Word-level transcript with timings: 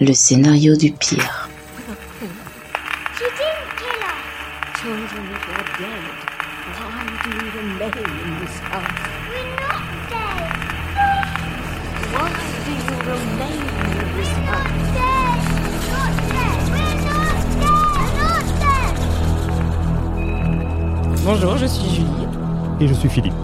Le 0.00 0.12
scénario 0.12 0.74
du 0.76 0.90
pire. 0.90 1.48
She 3.16 3.24
didn't 3.24 3.70
kill 3.78 4.02
us. 4.02 4.18
Children, 4.80 5.24
if 5.30 5.46
you're 5.46 5.68
dead, 5.78 6.04
why 6.74 7.06
do 7.22 7.30
you 7.30 7.46
remain 7.54 7.94
in 8.24 8.32
this 8.40 8.56
house? 8.58 8.98
We're 9.30 9.50
not 9.60 9.84
dead. 10.10 10.50
Why 12.10 12.30
do 12.64 12.72
you 12.72 12.96
remain 13.06 13.62
in 13.62 13.98
this 14.16 14.34
house? 14.48 14.82
Dead. 14.98 15.38
Not 15.92 16.14
dead. 16.34 16.58
We're 16.74 16.98
not 17.06 17.38
dead. 17.60 17.86
We're 17.94 18.14
not 18.18 18.46
dead. 18.58 18.94
Bonjour, 21.24 21.54
je 21.58 21.66
suis 21.66 21.90
Julie. 21.94 22.20
et 22.80 22.88
je 22.88 22.94
suis 22.94 23.08
Philippe. 23.08 23.34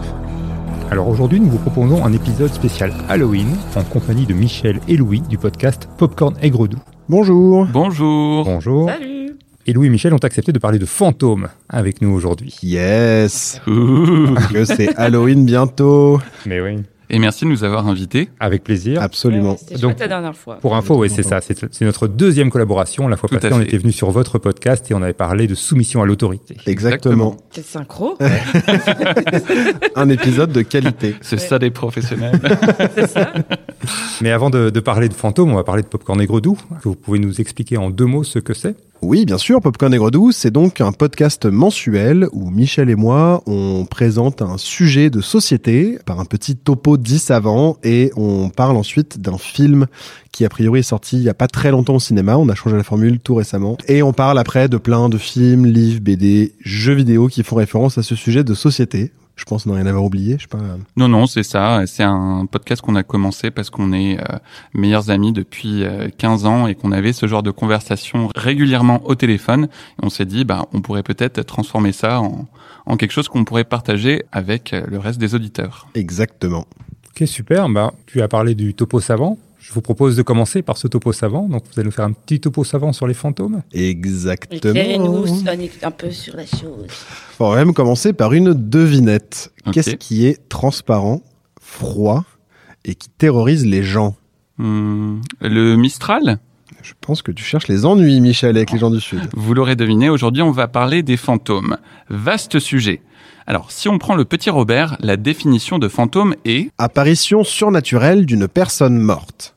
Alors 0.91 1.09
aujourd'hui, 1.09 1.41
nous 1.41 1.51
vous 1.51 1.59
proposons 1.59 2.05
un 2.05 2.13
épisode 2.13 2.53
spécial 2.53 2.93
Halloween 3.09 3.49
en 3.75 3.83
compagnie 3.83 4.25
de 4.25 4.35
Michel 4.35 4.81
et 4.89 4.97
Louis 4.97 5.21
du 5.21 5.37
podcast 5.37 5.89
Popcorn 5.99 6.37
Aigre 6.41 6.69
Doux. 6.69 6.79
Bonjour. 7.09 7.67
Bonjour. 7.73 8.45
Bonjour. 8.45 8.89
Salut. 8.89 9.37
Et 9.67 9.73
Louis 9.73 9.89
et 9.89 9.91
Michel 9.91 10.15
ont 10.15 10.19
accepté 10.19 10.53
de 10.53 10.59
parler 10.61 10.79
de 10.79 10.87
fantômes 10.87 11.49
avec 11.69 12.01
nous 12.01 12.11
aujourd'hui. 12.11 12.57
Yes. 12.63 13.61
Ouh. 13.67 14.35
Que 14.53 14.65
c'est 14.65 14.95
Halloween 14.97 15.45
bientôt. 15.45 16.21
Mais 16.47 16.61
oui. 16.61 16.79
Et 17.09 17.19
merci 17.19 17.45
de 17.45 17.51
nous 17.51 17.63
avoir 17.63 17.87
invités. 17.87 18.29
Avec 18.41 18.65
plaisir. 18.65 19.01
Absolument. 19.01 19.57
Ouais, 19.71 19.79
Donc, 19.79 19.99
la 19.99 20.09
dernière 20.09 20.35
fois. 20.37 20.57
Pour 20.57 20.75
info, 20.77 20.97
oui, 20.99 21.11
c'est 21.11 21.23
ça. 21.23 21.41
C'est 21.41 21.83
notre 21.83 22.09
deuxième 22.09 22.51
collaboration. 22.51 23.07
La 23.09 23.17
fois 23.17 23.29
Tout 23.29 23.37
passée, 23.37 23.53
on 23.53 23.61
était 23.61 23.79
venu 23.79 23.93
sur 23.93 24.11
votre 24.11 24.39
podcast 24.39 24.91
et 24.91 24.95
on 24.95 25.03
avait 25.03 25.13
parlé 25.13 25.47
de 25.47 25.55
soumission 25.55 26.03
à 26.03 26.07
l'autorité. 26.07 26.57
Exactement. 26.67 27.37
Quel 27.53 27.65
synchro. 27.65 28.17
Un 29.95 30.09
épisode 30.09 30.53
de 30.53 30.63
qualité. 30.63 31.15
C'est 31.21 31.39
ça 31.39 31.59
des 31.59 31.71
professionnels. 31.71 32.41
C'est 32.95 33.07
ça. 33.09 33.33
Mais 34.21 34.33
avant 34.33 34.51
de, 34.51 34.71
de 34.71 34.81
parler 34.81 35.09
de 35.09 35.15
fantômes, 35.15 35.53
on 35.53 35.57
va 35.57 35.65
parler 35.65 35.83
de 35.83 35.89
Popcorn 35.89 36.21
Aigre 36.21 36.41
Doux. 36.41 36.59
Vous 36.83 36.95
pouvez 36.95 37.19
nous 37.19 37.41
expliquer 37.41 37.77
en 37.77 37.91
deux 37.91 38.07
mots 38.07 38.25
ce 38.25 38.39
que 38.39 38.55
c'est? 38.55 38.77
Oui, 39.03 39.27
bien 39.27 39.37
sûr, 39.37 39.61
Popcorn 39.61 39.93
Aigre 39.93 40.11
Doux, 40.11 40.33
c'est 40.33 40.51
donc 40.51 40.81
un 40.81 40.91
podcast 40.91 41.45
mensuel 41.45 42.29
où 42.33 42.51
Michel 42.51 42.89
et 42.89 42.95
moi, 42.95 43.43
on 43.47 43.85
présente 43.85 44.41
un 44.41 44.57
sujet 44.57 45.11
de 45.11 45.21
société 45.21 45.99
par 46.07 46.19
un 46.19 46.25
petit 46.25 46.57
topo 46.57 46.97
10 46.97 47.31
avant 47.31 47.77
et 47.85 48.11
on 48.17 48.49
parle 48.49 48.77
ensuite 48.77 49.21
d'un 49.21 49.37
film 49.37 49.87
qui 50.33 50.47
a 50.47 50.49
priori 50.49 50.81
est 50.81 50.83
sorti 50.83 51.19
il 51.19 51.23
y 51.23 51.29
a 51.29 51.35
pas 51.35 51.47
très 51.47 51.71
longtemps 51.71 51.97
au 51.97 52.01
cinéma, 52.01 52.39
on 52.39 52.49
a 52.49 52.55
changé 52.55 52.77
la 52.77 52.83
formule 52.83 53.21
tout 53.21 53.35
récemment 53.35 53.77
et 53.87 54.03
on 54.03 54.15
parle 54.15 54.39
après 54.39 54.69
de 54.69 54.79
plein 54.79 55.11
de 55.11 55.19
films, 55.19 55.67
livres, 55.67 56.01
BD, 56.01 56.55
jeux 56.61 56.95
vidéo 56.95 57.29
qui 57.29 57.43
font 57.43 57.57
référence 57.57 57.99
à 57.99 58.03
ce 58.03 58.15
sujet 58.15 58.45
de 58.45 58.55
société. 58.55 59.13
Je 59.37 59.45
pense 59.45 59.67
ne 59.67 59.73
rien 59.73 59.85
avoir 59.87 60.03
oublié, 60.03 60.37
je 60.39 60.43
sais 60.43 60.49
pas. 60.49 60.59
non, 60.97 61.09
non, 61.09 61.27
c'est 61.27 61.43
ça. 61.43 61.83
C'est 61.87 62.03
un 62.03 62.47
podcast 62.51 62.81
qu'on 62.81 62.97
a 62.97 63.03
commencé 63.03 63.51
parce 63.51 63.69
qu'on 63.69 63.93
est 63.93 64.19
euh, 64.19 64.39
meilleurs 64.73 65.11
amis 65.11 65.33
depuis 65.33 65.85
euh, 65.85 66.09
15 66.17 66.47
ans 66.47 66.67
et 66.67 66.75
qu'on 66.75 66.91
avait 66.91 67.13
ce 67.13 67.27
genre 67.27 67.43
de 67.43 67.51
conversation 67.51 68.31
régulièrement 68.35 69.03
au 69.05 69.15
téléphone. 69.15 69.65
Et 69.65 70.05
on 70.07 70.09
s'est 70.09 70.25
dit, 70.25 70.45
bah, 70.45 70.67
on 70.73 70.81
pourrait 70.81 71.03
peut-être 71.03 71.43
transformer 71.43 71.93
ça 71.93 72.21
en, 72.21 72.47
en 72.87 72.97
quelque 72.97 73.13
chose 73.13 73.29
qu'on 73.29 73.45
pourrait 73.45 73.65
partager 73.65 74.23
avec 74.33 74.73
euh, 74.73 74.85
le 74.89 74.99
reste 74.99 75.21
des 75.21 75.35
auditeurs. 75.35 75.87
Exactement. 75.95 76.65
Ok, 77.11 77.29
super. 77.29 77.69
Bah, 77.69 77.93
tu 78.07 78.23
as 78.23 78.29
parlé 78.29 78.55
du 78.55 78.73
topo 78.75 79.01
savant. 79.01 79.39
Je 79.67 79.73
vous 79.73 79.81
propose 79.81 80.15
de 80.15 80.23
commencer 80.23 80.63
par 80.63 80.77
ce 80.79 80.87
topo 80.87 81.13
savant. 81.13 81.49
Donc, 81.49 81.65
vous 81.65 81.81
allez 81.81 81.87
nous 81.87 81.93
faire 81.93 82.05
un 82.05 82.13
petit 82.13 82.39
topo 82.39 82.63
savant 82.63 82.93
sur 82.93 83.09
les 83.09 83.15
fantômes. 83.15 83.63
Exactement. 83.73 84.59
Éclairez-nous 84.59 85.25
un 85.83 85.91
peu 85.91 86.13
sur 86.13 86.37
la 86.37 86.47
chose. 86.47 86.87
On 87.41 87.51
va 87.51 87.57
même 87.57 87.75
commencer 87.75 88.13
par 88.13 88.33
une 88.33 88.55
devinette. 88.55 89.53
Qu'est-ce 89.73 89.97
qui 89.97 90.25
est 90.25 90.49
transparent, 90.49 91.21
froid 91.61 92.25
et 92.85 92.95
qui 92.95 93.09
terrorise 93.09 93.67
les 93.67 93.83
gens 93.83 94.15
Hum, 94.61 95.21
le 95.41 95.75
Mistral? 95.75 96.39
Je 96.83 96.93
pense 97.01 97.23
que 97.23 97.33
tu 97.33 97.43
cherches 97.43 97.67
les 97.67 97.85
ennuis, 97.85 98.21
Michel, 98.21 98.57
avec 98.57 98.71
les 98.71 98.79
gens 98.79 98.91
du 98.91 99.01
Sud. 99.01 99.29
Vous 99.33 99.53
l'aurez 99.53 99.75
deviné, 99.75 100.09
aujourd'hui 100.09 100.43
on 100.43 100.53
va 100.53 100.69
parler 100.69 101.03
des 101.03 101.17
fantômes. 101.17 101.77
Vaste 102.09 102.61
sujet. 102.61 103.03
Alors, 103.49 103.71
si 103.71 103.89
on 103.89 103.99
prend 103.99 104.15
le 104.15 104.25
petit 104.25 104.51
Robert, 104.51 104.97
la 105.01 105.17
définition 105.17 105.79
de 105.79 105.89
fantôme 105.89 106.35
est, 106.45 106.71
Apparition 106.79 107.45
surnaturelle 107.45 108.27
d'une 108.27 108.49
personne 108.49 108.99
morte. 108.99 109.56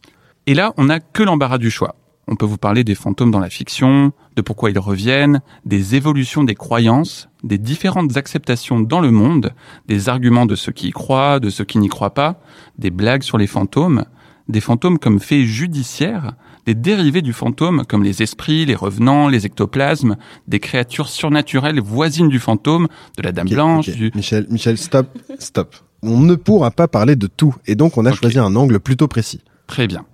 Et 0.49 0.55
là 0.55 0.73
on 0.77 0.85
n'a 0.85 0.99
que 0.99 1.21
l'embarras 1.21 1.59
du 1.59 1.69
choix. 1.69 1.95
On 2.27 2.35
peut 2.35 2.45
vous 2.45 2.57
parler 2.57 2.83
des 2.83 2.95
fantômes 2.95 3.29
dans 3.29 3.39
la 3.39 3.51
fiction, 3.51 4.13
de 4.35 4.41
pourquoi 4.41 4.71
ils 4.71 4.79
reviennent, 4.79 5.41
des 5.63 5.95
évolutions 5.95 6.43
des 6.43 6.55
croyances, 6.55 7.29
des 7.43 7.59
différentes 7.59 8.17
acceptations 8.17 8.79
dans 8.79 8.99
le 8.99 9.11
monde, 9.11 9.51
des 9.87 10.09
arguments 10.09 10.47
de 10.47 10.55
ceux 10.55 10.71
qui 10.71 10.87
y 10.87 10.91
croient, 10.91 11.39
de 11.39 11.51
ceux 11.51 11.65
qui 11.65 11.77
n'y 11.77 11.87
croient 11.87 12.15
pas, 12.15 12.39
des 12.79 12.89
blagues 12.89 13.21
sur 13.21 13.37
les 13.37 13.45
fantômes, 13.45 14.05
des 14.47 14.59
fantômes 14.59 14.97
comme 14.97 15.19
faits 15.19 15.45
judiciaires, 15.45 16.33
des 16.66 16.73
dérivés 16.73 17.21
du 17.21 17.33
fantôme 17.33 17.85
comme 17.87 18.03
les 18.03 18.23
esprits, 18.23 18.66
les 18.66 18.75
revenants, 18.75 19.27
les 19.27 19.45
ectoplasmes, 19.45 20.17
des 20.47 20.59
créatures 20.59 21.09
surnaturelles 21.09 21.79
voisines 21.79 22.29
du 22.29 22.39
fantôme, 22.39 22.87
de 23.17 23.21
la 23.23 23.31
Dame 23.31 23.49
Blanche, 23.49 23.89
du... 23.89 24.11
Michel, 24.16 24.47
Michel, 24.49 24.79
stop, 24.79 25.16
stop. 25.37 25.75
On 26.01 26.19
ne 26.19 26.33
pourra 26.33 26.71
pas 26.71 26.87
parler 26.87 27.16
de 27.16 27.27
tout, 27.27 27.55
et 27.67 27.75
donc 27.75 27.97
on 27.97 28.05
a 28.05 28.13
choisi 28.13 28.39
un 28.39 28.55
angle 28.55 28.79
plutôt 28.79 29.07
précis. 29.07 29.41
Très 29.67 29.85
bien. 29.85 30.05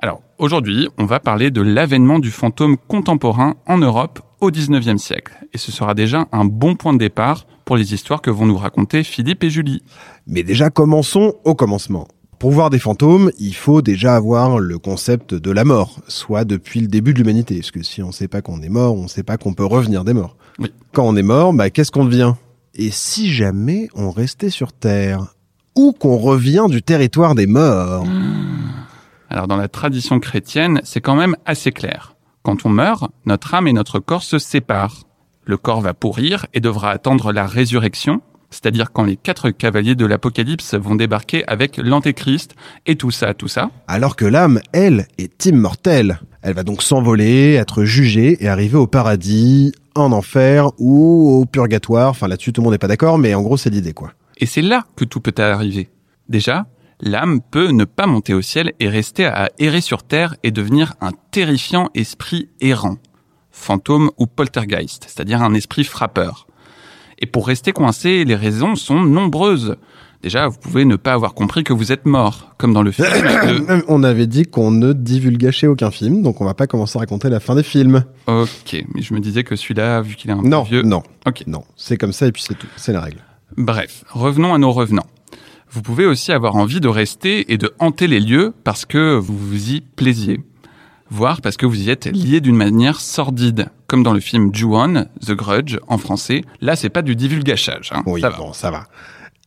Alors, 0.00 0.22
aujourd'hui, 0.38 0.88
on 0.96 1.06
va 1.06 1.18
parler 1.18 1.50
de 1.50 1.60
l'avènement 1.60 2.20
du 2.20 2.30
fantôme 2.30 2.76
contemporain 2.76 3.56
en 3.66 3.78
Europe 3.78 4.20
au 4.40 4.52
19e 4.52 4.96
siècle. 4.96 5.34
Et 5.52 5.58
ce 5.58 5.72
sera 5.72 5.94
déjà 5.94 6.28
un 6.30 6.44
bon 6.44 6.76
point 6.76 6.92
de 6.92 6.98
départ 6.98 7.46
pour 7.64 7.76
les 7.76 7.92
histoires 7.94 8.22
que 8.22 8.30
vont 8.30 8.46
nous 8.46 8.56
raconter 8.56 9.02
Philippe 9.02 9.42
et 9.42 9.50
Julie. 9.50 9.82
Mais 10.28 10.44
déjà, 10.44 10.70
commençons 10.70 11.34
au 11.44 11.56
commencement. 11.56 12.06
Pour 12.38 12.52
voir 12.52 12.70
des 12.70 12.78
fantômes, 12.78 13.32
il 13.40 13.56
faut 13.56 13.82
déjà 13.82 14.14
avoir 14.14 14.60
le 14.60 14.78
concept 14.78 15.34
de 15.34 15.50
la 15.50 15.64
mort, 15.64 15.98
soit 16.06 16.44
depuis 16.44 16.78
le 16.78 16.86
début 16.86 17.12
de 17.12 17.18
l'humanité. 17.18 17.56
Parce 17.56 17.72
que 17.72 17.82
si 17.82 18.00
on 18.00 18.08
ne 18.08 18.12
sait 18.12 18.28
pas 18.28 18.40
qu'on 18.40 18.62
est 18.62 18.68
mort, 18.68 18.94
on 18.94 19.02
ne 19.02 19.08
sait 19.08 19.24
pas 19.24 19.36
qu'on 19.36 19.54
peut 19.54 19.64
revenir 19.64 20.04
des 20.04 20.14
morts. 20.14 20.36
Oui. 20.60 20.72
Quand 20.92 21.08
on 21.08 21.16
est 21.16 21.22
mort, 21.24 21.52
bah, 21.52 21.70
qu'est-ce 21.70 21.90
qu'on 21.90 22.04
devient? 22.04 22.34
Et 22.76 22.92
si 22.92 23.32
jamais 23.32 23.88
on 23.96 24.12
restait 24.12 24.50
sur 24.50 24.72
Terre 24.72 25.34
Ou 25.74 25.92
qu'on 25.92 26.18
revient 26.18 26.66
du 26.68 26.82
territoire 26.82 27.34
des 27.34 27.48
morts? 27.48 28.06
Alors, 29.28 29.46
dans 29.46 29.56
la 29.56 29.68
tradition 29.68 30.20
chrétienne, 30.20 30.80
c'est 30.84 31.00
quand 31.00 31.16
même 31.16 31.36
assez 31.44 31.72
clair. 31.72 32.14
Quand 32.42 32.64
on 32.64 32.70
meurt, 32.70 33.10
notre 33.26 33.54
âme 33.54 33.68
et 33.68 33.72
notre 33.72 33.98
corps 33.98 34.22
se 34.22 34.38
séparent. 34.38 35.04
Le 35.44 35.56
corps 35.56 35.80
va 35.80 35.94
pourrir 35.94 36.46
et 36.54 36.60
devra 36.60 36.90
attendre 36.90 37.32
la 37.32 37.46
résurrection, 37.46 38.22
c'est-à-dire 38.50 38.92
quand 38.92 39.04
les 39.04 39.16
quatre 39.16 39.50
cavaliers 39.50 39.94
de 39.94 40.06
l'Apocalypse 40.06 40.74
vont 40.74 40.94
débarquer 40.94 41.46
avec 41.46 41.76
l'Antéchrist 41.76 42.54
et 42.86 42.96
tout 42.96 43.10
ça, 43.10 43.34
tout 43.34 43.48
ça. 43.48 43.70
Alors 43.86 44.16
que 44.16 44.24
l'âme, 44.24 44.60
elle, 44.72 45.06
est 45.18 45.46
immortelle. 45.46 46.20
Elle 46.42 46.54
va 46.54 46.62
donc 46.62 46.82
s'envoler, 46.82 47.54
être 47.54 47.84
jugée 47.84 48.42
et 48.42 48.48
arriver 48.48 48.76
au 48.76 48.86
paradis, 48.86 49.72
en 49.94 50.12
enfer 50.12 50.70
ou 50.78 51.40
au 51.40 51.44
purgatoire. 51.44 52.10
Enfin 52.10 52.28
là-dessus 52.28 52.52
tout 52.52 52.60
le 52.60 52.64
monde 52.64 52.72
n'est 52.74 52.78
pas 52.78 52.88
d'accord, 52.88 53.18
mais 53.18 53.34
en 53.34 53.42
gros 53.42 53.56
c'est 53.56 53.70
l'idée 53.70 53.92
quoi. 53.92 54.12
Et 54.38 54.46
c'est 54.46 54.62
là 54.62 54.84
que 54.96 55.04
tout 55.04 55.20
peut 55.20 55.34
arriver. 55.36 55.90
Déjà, 56.28 56.66
l'âme 57.00 57.40
peut 57.40 57.68
ne 57.70 57.84
pas 57.84 58.06
monter 58.06 58.34
au 58.34 58.42
ciel 58.42 58.72
et 58.80 58.88
rester 58.88 59.24
à 59.26 59.50
errer 59.58 59.80
sur 59.80 60.02
terre 60.02 60.34
et 60.42 60.50
devenir 60.50 60.94
un 61.00 61.10
terrifiant 61.30 61.88
esprit 61.94 62.48
errant, 62.60 62.96
fantôme 63.50 64.10
ou 64.18 64.26
poltergeist, 64.26 65.04
c'est-à-dire 65.08 65.42
un 65.42 65.54
esprit 65.54 65.84
frappeur. 65.84 66.46
Et 67.20 67.26
pour 67.26 67.46
rester 67.46 67.72
coincé, 67.72 68.24
les 68.24 68.36
raisons 68.36 68.76
sont 68.76 69.00
nombreuses. 69.00 69.76
Déjà, 70.22 70.48
vous 70.48 70.58
pouvez 70.58 70.84
ne 70.84 70.96
pas 70.96 71.12
avoir 71.12 71.32
compris 71.34 71.62
que 71.62 71.72
vous 71.72 71.92
êtes 71.92 72.04
mort, 72.04 72.54
comme 72.58 72.72
dans 72.72 72.82
le 72.82 72.90
film. 72.90 73.06
de- 73.08 73.84
On 73.88 74.02
avait 74.02 74.26
dit 74.26 74.44
qu'on 74.46 74.70
ne 74.72 74.92
divulgachait 74.92 75.68
aucun 75.68 75.92
film, 75.92 76.22
donc 76.22 76.40
on 76.40 76.44
va 76.44 76.54
pas 76.54 76.66
commencer 76.66 76.96
à 76.98 77.00
raconter 77.00 77.28
la 77.28 77.38
fin 77.38 77.54
des 77.54 77.62
films. 77.62 78.04
Ok, 78.26 78.84
mais 78.94 79.02
je 79.02 79.14
me 79.14 79.20
disais 79.20 79.44
que 79.44 79.54
celui-là, 79.54 80.00
vu 80.02 80.16
qu'il 80.16 80.30
est 80.30 80.34
un 80.34 80.42
Non, 80.42 80.62
peu 80.64 80.70
vieux... 80.70 80.82
non, 80.82 81.02
Ok. 81.26 81.44
non. 81.46 81.62
C'est 81.76 81.96
comme 81.96 82.12
ça 82.12 82.26
et 82.26 82.32
puis 82.32 82.42
c'est 82.42 82.54
tout. 82.58 82.66
C'est 82.76 82.92
la 82.92 83.00
règle. 83.00 83.18
Bref, 83.56 84.02
revenons 84.10 84.54
à 84.54 84.58
nos 84.58 84.72
revenants. 84.72 85.06
Vous 85.70 85.82
pouvez 85.82 86.06
aussi 86.06 86.32
avoir 86.32 86.56
envie 86.56 86.80
de 86.80 86.88
rester 86.88 87.52
et 87.52 87.58
de 87.58 87.72
hanter 87.78 88.06
les 88.06 88.20
lieux 88.20 88.54
parce 88.64 88.84
que 88.84 89.16
vous 89.16 89.36
vous 89.36 89.70
y 89.72 89.80
plaisiez. 89.80 90.40
Voire 91.10 91.40
parce 91.40 91.56
que 91.56 91.66
vous 91.66 91.82
y 91.82 91.90
êtes 91.90 92.06
lié 92.06 92.40
d'une 92.40 92.56
manière 92.56 93.00
sordide. 93.00 93.68
Comme 93.86 94.02
dans 94.02 94.12
le 94.12 94.20
film 94.20 94.54
Ju-On, 94.54 95.06
The 95.24 95.32
Grudge, 95.32 95.78
en 95.88 95.96
français. 95.98 96.42
Là, 96.60 96.76
c'est 96.76 96.90
pas 96.90 97.02
du 97.02 97.16
divulgachage. 97.16 97.90
Hein. 97.94 98.02
Oui, 98.06 98.20
Ça 98.20 98.28
va. 98.30 98.36
bon, 98.36 98.52
ça 98.52 98.70
va. 98.70 98.84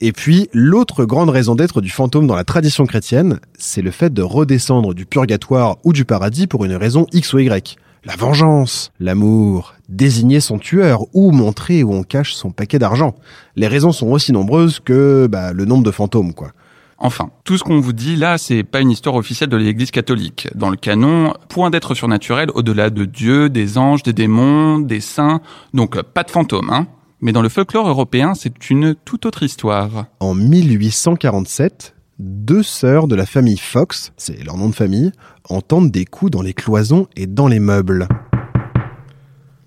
Et 0.04 0.12
puis, 0.12 0.50
l'autre 0.54 1.06
grande 1.06 1.30
raison 1.30 1.54
d'être 1.54 1.80
du 1.80 1.92
fantôme 1.92 2.26
dans 2.26 2.36
la 2.36 2.44
tradition 2.44 2.88
chrétienne, 2.88 3.40
c'est 3.60 3.84
le 3.84 3.92
fait 3.92 4.12
de 4.12 4.24
redescendre 4.24 4.96
du 4.96 5.06
purgatoire 5.06 5.78
ou 5.84 5.94
du 5.94 6.06
paradis 6.06 6.48
pour 6.48 6.66
une 6.66 6.74
raison 6.76 7.06
X 7.14 7.34
ou 7.34 7.40
Y. 7.40 7.78
La 8.04 8.16
vengeance, 8.16 8.92
l'amour, 9.00 9.76
désigner 9.88 10.40
son 10.40 10.58
tueur 10.58 11.06
ou 11.14 11.30
montrer 11.30 11.84
où 11.84 11.94
on 11.94 12.02
cache 12.02 12.34
son 12.34 12.50
paquet 12.50 12.80
d'argent. 12.80 13.14
Les 13.56 13.68
raisons 13.68 13.92
sont 13.92 14.08
aussi 14.08 14.32
nombreuses 14.32 14.80
que 14.80 15.28
bah, 15.28 15.54
le 15.54 15.66
nombre 15.66 15.84
de 15.84 15.92
fantômes, 15.92 16.34
quoi. 16.34 16.52
Enfin, 16.98 17.30
tout 17.44 17.60
ce 17.60 17.64
qu'on 17.64 17.80
vous 17.80 17.94
dit 17.94 18.16
là, 18.16 18.40
c'est 18.40 18.64
pas 18.64 18.80
une 18.80 18.90
histoire 18.90 19.14
officielle 19.14 19.50
de 19.50 19.58
l'Église 19.58 19.92
catholique. 19.92 20.48
Dans 20.56 20.72
le 20.72 20.78
canon, 20.78 21.36
point 21.48 21.70
d'être 21.70 21.94
surnaturel 21.94 22.50
au-delà 22.56 22.90
de 22.90 23.06
Dieu, 23.06 23.50
des 23.50 23.78
anges, 23.78 24.02
des 24.02 24.14
démons, 24.14 24.80
des 24.80 25.00
saints, 25.00 25.42
donc 25.76 26.02
pas 26.02 26.24
de 26.24 26.32
fantômes, 26.32 26.72
hein. 26.72 26.88
Mais 27.24 27.34
dans 27.34 27.44
le 27.44 27.50
folklore 27.50 27.88
européen, 27.88 28.34
c'est 28.34 28.72
une 28.72 28.96
toute 28.96 29.28
autre 29.28 29.44
histoire. 29.44 30.06
En 30.20 30.34
1847, 30.34 31.94
deux 32.22 32.62
sœurs 32.64 33.08
de 33.08 33.16
la 33.16 33.26
famille 33.26 33.58
Fox, 33.58 34.14
c'est 34.16 34.44
leur 34.44 34.56
nom 34.56 34.70
de 34.70 34.76
famille, 34.76 35.12
entendent 35.50 35.92
des 35.92 36.06
coups 36.06 36.32
dans 36.32 36.42
les 36.42 36.54
cloisons 36.54 37.08
et 37.16 37.26
dans 37.26 37.48
les 37.48 37.60
meubles. 37.60 38.08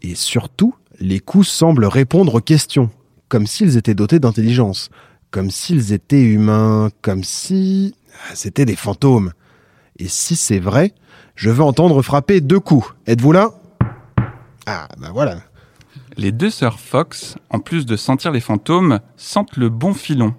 Et 0.02 0.14
surtout, 0.14 0.74
les 1.00 1.18
coups 1.18 1.48
semblent 1.48 1.86
répondre 1.86 2.36
aux 2.36 2.40
questions, 2.40 2.90
comme 3.28 3.46
s'ils 3.46 3.76
étaient 3.76 3.94
dotés 3.94 4.20
d'intelligence, 4.20 4.90
comme 5.32 5.50
s'ils 5.50 5.92
étaient 5.92 6.22
humains, 6.22 6.90
comme 7.02 7.24
si 7.24 7.94
ah, 8.12 8.34
c'était 8.34 8.64
des 8.64 8.76
fantômes. 8.76 9.32
Et 9.98 10.06
si 10.06 10.36
c'est 10.36 10.60
vrai, 10.60 10.94
je 11.34 11.50
veux 11.50 11.64
entendre 11.64 12.02
frapper 12.02 12.40
deux 12.40 12.60
coups. 12.60 12.94
Êtes-vous 13.06 13.32
là? 13.32 13.50
Ah, 14.66 14.88
bah 14.98 15.10
voilà. 15.12 15.38
Les 16.16 16.30
deux 16.30 16.50
sœurs 16.50 16.78
Fox, 16.78 17.36
en 17.50 17.58
plus 17.58 17.84
de 17.86 17.96
sentir 17.96 18.30
les 18.30 18.40
fantômes, 18.40 19.00
sentent 19.16 19.56
le 19.56 19.68
bon 19.68 19.92
filon. 19.92 20.34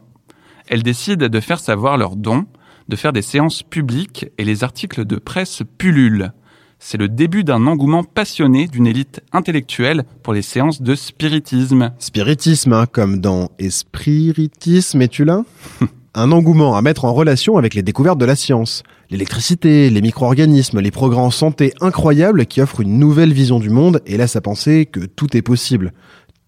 Elles 0.67 0.83
décident 0.83 1.27
de 1.27 1.39
faire 1.39 1.59
savoir 1.59 1.97
leurs 1.97 2.15
dons, 2.15 2.45
de 2.89 2.95
faire 2.95 3.13
des 3.13 3.21
séances 3.21 3.63
publiques 3.63 4.27
et 4.37 4.45
les 4.45 4.63
articles 4.63 5.05
de 5.05 5.17
presse 5.17 5.61
pullulent. 5.77 6.31
C'est 6.79 6.97
le 6.97 7.07
début 7.07 7.43
d'un 7.43 7.67
engouement 7.67 8.03
passionné 8.03 8.67
d'une 8.67 8.87
élite 8.87 9.21
intellectuelle 9.31 10.03
pour 10.23 10.33
les 10.33 10.41
séances 10.41 10.81
de 10.81 10.95
spiritisme. 10.95 11.91
Spiritisme, 11.99 12.73
hein, 12.73 12.85
comme 12.91 13.21
dans 13.21 13.49
Espiritisme, 13.59 15.01
es-tu 15.01 15.23
là? 15.23 15.43
Un 16.17 16.31
engouement 16.31 16.75
à 16.75 16.81
mettre 16.81 17.05
en 17.05 17.13
relation 17.13 17.57
avec 17.57 17.73
les 17.73 17.81
découvertes 17.81 18.17
de 18.17 18.25
la 18.25 18.35
science. 18.35 18.83
L'électricité, 19.09 19.89
les 19.89 20.01
micro-organismes, 20.01 20.79
les 20.79 20.91
progrès 20.91 21.19
en 21.19 21.31
santé 21.31 21.73
incroyables 21.81 22.45
qui 22.45 22.61
offrent 22.61 22.81
une 22.81 22.99
nouvelle 22.99 23.33
vision 23.33 23.59
du 23.59 23.69
monde 23.69 24.01
et 24.05 24.17
laissent 24.17 24.37
à 24.37 24.41
penser 24.41 24.85
que 24.85 25.01
tout 25.01 25.35
est 25.35 25.41
possible. 25.41 25.91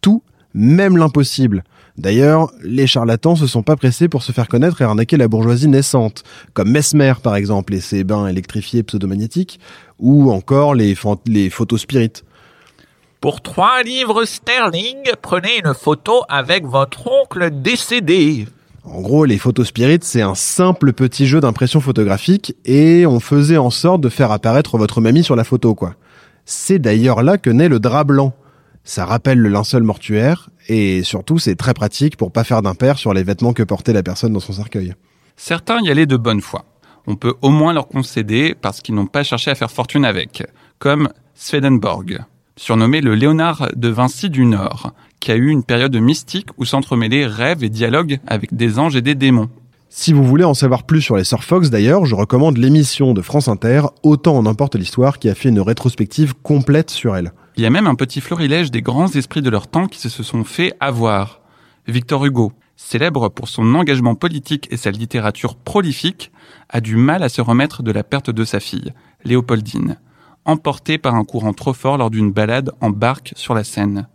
Tout, 0.01 0.23
même 0.53 0.97
l'impossible. 0.97 1.63
D'ailleurs, 1.97 2.51
les 2.61 2.85
charlatans 2.85 3.35
se 3.35 3.47
sont 3.47 3.63
pas 3.63 3.75
pressés 3.75 4.07
pour 4.07 4.21
se 4.21 4.31
faire 4.31 4.47
connaître 4.47 4.81
et 4.81 4.83
arnaquer 4.83 5.17
la 5.17 5.27
bourgeoisie 5.27 5.67
naissante, 5.67 6.23
comme 6.53 6.69
Mesmer 6.69 7.13
par 7.23 7.35
exemple 7.35 7.73
et 7.73 7.81
ses 7.81 8.03
bains 8.03 8.27
électrifiés 8.27 8.83
pseudomagnétiques, 8.83 9.59
ou 9.97 10.31
encore 10.31 10.75
les, 10.75 10.93
photos 10.93 11.81
spirites. 11.81 12.23
Pour 13.19 13.41
trois 13.41 13.81
livres 13.81 14.25
sterling, 14.25 14.97
prenez 15.23 15.57
une 15.65 15.73
photo 15.73 16.21
avec 16.29 16.65
votre 16.65 17.07
oncle 17.07 17.49
décédé. 17.51 18.45
En 18.83 19.01
gros, 19.01 19.25
les 19.25 19.39
photos 19.39 19.67
spirites, 19.67 20.03
c'est 20.03 20.21
un 20.21 20.35
simple 20.35 20.93
petit 20.93 21.25
jeu 21.25 21.39
d'impression 21.39 21.81
photographique 21.81 22.55
et 22.63 23.07
on 23.07 23.19
faisait 23.19 23.57
en 23.57 23.71
sorte 23.71 24.01
de 24.01 24.09
faire 24.09 24.31
apparaître 24.31 24.77
votre 24.77 25.01
mamie 25.01 25.23
sur 25.23 25.35
la 25.35 25.43
photo, 25.43 25.73
quoi. 25.73 25.95
C'est 26.45 26.79
d'ailleurs 26.79 27.23
là 27.23 27.39
que 27.39 27.49
naît 27.49 27.67
le 27.69 27.79
drap 27.79 28.05
blanc. 28.05 28.33
Ça 28.87 29.03
rappelle 29.03 29.39
le 29.39 29.49
linceul 29.49 29.83
mortuaire 29.83 30.49
et 30.69 31.03
surtout 31.03 31.39
c'est 31.39 31.57
très 31.57 31.73
pratique 31.73 32.15
pour 32.15 32.31
pas 32.31 32.45
faire 32.45 32.61
d'impair 32.61 32.97
sur 32.97 33.13
les 33.13 33.21
vêtements 33.21 33.51
que 33.51 33.61
portait 33.61 33.91
la 33.91 34.01
personne 34.01 34.31
dans 34.31 34.39
son 34.39 34.53
cercueil. 34.53 34.93
Certains 35.35 35.81
y 35.81 35.91
allaient 35.91 36.05
de 36.05 36.15
bonne 36.15 36.39
foi. 36.39 36.63
On 37.05 37.17
peut 37.17 37.33
au 37.41 37.49
moins 37.49 37.73
leur 37.73 37.89
concéder 37.89 38.55
parce 38.59 38.79
qu'ils 38.79 38.95
n'ont 38.95 39.05
pas 39.05 39.23
cherché 39.23 39.51
à 39.51 39.55
faire 39.55 39.71
fortune 39.71 40.05
avec, 40.05 40.41
comme 40.79 41.09
Swedenborg, 41.35 42.19
surnommé 42.55 43.01
le 43.01 43.13
Léonard 43.13 43.67
de 43.75 43.89
Vinci 43.89 44.29
du 44.29 44.45
Nord, 44.45 44.93
qui 45.19 45.33
a 45.33 45.35
eu 45.35 45.49
une 45.49 45.63
période 45.63 45.97
mystique 45.97 46.47
où 46.57 46.63
s'entremêlaient 46.63 47.25
rêves 47.25 47.65
et 47.65 47.69
dialogues 47.69 48.19
avec 48.25 48.55
des 48.55 48.79
anges 48.79 48.95
et 48.95 49.01
des 49.01 49.15
démons. 49.15 49.49
Si 49.89 50.13
vous 50.13 50.23
voulez 50.23 50.45
en 50.45 50.53
savoir 50.53 50.83
plus 50.83 51.01
sur 51.01 51.17
les 51.17 51.25
Sœurs 51.25 51.43
Fox 51.43 51.69
d'ailleurs, 51.69 52.05
je 52.05 52.15
recommande 52.15 52.57
l'émission 52.57 53.13
de 53.13 53.21
France 53.21 53.49
Inter 53.49 53.81
Autant 54.03 54.37
en 54.37 54.45
emporte 54.45 54.75
l'histoire 54.75 55.19
qui 55.19 55.27
a 55.27 55.35
fait 55.35 55.49
une 55.49 55.59
rétrospective 55.59 56.35
complète 56.41 56.89
sur 56.89 57.17
elle. 57.17 57.33
Il 57.57 57.63
y 57.63 57.65
a 57.65 57.71
même 57.71 57.87
un 57.87 57.95
petit 57.95 58.21
florilège 58.21 58.69
des 58.69 58.83
grands 58.83 59.07
esprits 59.07 59.41
de 59.41 59.49
leur 59.49 59.67
temps 59.67 59.87
qui 59.87 59.97
se 59.97 60.21
sont 60.21 60.43
fait 60.43 60.75
avoir. 60.79 61.41
Victor 61.87 62.23
Hugo, 62.23 62.53
célèbre 62.75 63.29
pour 63.29 63.47
son 63.47 63.73
engagement 63.73 64.13
politique 64.13 64.67
et 64.69 64.77
sa 64.77 64.91
littérature 64.91 65.55
prolifique, 65.55 66.31
a 66.69 66.81
du 66.81 66.97
mal 66.97 67.23
à 67.23 67.29
se 67.29 67.41
remettre 67.41 67.81
de 67.81 67.91
la 67.91 68.03
perte 68.03 68.29
de 68.29 68.45
sa 68.45 68.59
fille, 68.59 68.93
Léopoldine, 69.23 69.97
emportée 70.45 70.99
par 70.99 71.15
un 71.15 71.23
courant 71.23 71.53
trop 71.53 71.73
fort 71.73 71.97
lors 71.97 72.11
d'une 72.11 72.31
balade 72.31 72.69
en 72.79 72.91
barque 72.91 73.33
sur 73.35 73.55
la 73.55 73.63
Seine. 73.63 74.07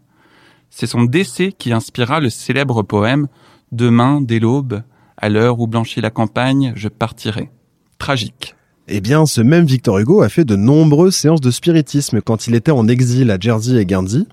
C'est 0.71 0.87
son 0.87 1.03
décès 1.03 1.51
qui 1.51 1.73
inspira 1.73 2.21
le 2.21 2.31
célèbre 2.31 2.85
poème 2.85 3.27
Demain, 3.73 4.21
dès 4.21 4.39
l'aube, 4.39 4.83
à 5.17 5.29
l'heure 5.29 5.59
où 5.59 5.67
blanchit 5.67 6.01
la 6.01 6.11
campagne, 6.11 6.75
je 6.77 6.89
partirai. 6.89 7.51
Tragique. 7.99 8.55
Eh 8.95 9.01
bien, 9.01 9.25
ce 9.25 9.41
même 9.41 9.65
Victor 9.65 10.01
Hugo 10.01 10.21
a 10.21 10.29
fait 10.29 10.45
de 10.45 10.55
nombreuses 10.55 11.15
séances 11.15 11.41
de 11.41 11.51
spiritisme 11.51 12.21
quand 12.21 12.47
il 12.47 12.55
était 12.55 12.73
en 12.73 12.89
exil 12.89 13.31
à 13.31 13.39
Jersey 13.41 13.81
et 13.81 13.87
Guernsey 13.87 14.25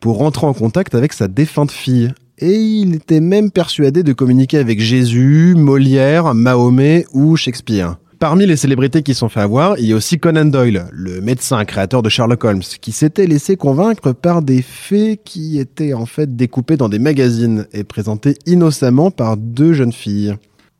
pour 0.00 0.18
rentrer 0.18 0.44
en 0.44 0.54
contact 0.54 0.96
avec 0.96 1.12
sa 1.12 1.28
défunte 1.28 1.70
fille. 1.70 2.12
Et 2.38 2.54
il 2.54 2.96
était 2.96 3.20
même 3.20 3.52
persuadé 3.52 4.02
de 4.02 4.12
communiquer 4.12 4.58
avec 4.58 4.80
Jésus, 4.80 5.54
Molière, 5.56 6.34
Mahomet 6.34 7.06
ou 7.12 7.36
Shakespeare. 7.36 7.96
Parmi 8.18 8.44
les 8.44 8.56
célébrités 8.56 9.04
qui 9.04 9.14
sont 9.14 9.28
fait 9.28 9.38
avoir, 9.38 9.78
il 9.78 9.86
y 9.86 9.92
a 9.92 9.96
aussi 9.96 10.18
Conan 10.18 10.46
Doyle, 10.46 10.86
le 10.90 11.20
médecin 11.20 11.64
créateur 11.64 12.02
de 12.02 12.08
Sherlock 12.08 12.42
Holmes, 12.42 12.62
qui 12.80 12.90
s'était 12.90 13.28
laissé 13.28 13.56
convaincre 13.56 14.10
par 14.10 14.42
des 14.42 14.62
faits 14.62 15.20
qui 15.24 15.60
étaient 15.60 15.94
en 15.94 16.06
fait 16.06 16.34
découpés 16.34 16.76
dans 16.76 16.88
des 16.88 16.98
magazines 16.98 17.66
et 17.72 17.84
présentés 17.84 18.34
innocemment 18.46 19.12
par 19.12 19.36
deux 19.36 19.74
jeunes 19.74 19.92
filles. 19.92 20.34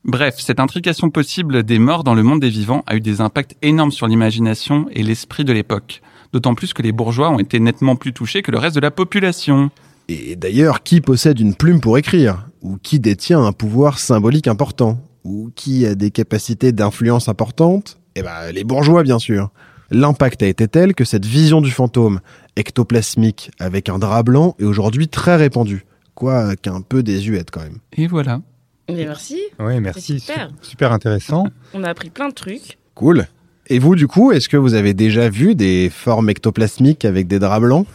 Bref, 0.05 0.37
cette 0.39 0.61
intrication 0.61 1.11
possible 1.11 1.63
des 1.65 1.79
morts 1.79 2.05
dans 2.05 2.15
le 2.15 2.23
monde 2.23 2.41
des 2.41 2.49
vivants 2.49 2.83
a 2.87 2.97
eu 2.97 3.01
des 3.01 3.21
impacts 3.21 3.57
énormes 3.63 3.91
sur 3.91 4.07
l'imagination 4.07 4.87
et 4.93 5.03
l'esprit 5.03 5.45
de 5.45 5.53
l'époque. 5.53 6.03
D'autant 6.33 6.55
plus 6.55 6.73
que 6.73 6.83
les 6.83 6.93
bourgeois 6.93 7.31
ont 7.31 7.39
été 7.39 7.59
nettement 7.59 7.97
plus 7.97 8.13
touchés 8.13 8.43
que 8.43 8.51
le 8.51 8.59
reste 8.59 8.77
de 8.77 8.81
la 8.81 8.91
population. 8.91 9.71
Et 10.09 10.37
d'ailleurs, 10.37 10.83
qui 10.83 11.01
possède 11.01 11.41
une 11.41 11.55
plume 11.55 11.81
pour 11.81 11.99
écrire? 11.99 12.49
Ou 12.63 12.77
qui 12.83 13.01
détient 13.01 13.45
un 13.45 13.53
pouvoir 13.53 13.99
symbolique 13.99 14.49
important? 14.49 15.01
Ou 15.25 15.51
qui 15.55 15.85
a 15.85 15.95
des 15.95 16.11
capacités 16.11 16.73
d'influence 16.73 17.29
importantes? 17.29 17.99
Eh 18.15 18.23
ben, 18.23 18.53
les 18.53 18.65
bourgeois, 18.65 19.03
bien 19.03 19.19
sûr. 19.19 19.51
L'impact 19.91 20.43
a 20.43 20.47
été 20.47 20.69
tel 20.69 20.95
que 20.95 21.05
cette 21.05 21.25
vision 21.25 21.61
du 21.61 21.71
fantôme, 21.71 22.21
ectoplasmique, 22.57 23.51
avec 23.59 23.89
un 23.89 23.99
drap 23.99 24.23
blanc, 24.23 24.55
est 24.59 24.65
aujourd'hui 24.65 25.09
très 25.09 25.37
répandue. 25.37 25.87
Quoi 26.15 26.57
qu'un 26.57 26.81
peu 26.83 27.03
désuète 27.03 27.51
quand 27.51 27.63
même. 27.63 27.79
Et 27.97 28.07
voilà. 28.07 28.41
Mais 28.89 29.05
merci, 29.05 29.41
Oui, 29.59 29.81
merci. 29.81 30.21
Super. 30.21 30.51
Su- 30.63 30.71
super 30.71 30.93
intéressant. 30.93 31.47
on 31.75 31.85
a 31.85 31.89
appris 31.91 32.11
plein 32.11 32.29
de 32.29 32.35
trucs. 32.35 32.79
Cool. 32.95 33.27
Et 33.69 33.79
vous, 33.79 33.95
du 33.97 34.07
coup, 34.09 34.33
est-ce 34.33 34.49
que 34.49 34.57
vous 34.57 34.75
avez 34.75 34.95
déjà 34.95 35.29
vu 35.29 35.55
des 35.55 35.91
formes 35.91 36.31
ectoplasmiques 36.31 37.05
avec 37.05 37.27
des 37.29 37.39
draps 37.39 37.61
blancs? 37.63 37.87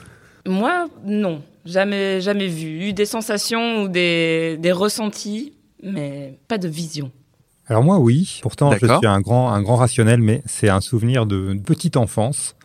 Moi, 0.47 0.87
non. 1.05 1.41
Jamais, 1.65 2.21
jamais 2.21 2.47
vu. 2.47 2.89
Eu 2.89 2.93
des 2.93 3.05
sensations 3.05 3.83
ou 3.83 3.87
des, 3.87 4.57
des 4.59 4.71
ressentis, 4.71 5.53
mais 5.81 6.37
pas 6.47 6.57
de 6.57 6.67
vision. 6.67 7.09
Alors 7.67 7.83
moi, 7.83 7.97
oui. 7.97 8.39
Pourtant, 8.43 8.71
je 8.73 8.85
suis 8.85 9.07
un 9.07 9.21
grand, 9.21 9.49
un 9.51 9.61
grand 9.61 9.77
rationnel, 9.77 10.19
mais 10.21 10.43
c'est 10.45 10.69
un 10.69 10.81
souvenir 10.81 11.25
de 11.25 11.57
petite 11.65 11.95
enfance. 11.97 12.55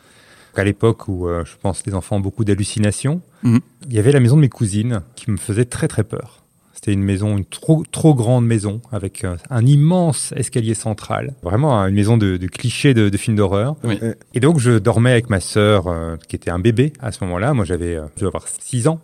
À 0.57 0.65
l'époque 0.65 1.07
où 1.07 1.29
euh, 1.29 1.45
je 1.45 1.53
pense 1.63 1.87
les 1.87 1.95
enfants 1.95 2.17
ont 2.17 2.21
beaucoup 2.21 2.45
d'hallucinations, 2.45 3.21
Mhm. 3.45 3.61
il 3.89 3.93
y 3.95 4.01
avait 4.01 4.11
la 4.11 4.19
maison 4.19 4.35
de 4.35 4.41
mes 4.41 4.49
cousines 4.49 5.03
qui 5.15 5.31
me 5.31 5.37
faisait 5.37 5.65
très 5.67 5.87
très 5.87 6.03
peur. 6.03 6.43
C'était 6.79 6.93
une 6.93 7.03
maison, 7.03 7.37
une 7.37 7.45
trop 7.45 7.83
trop 7.91 8.15
grande 8.15 8.47
maison 8.47 8.81
avec 8.93 9.25
euh, 9.25 9.35
un 9.51 9.67
immense 9.67 10.33
escalier 10.37 10.75
central, 10.75 11.35
vraiment 11.43 11.77
une 11.81 11.95
maison 11.97 12.17
de, 12.17 12.37
de 12.37 12.47
clichés 12.47 12.95
de, 12.95 13.09
de 13.09 13.17
films 13.17 13.35
d'horreur. 13.35 13.75
Oui. 13.83 13.99
Et 14.33 14.39
donc 14.39 14.61
je 14.61 14.79
dormais 14.79 15.11
avec 15.11 15.29
ma 15.29 15.41
sœur 15.41 15.89
euh, 15.89 16.15
qui 16.29 16.37
était 16.37 16.53
un 16.53 16.61
bébé 16.61 16.93
à 17.01 17.11
ce 17.11 17.25
moment-là. 17.25 17.53
Moi 17.53 17.65
j'avais, 17.65 17.97
euh, 17.97 18.05
je 18.17 18.25
avoir 18.25 18.47
6 18.47 18.87
ans. 18.87 19.01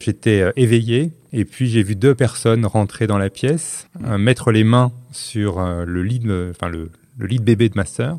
J'étais 0.00 0.40
euh, 0.40 0.50
éveillé 0.56 1.12
et 1.32 1.44
puis 1.44 1.68
j'ai 1.68 1.84
vu 1.84 1.94
deux 1.94 2.16
personnes 2.16 2.66
rentrer 2.66 3.06
dans 3.06 3.18
la 3.18 3.30
pièce, 3.30 3.88
mettre 4.18 4.50
les 4.50 4.64
mains 4.64 4.90
sur 5.12 5.60
euh, 5.60 5.84
le 5.84 6.02
lit, 6.02 6.18
de, 6.18 6.48
enfin 6.50 6.68
le, 6.68 6.90
le 7.16 7.26
lit 7.28 7.38
de 7.38 7.44
bébé 7.44 7.68
de 7.68 7.76
ma 7.76 7.84
sœur 7.84 8.18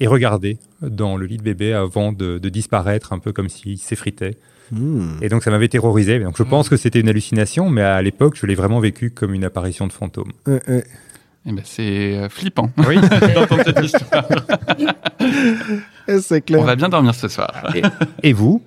et 0.00 0.08
regarder 0.08 0.58
dans 0.82 1.16
le 1.16 1.24
lit 1.24 1.36
de 1.36 1.42
bébé 1.44 1.72
avant 1.72 2.12
de, 2.12 2.38
de 2.38 2.48
disparaître, 2.48 3.12
un 3.12 3.20
peu 3.20 3.32
comme 3.32 3.48
s'il 3.48 3.78
s'effritait. 3.78 4.36
Hmm. 4.72 5.16
Et 5.22 5.28
donc 5.28 5.42
ça 5.42 5.50
m'avait 5.50 5.68
terrorisé. 5.68 6.18
Donc 6.18 6.36
je 6.38 6.42
pense 6.42 6.68
que 6.68 6.76
c'était 6.76 7.00
une 7.00 7.08
hallucination, 7.08 7.68
mais 7.70 7.82
à 7.82 8.00
l'époque 8.02 8.36
je 8.36 8.46
l'ai 8.46 8.54
vraiment 8.54 8.80
vécu 8.80 9.10
comme 9.10 9.34
une 9.34 9.44
apparition 9.44 9.86
de 9.86 9.92
fantôme. 9.92 10.32
Euh, 10.48 10.60
euh. 10.68 10.82
Eh 11.46 11.52
ben, 11.52 11.62
c'est 11.64 12.16
euh, 12.16 12.28
flippant 12.30 12.70
Oui. 12.88 12.96
d'entendre 13.34 13.62
cette 13.64 13.84
histoire. 13.84 14.26
Eh, 16.08 16.18
C'est 16.20 16.40
clair. 16.40 16.60
On 16.60 16.64
va 16.64 16.74
bien 16.76 16.88
dormir 16.88 17.14
ce 17.14 17.28
soir. 17.28 17.52
Et 18.22 18.32
vous? 18.32 18.62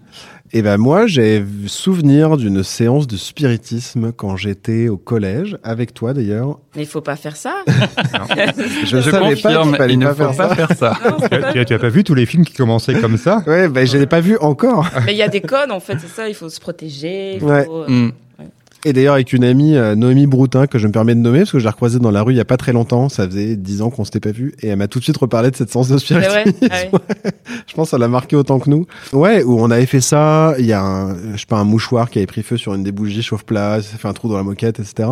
Eh 0.53 0.61
ben 0.61 0.77
moi, 0.77 1.07
j'ai 1.07 1.43
souvenir 1.67 2.37
d'une 2.37 2.63
séance 2.63 3.05
de 3.05 3.17
spiritisme 3.17 4.11
quand 4.13 4.37
j'étais 4.37 4.87
au 4.87 4.95
collège, 4.97 5.57
avec 5.63 5.93
toi 5.93 6.13
d'ailleurs. 6.13 6.59
Mais 6.75 6.83
il 6.83 6.87
faut 6.87 7.01
pas 7.01 7.15
faire 7.17 7.35
ça. 7.35 7.53
Je, 7.67 8.85
Je 8.85 9.01
savais 9.01 9.11
pas 9.11 9.29
confirme, 9.29 9.67
qu'il 9.69 9.77
fallait 9.77 9.93
il 9.93 9.99
ne 9.99 10.05
pas 10.05 10.13
faut 10.15 10.33
faire 10.33 10.47
pas 10.49 10.49
ça. 10.49 10.55
faire 10.55 10.77
ça. 10.77 10.97
Non, 11.09 11.17
tu, 11.19 11.29
pas- 11.29 11.35
as, 11.47 11.51
tu 11.53 11.59
as- 11.59 11.65
tu 11.65 11.73
as 11.73 11.79
pas 11.79 11.89
vu 11.89 12.03
tous 12.03 12.13
les 12.15 12.25
films 12.25 12.45
qui 12.45 12.53
commençaient 12.53 12.99
comme 12.99 13.17
ça 13.17 13.43
Ouais, 13.45 13.67
ben 13.67 13.85
je 13.85 13.97
l'ai 13.97 14.07
pas 14.07 14.21
vu 14.21 14.37
encore. 14.39 14.87
Mais 15.05 15.13
il 15.13 15.17
y 15.17 15.21
a 15.21 15.27
des 15.27 15.41
codes, 15.41 15.71
en 15.71 15.79
fait, 15.79 15.97
c'est 15.99 16.07
ça. 16.07 16.27
Il 16.29 16.35
faut 16.35 16.49
se 16.49 16.59
protéger. 16.59 17.35
il 17.35 17.39
faut- 17.41 17.47
Ouais. 17.47 17.67
Hmm. 17.87 18.11
Et 18.87 18.93
d'ailleurs 18.93 19.15
avec 19.15 19.33
une 19.33 19.43
amie, 19.43 19.75
euh, 19.75 19.95
Noémie 19.95 20.27
Broutin, 20.27 20.65
que 20.65 20.79
je 20.79 20.87
me 20.87 20.93
permets 20.93 21.13
de 21.13 21.19
nommer, 21.19 21.39
parce 21.39 21.51
que 21.51 21.59
je 21.59 21.65
l'ai 21.65 21.69
recroisée 21.69 21.99
dans 21.99 22.09
la 22.09 22.23
rue 22.23 22.31
il 22.31 22.37
y 22.37 22.39
a 22.39 22.45
pas 22.45 22.55
très 22.55 22.71
longtemps, 22.71 23.09
ça 23.09 23.25
faisait 23.27 23.57
dix 23.57 23.81
ans 23.81 23.89
qu'on 23.89 24.05
s'était 24.05 24.21
pas 24.21 24.31
vu, 24.31 24.53
et 24.61 24.69
elle 24.69 24.77
m'a 24.77 24.87
tout 24.87 24.99
de 24.99 25.03
suite 25.03 25.17
reparlé 25.17 25.51
de 25.51 25.57
cette 25.57 25.69
séance 25.69 25.89
de 25.89 25.97
C'est 25.97 26.15
spiritisme. 26.15 26.69
Ah 26.71 26.75
ouais. 26.93 27.01
Je 27.67 27.73
pense 27.73 27.87
que 27.87 27.89
ça 27.91 27.97
l'a 27.97 28.07
marqué 28.07 28.37
autant 28.37 28.59
que 28.59 28.69
nous. 28.69 28.87
Ouais, 29.11 29.43
où 29.43 29.59
on 29.59 29.69
avait 29.71 29.87
fait 29.87 29.99
ça, 29.99 30.55
il 30.57 30.65
y 30.65 30.71
a 30.71 30.81
un, 30.81 31.33
je 31.33 31.37
sais 31.37 31.45
pas, 31.45 31.57
un 31.57 31.65
mouchoir 31.65 32.09
qui 32.09 32.19
avait 32.19 32.27
pris 32.27 32.43
feu 32.43 32.55
sur 32.55 32.75
une 32.75 32.83
des 32.83 32.93
bougies 32.93 33.21
chauffe-plat, 33.21 33.81
ça 33.81 33.97
fait 33.97 34.07
un 34.07 34.13
trou 34.13 34.29
dans 34.29 34.37
la 34.37 34.43
moquette, 34.43 34.79
etc. 34.79 35.09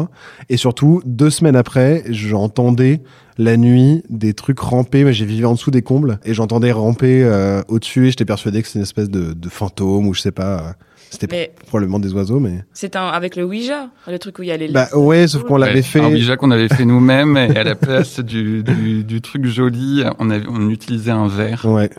Et 0.48 0.56
surtout, 0.56 1.02
deux 1.04 1.30
semaines 1.30 1.58
après, 1.58 2.06
j'entendais 2.08 3.02
la 3.38 3.58
nuit 3.58 4.04
des 4.10 4.34
trucs 4.34 4.60
ramper, 4.60 5.04
mais 5.04 5.12
j'ai 5.12 5.26
vécu 5.26 5.44
en 5.44 5.52
dessous 5.52 5.72
des 5.72 5.82
combles, 5.82 6.20
et 6.24 6.34
j'entendais 6.34 6.72
ramper 6.72 7.26
euh, 7.26 7.62
au-dessus, 7.68 8.08
et 8.08 8.12
j'étais 8.12 8.24
persuadé 8.24 8.62
que 8.62 8.70
c'était 8.70 8.80
une 8.80 8.84
espèce 8.84 9.10
de, 9.10 9.34
de 9.34 9.50
fantôme, 9.50 10.08
ou 10.08 10.14
je 10.14 10.22
sais 10.22 10.32
pas, 10.32 10.60
euh, 10.60 10.72
c'était 11.20 11.28
Mais 11.36 11.52
probablement 11.68 12.00
des 12.00 12.14
oiseaux, 12.14 12.40
mais... 12.40 12.64
c'est 12.74 12.96
un 12.96 13.08
avec 13.08 13.36
le 13.36 13.44
Ouija, 13.44 13.90
le 14.08 14.20
truc 14.20 14.40
où 14.40 14.44
il 14.44 14.48
y 14.48 14.52
a 14.52 14.58
les. 14.58 14.68
Bah 14.70 14.88
ouais, 14.94 15.28
sauf 15.28 15.44
qu'on 15.44 15.58
l'avait 15.58 15.82
fait... 15.82 16.00
Un 16.02 16.10
Ouija 16.10 16.38
qu'on 16.38 16.52
avait 16.52 16.68
fait 16.70 16.86
nous-mêmes 16.86 17.36
et 17.38 17.58
à 17.58 17.64
la 17.64 17.76
place 17.76 18.20
du, 18.20 18.64
du, 18.64 19.04
du 19.04 19.22
truc 19.22 19.46
joli, 19.46 20.04
on, 20.20 20.30
avait, 20.30 20.46
on 20.48 20.70
utilisait 20.70 21.12
un 21.12 21.28
verre, 21.28 21.66
Ouais. 21.66 21.90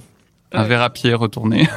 un 0.53 0.63
Ouais. 0.63 0.69
verre 0.69 0.83
à 0.83 0.91
pied 0.91 1.13
retourné. 1.15 1.69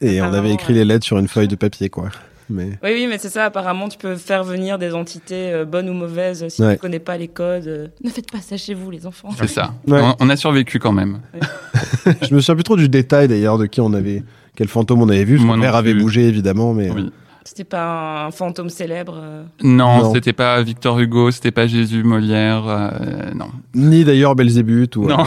Et 0.00 0.20
on 0.20 0.32
avait 0.32 0.50
écrit 0.52 0.74
les 0.74 0.84
lettres 0.84 1.06
sur 1.06 1.18
une 1.18 1.28
feuille 1.28 1.48
de 1.48 1.56
papier, 1.56 1.88
quoi. 1.88 2.08
Mais... 2.52 2.70
Oui, 2.82 2.90
oui, 2.94 3.06
mais 3.08 3.18
c'est 3.18 3.28
ça. 3.28 3.44
Apparemment, 3.44 3.88
tu 3.88 3.96
peux 3.96 4.16
faire 4.16 4.42
venir 4.42 4.76
des 4.76 4.92
entités 4.92 5.52
euh, 5.52 5.64
bonnes 5.64 5.88
ou 5.88 5.92
mauvaises 5.92 6.48
si 6.48 6.60
Ouais. 6.62 6.74
tu 6.74 6.80
connais 6.80 6.98
pas 6.98 7.16
les 7.16 7.28
codes. 7.28 7.68
euh. 7.68 7.86
Ne 8.02 8.10
faites 8.10 8.28
pas 8.30 8.40
ça 8.40 8.56
chez 8.56 8.74
vous, 8.74 8.90
les 8.90 9.06
enfants. 9.06 9.28
C'est 9.38 9.46
ça. 9.46 9.72
Ouais. 9.86 10.00
On, 10.02 10.16
on 10.18 10.28
a 10.30 10.34
survécu 10.36 10.80
quand 10.80 10.90
même. 10.92 11.20
je 12.22 12.34
me 12.34 12.40
souviens 12.40 12.56
plus 12.56 12.64
trop 12.64 12.76
du 12.76 12.88
détail, 12.88 13.28
d'ailleurs, 13.28 13.56
de 13.56 13.66
qui 13.66 13.80
on 13.80 13.92
avait... 13.92 14.24
Quel 14.56 14.68
fantôme 14.68 15.02
on 15.02 15.08
avait 15.08 15.24
vu, 15.24 15.40
non 15.40 15.56
verre 15.58 15.74
avait 15.76 15.94
bougé, 15.94 16.26
évidemment, 16.28 16.74
mais... 16.74 16.90
Oui. 16.90 17.10
C'était 17.42 17.64
pas 17.64 18.26
un 18.26 18.30
fantôme 18.30 18.68
célèbre. 18.68 19.16
euh. 19.18 19.42
Non, 19.62 20.02
Non. 20.02 20.12
c'était 20.14 20.34
pas 20.34 20.62
Victor 20.62 21.00
Hugo, 21.00 21.30
c'était 21.30 21.50
pas 21.50 21.66
Jésus 21.66 22.04
Molière, 22.04 22.64
euh, 22.68 23.32
non. 23.34 23.48
Ni 23.74 24.04
d'ailleurs 24.04 24.34
Belzébuth, 24.34 24.94
ou... 24.96 25.06
Non. 25.06 25.24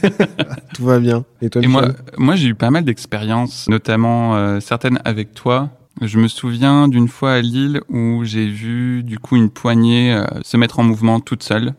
Tout 0.74 0.84
va 0.84 0.98
bien. 0.98 1.24
Et 1.42 1.50
toi, 1.50 1.62
Et 1.62 1.66
moi, 1.66 1.88
moi 2.16 2.34
j'ai 2.36 2.48
eu 2.48 2.54
pas 2.54 2.70
mal 2.70 2.84
d'expériences, 2.84 3.68
notamment 3.68 4.34
euh, 4.36 4.60
certaines 4.60 4.98
avec 5.04 5.34
toi. 5.34 5.68
Je 6.00 6.18
me 6.18 6.26
souviens 6.26 6.88
d'une 6.88 7.06
fois 7.08 7.34
à 7.34 7.40
Lille 7.40 7.80
où 7.88 8.24
j'ai 8.24 8.46
vu 8.48 9.02
du 9.04 9.18
coup 9.18 9.36
une 9.36 9.50
poignée 9.50 10.12
euh, 10.12 10.24
se 10.42 10.56
mettre 10.56 10.80
en 10.80 10.82
mouvement 10.82 11.20
toute 11.20 11.42
seule. 11.44 11.74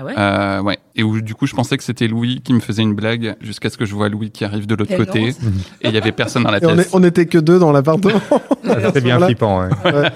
Ah 0.00 0.04
ouais. 0.04 0.14
Euh, 0.16 0.62
ouais. 0.62 0.78
Et 0.94 1.02
où 1.02 1.20
du 1.20 1.34
coup 1.34 1.46
je 1.46 1.54
pensais 1.54 1.76
que 1.76 1.82
c'était 1.82 2.06
Louis 2.06 2.40
qui 2.44 2.52
me 2.52 2.60
faisait 2.60 2.82
une 2.82 2.94
blague 2.94 3.34
jusqu'à 3.40 3.68
ce 3.70 3.76
que 3.76 3.84
je 3.84 3.94
vois 3.94 4.08
Louis 4.08 4.30
qui 4.30 4.44
arrive 4.44 4.66
de 4.66 4.74
l'autre 4.76 4.96
côté 4.96 5.34
non. 5.42 5.50
et 5.82 5.88
il 5.88 5.94
y 5.94 5.98
avait 5.98 6.12
personne 6.12 6.44
dans 6.44 6.50
la 6.50 6.58
Et 6.62 6.66
on, 6.66 6.74
pièce. 6.74 6.86
est- 6.86 6.90
on 6.94 7.02
était 7.02 7.26
que 7.26 7.38
deux 7.38 7.58
dans 7.58 7.72
l'appartement. 7.72 8.20
C'était 8.84 9.00
bien 9.00 9.18
flippant. 9.18 9.62
ouais. 9.62 9.70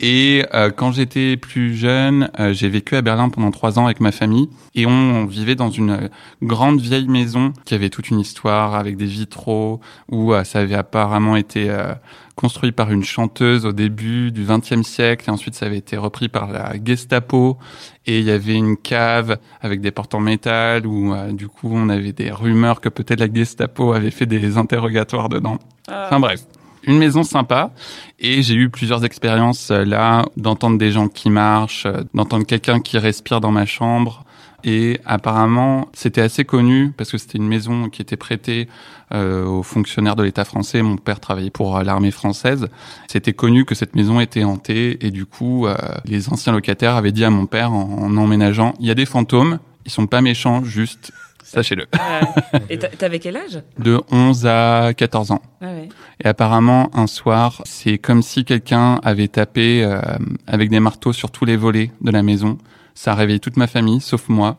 Et 0.00 0.44
euh, 0.54 0.70
quand 0.70 0.92
j'étais 0.92 1.36
plus 1.36 1.74
jeune, 1.74 2.30
euh, 2.38 2.52
j'ai 2.52 2.68
vécu 2.68 2.96
à 2.96 3.02
Berlin 3.02 3.28
pendant 3.28 3.50
trois 3.50 3.78
ans 3.78 3.86
avec 3.86 4.00
ma 4.00 4.12
famille 4.12 4.48
et 4.74 4.86
on 4.86 5.24
vivait 5.24 5.54
dans 5.54 5.70
une 5.70 5.90
euh, 5.90 6.08
grande 6.42 6.80
vieille 6.80 7.08
maison 7.08 7.52
qui 7.64 7.74
avait 7.74 7.90
toute 7.90 8.10
une 8.10 8.20
histoire 8.20 8.74
avec 8.74 8.96
des 8.96 9.06
vitraux 9.06 9.80
où 10.10 10.32
euh, 10.32 10.44
ça 10.44 10.60
avait 10.60 10.74
apparemment 10.74 11.36
été 11.36 11.70
euh, 11.70 11.94
construit 12.36 12.70
par 12.70 12.92
une 12.92 13.02
chanteuse 13.02 13.64
au 13.64 13.72
début 13.72 14.30
du 14.30 14.44
XXe 14.44 14.82
siècle 14.82 15.24
et 15.28 15.32
ensuite 15.32 15.54
ça 15.54 15.66
avait 15.66 15.78
été 15.78 15.96
repris 15.96 16.28
par 16.28 16.52
la 16.52 16.74
Gestapo 16.82 17.56
et 18.04 18.20
il 18.20 18.24
y 18.26 18.30
avait 18.30 18.54
une 18.54 18.76
cave 18.76 19.38
avec 19.62 19.80
des 19.80 19.90
portes 19.90 20.14
en 20.14 20.20
métal 20.20 20.86
où 20.86 21.14
euh, 21.14 21.32
du 21.32 21.48
coup 21.48 21.70
on 21.72 21.88
avait 21.88 22.12
des 22.12 22.30
rumeurs 22.30 22.80
que 22.82 22.90
peut-être 22.90 23.20
la 23.20 23.32
Gestapo 23.32 23.92
avait 23.92 24.10
fait 24.10 24.26
des 24.26 24.58
interrogatoires 24.58 25.30
dedans. 25.30 25.58
Ah. 25.88 26.04
Enfin 26.06 26.20
bref, 26.20 26.42
une 26.86 26.98
maison 26.98 27.22
sympa. 27.22 27.72
Et 28.18 28.42
j'ai 28.42 28.54
eu 28.54 28.70
plusieurs 28.70 29.04
expériences 29.04 29.70
euh, 29.70 29.84
là, 29.84 30.24
d'entendre 30.36 30.78
des 30.78 30.92
gens 30.92 31.08
qui 31.08 31.30
marchent, 31.30 31.86
euh, 31.86 32.02
d'entendre 32.14 32.46
quelqu'un 32.46 32.80
qui 32.80 32.98
respire 32.98 33.40
dans 33.40 33.52
ma 33.52 33.66
chambre. 33.66 34.24
Et 34.64 34.98
apparemment, 35.04 35.88
c'était 35.92 36.22
assez 36.22 36.44
connu 36.44 36.92
parce 36.96 37.12
que 37.12 37.18
c'était 37.18 37.38
une 37.38 37.46
maison 37.46 37.88
qui 37.88 38.02
était 38.02 38.16
prêtée 38.16 38.68
euh, 39.14 39.44
aux 39.44 39.62
fonctionnaires 39.62 40.16
de 40.16 40.24
l'État 40.24 40.44
français. 40.44 40.82
Mon 40.82 40.96
père 40.96 41.20
travaillait 41.20 41.50
pour 41.50 41.76
euh, 41.76 41.84
l'armée 41.84 42.10
française. 42.10 42.66
C'était 43.06 43.32
connu 43.32 43.64
que 43.64 43.76
cette 43.76 43.94
maison 43.94 44.18
était 44.18 44.42
hantée 44.42 45.06
et 45.06 45.12
du 45.12 45.24
coup, 45.24 45.66
euh, 45.66 45.76
les 46.04 46.28
anciens 46.30 46.52
locataires 46.52 46.96
avaient 46.96 47.12
dit 47.12 47.24
à 47.24 47.30
mon 47.30 47.46
père 47.46 47.72
en, 47.72 47.82
en 47.82 48.16
emménageant, 48.16 48.74
il 48.80 48.86
y 48.86 48.90
a 48.90 48.96
des 48.96 49.06
fantômes, 49.06 49.60
ils 49.84 49.92
sont 49.92 50.08
pas 50.08 50.20
méchants, 50.20 50.64
juste 50.64 51.12
sachez-le. 51.46 51.86
Ouais. 51.94 52.60
Et 52.70 52.78
t'a- 52.78 52.88
t'avais 52.88 53.18
quel 53.18 53.36
âge? 53.36 53.60
De 53.78 54.00
11 54.10 54.46
à 54.46 54.92
14 54.96 55.30
ans. 55.30 55.42
Ah 55.60 55.66
ouais. 55.66 55.88
Et 56.22 56.26
apparemment, 56.28 56.90
un 56.94 57.06
soir, 57.06 57.62
c'est 57.64 57.98
comme 57.98 58.22
si 58.22 58.44
quelqu'un 58.44 59.00
avait 59.04 59.28
tapé 59.28 59.82
euh, 59.84 60.00
avec 60.46 60.70
des 60.70 60.80
marteaux 60.80 61.12
sur 61.12 61.30
tous 61.30 61.44
les 61.44 61.56
volets 61.56 61.90
de 62.00 62.10
la 62.10 62.22
maison. 62.22 62.58
Ça 62.94 63.12
a 63.12 63.14
réveillé 63.14 63.38
toute 63.40 63.56
ma 63.56 63.66
famille, 63.66 64.00
sauf 64.00 64.28
moi. 64.28 64.58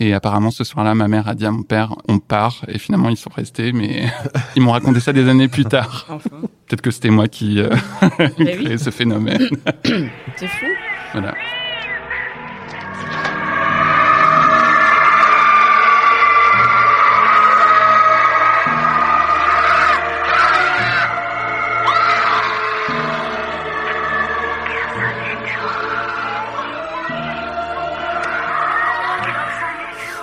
Et 0.00 0.14
apparemment, 0.14 0.52
ce 0.52 0.62
soir-là, 0.62 0.94
ma 0.94 1.08
mère 1.08 1.26
a 1.26 1.34
dit 1.34 1.44
à 1.44 1.50
mon 1.50 1.64
père, 1.64 1.94
on 2.06 2.20
part. 2.20 2.64
Et 2.68 2.78
finalement, 2.78 3.08
ils 3.08 3.16
sont 3.16 3.30
restés, 3.34 3.72
mais 3.72 4.04
ils 4.56 4.62
m'ont 4.62 4.70
raconté 4.70 5.00
ça 5.00 5.12
des 5.12 5.28
années 5.28 5.48
plus 5.48 5.64
tard. 5.64 6.06
Enfin, 6.08 6.36
Peut-être 6.68 6.82
que 6.82 6.90
c'était 6.92 7.10
moi 7.10 7.26
qui 7.26 7.58
euh, 7.60 7.68
oui. 8.38 8.44
créé 8.44 8.78
ce 8.78 8.90
phénomène. 8.90 9.48
c'est 10.36 10.46
fou. 10.46 10.66
voilà. 11.12 11.34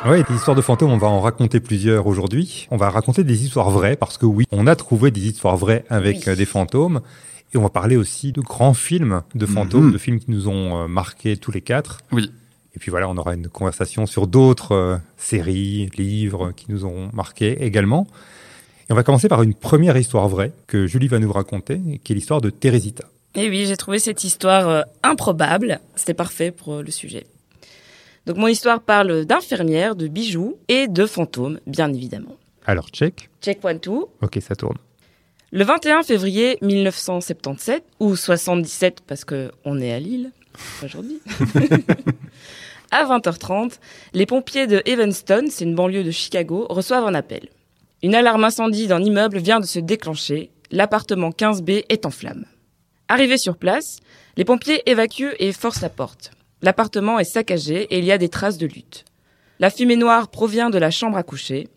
Ouais, 0.06 0.24
des 0.24 0.36
histoires 0.36 0.56
de 0.56 0.62
fantômes, 0.62 0.92
on 0.92 0.98
va 0.98 1.08
en 1.08 1.20
raconter 1.20 1.60
plusieurs 1.60 2.06
aujourd'hui. 2.06 2.68
On 2.70 2.78
va 2.78 2.90
raconter 2.92 3.24
des 3.24 3.44
histoires 3.44 3.72
vraies 3.72 3.96
parce 3.96 4.18
que 4.20 4.26
oui, 4.28 4.46
on 4.52 4.68
a 4.68 4.76
trouvé 4.76 5.10
des 5.10 5.28
histoires 5.28 5.58
vraies 5.58 5.84
avec 5.90 6.18
Oui. 6.18 6.24
euh, 6.28 6.36
des 6.36 6.46
fantômes. 6.46 7.02
Et 7.54 7.58
on 7.58 7.62
va 7.64 7.70
parler 7.70 7.96
aussi 7.98 8.32
de 8.32 8.42
grands 8.42 8.74
films 8.76 9.24
de 9.34 9.46
fantômes, 9.48 9.88
Mhm. 9.88 9.94
de 9.94 9.98
films 9.98 10.20
qui 10.20 10.30
nous 10.30 10.48
ont 10.48 10.84
euh, 10.84 10.88
marqués 10.88 11.38
tous 11.38 11.52
les 11.52 11.62
quatre. 11.62 12.02
Oui. 12.12 12.32
Et 12.76 12.80
puis 12.80 12.92
voilà, 12.92 13.10
on 13.10 13.18
aura 13.18 13.34
une 13.34 13.48
conversation 13.48 14.06
sur 14.06 14.28
d'autres 14.28 14.74
euh, 14.74 14.98
séries, 15.18 15.90
livres 15.98 16.52
qui 16.56 16.66
nous 16.70 16.86
ont 16.86 17.10
marqués 17.14 17.64
également. 17.64 18.06
Et 18.90 18.92
on 18.94 18.96
va 18.96 19.04
commencer 19.04 19.28
par 19.28 19.42
une 19.42 19.56
première 19.56 19.98
histoire 19.98 20.28
vraie 20.28 20.52
que 20.68 20.86
Julie 20.86 21.08
va 21.08 21.18
nous 21.18 21.32
raconter, 21.32 21.82
qui 22.04 22.12
est 22.12 22.16
l'histoire 22.16 22.42
de 22.42 22.52
Teresita. 22.52 23.06
Et 23.34 23.50
oui, 23.50 23.66
j'ai 23.66 23.76
trouvé 23.78 23.98
cette 23.98 24.24
histoire 24.24 24.68
euh, 24.70 24.82
improbable. 25.02 25.80
C'était 25.96 26.14
parfait 26.14 26.52
pour 26.52 26.74
euh, 26.76 26.84
le 26.84 26.92
sujet. 26.92 27.26
Donc 28.26 28.38
mon 28.38 28.48
histoire 28.48 28.82
parle 28.82 29.26
d'infirmières, 29.26 29.96
de 29.96 30.08
bijoux 30.08 30.58
et 30.68 30.88
de 30.88 31.06
fantômes, 31.06 31.60
bien 31.68 31.94
évidemment. 31.94 32.36
Alors, 32.66 32.90
check. 32.90 33.30
Check 33.42 33.64
one 33.64 33.80
two. 33.80 34.10
Ok, 34.22 34.40
ça 34.42 34.56
tourne. 34.56 34.78
Le 35.52 35.64
21 35.64 36.04
février 36.04 36.58
1977, 36.62 37.84
ou 38.00 38.16
77 38.16 39.02
parce 39.06 39.24
que 39.24 39.52
on 39.64 39.80
est 39.80 39.94
à 39.94 40.00
Lille 40.00 40.32
aujourd'hui, 40.84 41.22
à 42.92 43.06
20h30, 43.06 43.78
les 44.14 44.26
pompiers 44.26 44.68
de 44.68 44.82
Evanston, 44.86 45.46
c'est 45.50 45.64
une 45.64 45.76
banlieue 45.76 46.04
de 46.04 46.12
Chicago, 46.12 46.66
reçoivent 46.70 47.06
un 47.06 47.14
appel. 47.14 47.48
Une 48.02 48.16
alarme 48.16 48.44
incendie 48.44 48.88
d'un 48.88 49.04
immeuble 49.04 49.38
vient 49.38 49.60
de 49.60 49.66
se 49.66 49.80
déclencher. 49.80 50.50
L'appartement 50.72 51.30
15B 51.30 51.86
est 51.90 52.06
en 52.06 52.12
flammes. 52.12 52.46
Arrivés 53.08 53.38
sur 53.38 53.56
place, 53.58 54.00
les 54.36 54.46
pompiers 54.46 54.82
évacuent 54.90 55.36
et 55.40 55.54
forcent 55.54 55.82
la 55.82 55.90
porte. 55.90 56.32
L'appartement 56.62 57.20
est 57.20 57.26
saccagé 57.26 57.84
et 57.84 58.00
il 58.00 58.06
y 58.06 58.12
a 58.12 58.18
des 58.18 58.30
traces 58.30 58.58
de 58.58 58.66
lutte. 58.66 59.06
La 59.60 59.70
fumée 59.70 59.96
noire 59.96 60.30
provient 60.30 60.70
de 60.70 60.78
la 60.78 60.92
chambre 60.92 61.18
à 61.18 61.24
coucher 61.24 61.68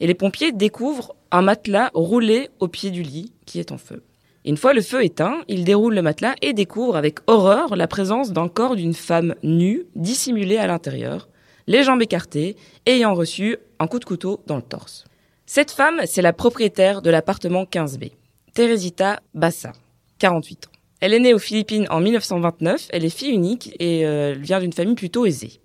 et 0.00 0.06
les 0.06 0.14
pompiers 0.14 0.52
découvrent 0.52 1.14
un 1.30 1.42
matelas 1.42 1.90
roulé 1.94 2.50
au 2.60 2.68
pied 2.68 2.90
du 2.90 3.02
lit 3.02 3.32
qui 3.44 3.60
est 3.60 3.72
en 3.72 3.78
feu. 3.78 4.02
Une 4.44 4.56
fois 4.56 4.72
le 4.72 4.80
feu 4.80 5.04
éteint, 5.04 5.42
ils 5.48 5.64
déroulent 5.64 5.94
le 5.94 6.02
matelas 6.02 6.36
et 6.40 6.52
découvrent 6.52 6.96
avec 6.96 7.18
horreur 7.26 7.74
la 7.74 7.88
présence 7.88 8.32
d'un 8.32 8.48
corps 8.48 8.76
d'une 8.76 8.94
femme 8.94 9.34
nue, 9.42 9.86
dissimulée 9.96 10.56
à 10.56 10.68
l'intérieur, 10.68 11.28
les 11.66 11.82
jambes 11.82 12.02
écartées, 12.02 12.54
ayant 12.86 13.14
reçu 13.14 13.56
un 13.80 13.88
coup 13.88 13.98
de 13.98 14.04
couteau 14.04 14.40
dans 14.46 14.56
le 14.56 14.62
torse. 14.62 15.04
Cette 15.46 15.72
femme, 15.72 16.00
c'est 16.06 16.22
la 16.22 16.32
propriétaire 16.32 17.02
de 17.02 17.10
l'appartement 17.10 17.64
15B, 17.64 18.12
Teresita 18.54 19.20
Bassa, 19.34 19.72
48 20.18 20.66
ans. 20.66 20.75
Elle 21.00 21.12
est 21.14 21.18
née 21.20 21.34
aux 21.34 21.38
Philippines 21.38 21.86
en 21.90 22.00
1929, 22.00 22.88
elle 22.90 23.04
est 23.04 23.10
fille 23.10 23.30
unique 23.32 23.74
et 23.78 24.06
euh, 24.06 24.32
elle 24.32 24.40
vient 24.40 24.60
d'une 24.60 24.72
famille 24.72 24.94
plutôt 24.94 25.26
aisée. 25.26 25.60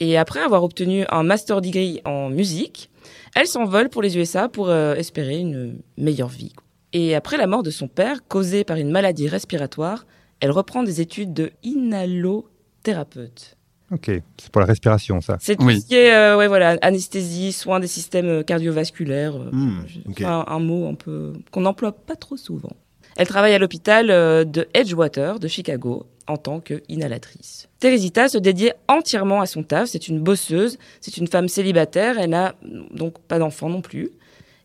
Et 0.00 0.16
après 0.16 0.40
avoir 0.40 0.62
obtenu 0.64 1.04
un 1.10 1.22
master 1.22 1.60
degree 1.60 2.00
en 2.04 2.28
musique, 2.30 2.90
elle 3.34 3.46
s'envole 3.46 3.88
pour 3.90 4.02
les 4.02 4.16
USA 4.16 4.48
pour 4.48 4.68
euh, 4.70 4.94
espérer 4.94 5.38
une 5.38 5.78
meilleure 5.98 6.28
vie. 6.28 6.52
Et 6.92 7.14
après 7.14 7.36
la 7.36 7.46
mort 7.46 7.62
de 7.62 7.70
son 7.70 7.88
père, 7.88 8.26
causée 8.28 8.64
par 8.64 8.76
une 8.78 8.90
maladie 8.90 9.28
respiratoire, 9.28 10.06
elle 10.40 10.50
reprend 10.50 10.82
des 10.82 11.00
études 11.00 11.32
de 11.34 11.50
inhalothérapeute. 11.62 13.56
Ok, 13.92 14.10
c'est 14.38 14.50
pour 14.50 14.60
la 14.60 14.66
respiration, 14.66 15.20
ça. 15.20 15.36
C'est 15.40 15.56
tout 15.56 15.64
Oui. 15.64 15.80
ce 15.80 15.86
qui 15.86 15.94
est 15.94 16.12
euh, 16.12 16.36
ouais, 16.36 16.48
voilà, 16.48 16.76
anesthésie, 16.82 17.52
soins 17.52 17.78
des 17.78 17.86
systèmes 17.86 18.42
cardiovasculaires. 18.42 19.36
euh, 19.36 19.50
Hmm, 19.52 19.84
un 20.26 20.58
mot 20.58 20.88
un 20.88 20.94
peu 20.94 21.34
qu'on 21.52 21.60
n'emploie 21.60 21.92
pas 21.92 22.16
trop 22.16 22.36
souvent. 22.36 22.72
Elle 23.16 23.26
travaille 23.26 23.54
à 23.54 23.58
l'hôpital 23.58 24.10
euh, 24.10 24.44
de 24.44 24.68
Edgewater 24.74 25.38
de 25.38 25.48
Chicago 25.48 26.06
en 26.26 26.36
tant 26.36 26.60
qu'inhalatrice. 26.60 27.68
Teresita 27.78 28.28
se 28.28 28.38
dédiait 28.38 28.74
entièrement 28.88 29.40
à 29.40 29.46
son 29.46 29.62
taf. 29.62 29.88
C'est 29.88 30.08
une 30.08 30.20
bosseuse, 30.20 30.78
c'est 31.00 31.16
une 31.16 31.28
femme 31.28 31.48
célibataire. 31.48 32.18
Elle 32.18 32.30
n'a 32.30 32.54
donc 32.90 33.18
pas 33.20 33.38
d'enfant 33.38 33.68
non 33.68 33.80
plus. 33.80 34.10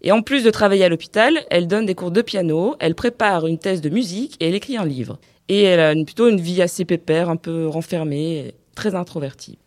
Et 0.01 0.11
en 0.11 0.21
plus 0.21 0.43
de 0.43 0.49
travailler 0.49 0.83
à 0.83 0.89
l'hôpital, 0.89 1.45
elle 1.49 1.67
donne 1.67 1.85
des 1.85 1.93
cours 1.93 2.11
de 2.11 2.23
piano, 2.23 2.75
elle 2.79 2.95
prépare 2.95 3.45
une 3.45 3.59
thèse 3.59 3.81
de 3.81 3.89
musique 3.89 4.35
et 4.39 4.47
elle 4.47 4.55
écrit 4.55 4.77
un 4.77 4.85
livre. 4.85 5.19
Et 5.47 5.61
elle 5.63 5.79
a 5.79 5.93
plutôt 5.93 6.27
une 6.27 6.41
vie 6.41 6.61
assez 6.61 6.85
pépère, 6.85 7.29
un 7.29 7.35
peu 7.35 7.67
renfermée, 7.67 8.55
très 8.73 8.95
introvertie. 8.95 9.59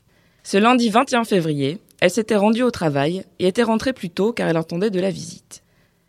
Ce 0.42 0.56
lundi 0.56 0.88
21 0.88 1.24
février, 1.24 1.78
elle 2.00 2.10
s'était 2.10 2.36
rendue 2.36 2.62
au 2.64 2.72
travail 2.72 3.24
et 3.38 3.46
était 3.46 3.62
rentrée 3.62 3.92
plus 3.92 4.10
tôt 4.10 4.32
car 4.32 4.48
elle 4.48 4.56
attendait 4.56 4.90
de 4.90 5.00
la 5.00 5.10
visite. 5.10 5.62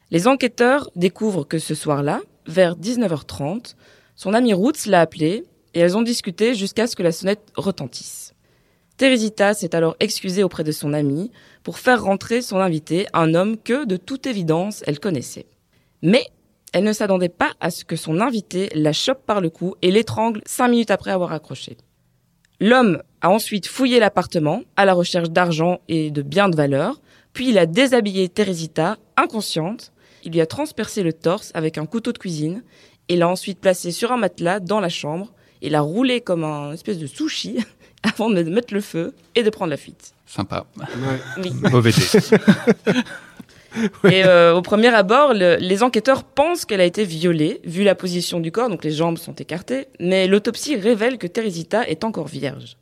Les 0.09 0.27
enquêteurs 0.27 0.89
découvrent 0.95 1.47
que 1.47 1.59
ce 1.59 1.75
soir-là, 1.75 2.21
vers 2.47 2.77
19h30, 2.77 3.75
son 4.15 4.33
amie 4.33 4.53
Roots 4.53 4.85
l'a 4.85 5.01
appelée 5.01 5.43
et 5.73 5.79
elles 5.79 5.97
ont 5.97 6.01
discuté 6.01 6.55
jusqu'à 6.55 6.87
ce 6.87 6.95
que 6.95 7.03
la 7.03 7.11
sonnette 7.11 7.51
retentisse. 7.55 8.33
Teresita 8.97 9.53
s'est 9.53 9.75
alors 9.75 9.97
excusée 9.99 10.43
auprès 10.43 10.63
de 10.63 10.71
son 10.71 10.93
amie 10.93 11.31
pour 11.63 11.79
faire 11.79 12.03
rentrer 12.03 12.41
son 12.41 12.57
invité, 12.57 13.07
un 13.13 13.33
homme 13.33 13.57
que, 13.57 13.85
de 13.85 13.97
toute 13.97 14.25
évidence, 14.25 14.83
elle 14.87 14.99
connaissait. 14.99 15.47
Mais 16.01 16.25
elle 16.71 16.85
ne 16.85 16.93
s'attendait 16.93 17.29
pas 17.29 17.53
à 17.59 17.71
ce 17.71 17.83
que 17.83 17.97
son 17.97 18.21
invité 18.21 18.69
la 18.73 18.93
chope 18.93 19.25
par 19.25 19.41
le 19.41 19.49
cou 19.49 19.75
et 19.81 19.91
l'étrangle 19.91 20.41
cinq 20.45 20.69
minutes 20.69 20.91
après 20.91 21.11
avoir 21.11 21.33
accroché. 21.33 21.77
L'homme 22.61 23.01
a 23.19 23.29
ensuite 23.29 23.67
fouillé 23.67 23.99
l'appartement 23.99 24.61
à 24.77 24.85
la 24.85 24.93
recherche 24.93 25.29
d'argent 25.29 25.79
et 25.89 26.09
de 26.09 26.21
biens 26.21 26.47
de 26.47 26.55
valeur, 26.55 27.01
puis 27.33 27.49
il 27.49 27.57
a 27.57 27.65
déshabillé 27.65 28.29
Teresita, 28.29 28.97
inconsciente, 29.17 29.91
il 30.25 30.33
lui 30.33 30.41
a 30.41 30.45
transpercé 30.45 31.03
le 31.03 31.13
torse 31.13 31.51
avec 31.53 31.77
un 31.77 31.85
couteau 31.85 32.11
de 32.11 32.17
cuisine 32.17 32.63
et 33.07 33.15
l'a 33.15 33.27
ensuite 33.29 33.59
placée 33.59 33.91
sur 33.91 34.11
un 34.11 34.17
matelas 34.17 34.59
dans 34.59 34.79
la 34.79 34.89
chambre 34.89 35.31
et 35.61 35.69
l'a 35.69 35.81
roulée 35.81 36.19
comme 36.21 36.43
un 36.43 36.73
espèce 36.73 36.97
de 36.97 37.07
sushi 37.07 37.57
avant 38.03 38.29
de 38.29 38.43
mettre 38.43 38.73
le 38.73 38.81
feu 38.81 39.13
et 39.35 39.43
de 39.43 39.49
prendre 39.49 39.69
la 39.71 39.77
fuite. 39.77 40.13
Sympa. 40.25 40.65
Oui. 41.41 41.51
Mauvais 41.71 41.91
dé. 41.91 42.01
Et 44.09 44.23
euh, 44.23 44.55
au 44.55 44.61
premier 44.61 44.87
abord, 44.87 45.33
le- 45.33 45.57
les 45.57 45.83
enquêteurs 45.83 46.23
pensent 46.23 46.63
qu'elle 46.63 46.79
a 46.79 46.85
été 46.85 47.03
violée, 47.03 47.59
vu 47.65 47.83
la 47.83 47.93
position 47.93 48.39
du 48.39 48.49
corps, 48.51 48.69
donc 48.69 48.85
les 48.85 48.91
jambes 48.91 49.17
sont 49.17 49.33
écartées, 49.35 49.87
mais 49.99 50.27
l'autopsie 50.27 50.77
révèle 50.77 51.17
que 51.17 51.27
Teresita 51.27 51.85
est 51.87 52.05
encore 52.05 52.27
vierge. 52.27 52.77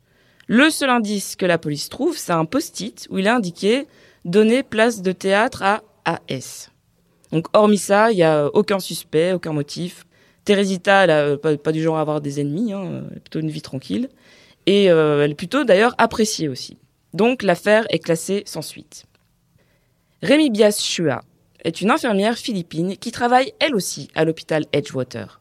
Le 0.46 0.70
seul 0.70 0.90
indice 0.90 1.34
que 1.34 1.46
la 1.46 1.58
police 1.58 1.88
trouve, 1.88 2.16
c'est 2.16 2.32
un 2.32 2.44
post-it 2.44 3.08
où 3.10 3.18
il 3.18 3.26
est 3.26 3.30
indiqué 3.30 3.88
«Donner 4.24 4.62
place 4.62 5.02
de 5.02 5.10
théâtre 5.10 5.62
à 5.64 5.82
AS». 6.04 6.70
Donc 7.34 7.48
hormis 7.52 7.78
ça, 7.78 8.12
il 8.12 8.14
n'y 8.14 8.22
a 8.22 8.46
aucun 8.54 8.78
suspect, 8.78 9.32
aucun 9.32 9.52
motif. 9.52 10.06
Teresita, 10.44 11.02
elle 11.02 11.10
a 11.10 11.20
euh, 11.26 11.56
pas, 11.56 11.72
du 11.72 11.82
genre 11.82 11.96
à 11.96 12.00
avoir 12.00 12.20
des 12.20 12.40
ennemis, 12.40 12.72
hein, 12.72 13.02
elle 13.10 13.16
a 13.16 13.20
plutôt 13.20 13.40
une 13.40 13.50
vie 13.50 13.60
tranquille. 13.60 14.08
Et 14.66 14.88
euh, 14.88 15.24
elle 15.24 15.32
est 15.32 15.34
plutôt 15.34 15.64
d'ailleurs 15.64 15.96
appréciée 15.98 16.48
aussi. 16.48 16.78
Donc 17.12 17.42
l'affaire 17.42 17.86
est 17.90 17.98
classée 17.98 18.44
sans 18.46 18.62
suite. 18.62 19.06
Rémi 20.22 20.48
Bias 20.48 20.80
Chua 20.80 21.22
est 21.64 21.80
une 21.80 21.90
infirmière 21.90 22.38
philippine 22.38 22.96
qui 22.96 23.10
travaille 23.10 23.52
elle 23.58 23.74
aussi 23.74 24.08
à 24.14 24.24
l'hôpital 24.24 24.64
Edgewater. 24.72 25.40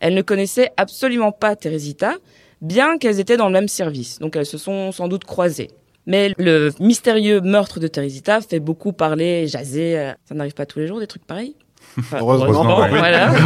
Elle 0.00 0.14
ne 0.14 0.22
connaissait 0.22 0.72
absolument 0.76 1.30
pas 1.30 1.54
Teresita, 1.54 2.16
bien 2.62 2.98
qu'elles 2.98 3.20
étaient 3.20 3.36
dans 3.36 3.46
le 3.46 3.52
même 3.52 3.68
service, 3.68 4.18
donc 4.18 4.34
elles 4.34 4.44
se 4.44 4.58
sont 4.58 4.90
sans 4.90 5.06
doute 5.06 5.24
croisées. 5.24 5.70
Mais 6.06 6.32
le 6.38 6.70
mystérieux 6.80 7.40
meurtre 7.40 7.78
de 7.80 7.86
Teresita 7.86 8.40
fait 8.40 8.58
beaucoup 8.60 8.92
parler, 8.92 9.46
jaser. 9.46 9.98
euh, 9.98 10.12
Ça 10.24 10.34
n'arrive 10.34 10.54
pas 10.54 10.66
tous 10.66 10.78
les 10.80 10.86
jours 10.86 10.98
des 11.00 11.06
trucs 11.06 11.24
pareils. 11.26 11.54
Enfin, 11.98 12.18
Heureusement, 12.20 12.88
voilà. 12.88 13.32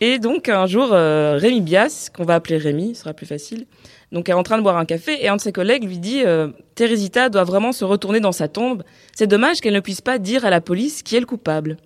Et 0.00 0.18
donc 0.18 0.48
un 0.48 0.66
jour, 0.66 0.90
euh, 0.92 1.38
Rémi 1.40 1.60
Bias, 1.62 2.10
qu'on 2.14 2.24
va 2.24 2.34
appeler 2.34 2.58
Rémi, 2.58 2.94
ce 2.94 3.00
sera 3.00 3.14
plus 3.14 3.24
facile, 3.24 3.66
donc 4.12 4.28
est 4.28 4.34
en 4.34 4.42
train 4.42 4.58
de 4.58 4.62
boire 4.62 4.76
un 4.76 4.84
café 4.84 5.24
et 5.24 5.28
un 5.28 5.36
de 5.36 5.40
ses 5.40 5.52
collègues 5.52 5.84
lui 5.84 5.98
dit 5.98 6.22
euh, 6.24 6.48
Teresita 6.74 7.30
doit 7.30 7.44
vraiment 7.44 7.72
se 7.72 7.84
retourner 7.84 8.20
dans 8.20 8.32
sa 8.32 8.46
tombe. 8.46 8.82
C'est 9.16 9.26
dommage 9.26 9.60
qu'elle 9.60 9.72
ne 9.72 9.80
puisse 9.80 10.02
pas 10.02 10.18
dire 10.18 10.44
à 10.44 10.50
la 10.50 10.60
police 10.60 11.02
qui 11.02 11.16
est 11.16 11.20
le 11.20 11.26
coupable. 11.26 11.78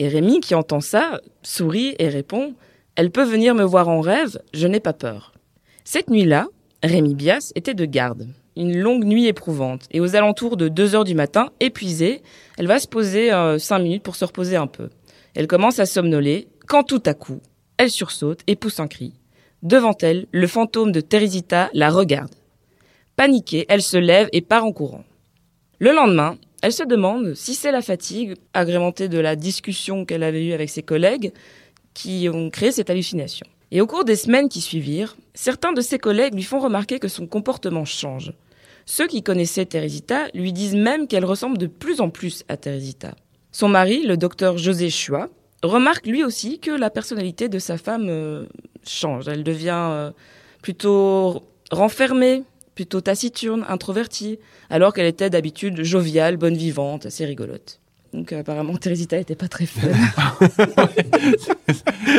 Et 0.00 0.08
Rémi, 0.08 0.40
qui 0.40 0.56
entend 0.56 0.80
ça, 0.80 1.20
sourit 1.42 1.94
et 2.00 2.08
répond 2.08 2.54
Elle 2.96 3.10
peut 3.12 3.22
venir 3.24 3.54
me 3.54 3.62
voir 3.62 3.88
en 3.88 4.00
rêve, 4.00 4.40
je 4.52 4.66
n'ai 4.66 4.80
pas 4.80 4.92
peur. 4.92 5.32
Cette 5.84 6.10
nuit-là, 6.10 6.48
Rémi 6.82 7.14
Bias 7.14 7.52
était 7.54 7.74
de 7.74 7.84
garde. 7.84 8.28
Une 8.56 8.76
longue 8.76 9.04
nuit 9.04 9.26
éprouvante. 9.26 9.86
Et 9.92 10.00
aux 10.00 10.16
alentours 10.16 10.56
de 10.56 10.68
2 10.68 10.96
heures 10.96 11.04
du 11.04 11.14
matin, 11.14 11.50
épuisée, 11.60 12.22
elle 12.58 12.66
va 12.66 12.80
se 12.80 12.88
poser 12.88 13.32
euh, 13.32 13.58
5 13.58 13.78
minutes 13.78 14.02
pour 14.02 14.16
se 14.16 14.24
reposer 14.24 14.56
un 14.56 14.66
peu. 14.66 14.90
Elle 15.34 15.46
commence 15.46 15.78
à 15.78 15.86
somnoler, 15.86 16.48
quand 16.66 16.82
tout 16.82 17.02
à 17.06 17.14
coup, 17.14 17.40
elle 17.76 17.90
sursaute 17.90 18.40
et 18.48 18.56
pousse 18.56 18.80
un 18.80 18.88
cri. 18.88 19.14
Devant 19.62 19.96
elle, 20.02 20.26
le 20.32 20.46
fantôme 20.48 20.90
de 20.90 21.00
Teresita 21.00 21.70
la 21.72 21.88
regarde. 21.88 22.34
Paniquée, 23.14 23.64
elle 23.68 23.82
se 23.82 23.96
lève 23.96 24.28
et 24.32 24.40
part 24.40 24.64
en 24.64 24.72
courant. 24.72 25.04
Le 25.78 25.92
lendemain, 25.92 26.36
elle 26.62 26.72
se 26.72 26.82
demande 26.82 27.34
si 27.34 27.54
c'est 27.54 27.72
la 27.72 27.82
fatigue, 27.82 28.34
agrémentée 28.54 29.08
de 29.08 29.18
la 29.18 29.36
discussion 29.36 30.04
qu'elle 30.04 30.24
avait 30.24 30.44
eue 30.44 30.52
avec 30.52 30.68
ses 30.68 30.82
collègues, 30.82 31.32
qui 31.94 32.28
ont 32.28 32.50
créé 32.50 32.72
cette 32.72 32.90
hallucination. 32.90 33.46
Et 33.74 33.80
au 33.80 33.86
cours 33.86 34.04
des 34.04 34.16
semaines 34.16 34.50
qui 34.50 34.60
suivirent, 34.60 35.16
certains 35.32 35.72
de 35.72 35.80
ses 35.80 35.98
collègues 35.98 36.34
lui 36.34 36.42
font 36.42 36.60
remarquer 36.60 36.98
que 36.98 37.08
son 37.08 37.26
comportement 37.26 37.86
change. 37.86 38.34
Ceux 38.84 39.06
qui 39.06 39.22
connaissaient 39.22 39.64
Teresita 39.64 40.28
lui 40.34 40.52
disent 40.52 40.74
même 40.74 41.08
qu'elle 41.08 41.24
ressemble 41.24 41.56
de 41.56 41.66
plus 41.66 42.02
en 42.02 42.10
plus 42.10 42.44
à 42.48 42.58
Teresita. 42.58 43.14
Son 43.50 43.68
mari, 43.68 44.02
le 44.02 44.18
docteur 44.18 44.58
José 44.58 44.90
Chua, 44.90 45.30
remarque 45.62 46.06
lui 46.06 46.22
aussi 46.22 46.58
que 46.58 46.70
la 46.70 46.90
personnalité 46.90 47.48
de 47.48 47.58
sa 47.58 47.78
femme 47.78 48.08
euh, 48.10 48.44
change. 48.86 49.26
Elle 49.28 49.42
devient 49.42 49.88
euh, 49.90 50.10
plutôt 50.60 51.42
renfermée, 51.70 52.42
plutôt 52.74 53.00
taciturne, 53.00 53.64
introvertie, 53.68 54.38
alors 54.68 54.92
qu'elle 54.92 55.06
était 55.06 55.30
d'habitude 55.30 55.82
joviale, 55.82 56.36
bonne 56.36 56.56
vivante, 56.58 57.06
assez 57.06 57.24
rigolote. 57.24 57.80
Donc 58.12 58.32
euh, 58.32 58.40
apparemment, 58.40 58.76
Teresita 58.76 59.16
n'était 59.16 59.34
pas 59.36 59.48
très 59.48 59.66
fun. 59.66 59.88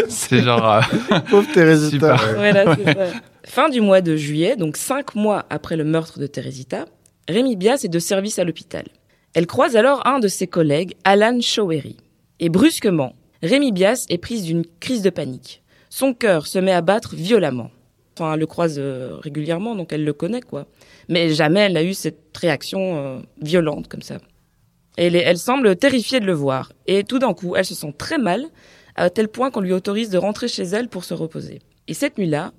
C'est 0.10 0.42
genre. 0.42 0.82
euh, 1.12 1.20
Pauvre 1.30 1.52
Teresita. 1.54 2.16
Voilà. 2.36 2.76
Fin 3.46 3.70
du 3.70 3.82
mois 3.82 4.02
de 4.02 4.16
juillet, 4.16 4.56
donc 4.56 4.78
cinq 4.78 5.16
mois 5.16 5.46
après 5.50 5.76
le 5.78 5.84
meurtre 5.84 6.20
de 6.20 6.28
Teresita, 6.28 6.86
Rémi 7.28 7.56
Bias 7.56 7.82
est 7.84 7.90
de 7.90 8.00
service 8.00 8.40
à 8.40 8.44
l'hôpital. 8.44 8.86
Elle 9.34 9.48
croise 9.48 9.76
alors 9.76 10.06
un 10.08 10.20
de 10.20 10.28
ses 10.28 10.48
collègues, 10.48 10.96
Alan 11.04 11.40
Showery. 11.42 11.98
Et 12.40 12.50
brusquement, 12.50 13.14
Rémi 13.42 13.72
Bias 13.72 14.06
est 14.10 14.18
prise 14.18 14.44
d'une 14.44 14.64
crise 14.80 15.02
de 15.02 15.10
panique. 15.10 15.62
Son 15.90 16.14
cœur 16.14 16.48
se 16.48 16.58
met 16.60 16.72
à 16.72 16.82
battre 16.82 17.16
violemment. 17.16 17.70
Enfin, 18.18 18.34
elle 18.34 18.40
le 18.40 18.48
croise 18.48 18.76
euh, 18.78 19.18
régulièrement, 19.22 19.76
donc 19.76 19.92
elle 19.92 20.04
le 20.06 20.14
connaît, 20.14 20.42
quoi. 20.42 20.66
Mais 21.10 21.34
jamais 21.34 21.62
elle 21.62 21.74
n'a 21.74 21.84
eu 21.84 21.94
cette 21.94 22.36
réaction 22.40 22.98
euh, 22.98 23.20
violente 23.42 23.88
comme 23.88 24.02
ça. 24.04 24.18
Elle, 24.98 25.38
semble 25.38 25.76
terrifiée 25.76 26.20
de 26.20 26.26
le 26.26 26.34
voir. 26.34 26.72
Et 26.88 27.04
tout 27.04 27.20
d'un 27.20 27.34
coup, 27.34 27.56
elle 27.56 27.66
se 27.66 27.76
sent 27.76 27.94
très 27.98 28.18
mal, 28.18 28.46
à 28.96 29.10
tel 29.10 29.28
point 29.28 29.50
qu'on 29.50 29.62
lui 29.62 29.74
autorise 29.74 30.10
de 30.10 30.18
rentrer 30.18 30.48
chez 30.48 30.64
elle 30.64 30.88
pour 30.88 31.04
se 31.04 31.14
reposer. 31.14 31.60
Et 31.88 31.94
cette 31.94 32.18
nuit-là, 32.18 32.52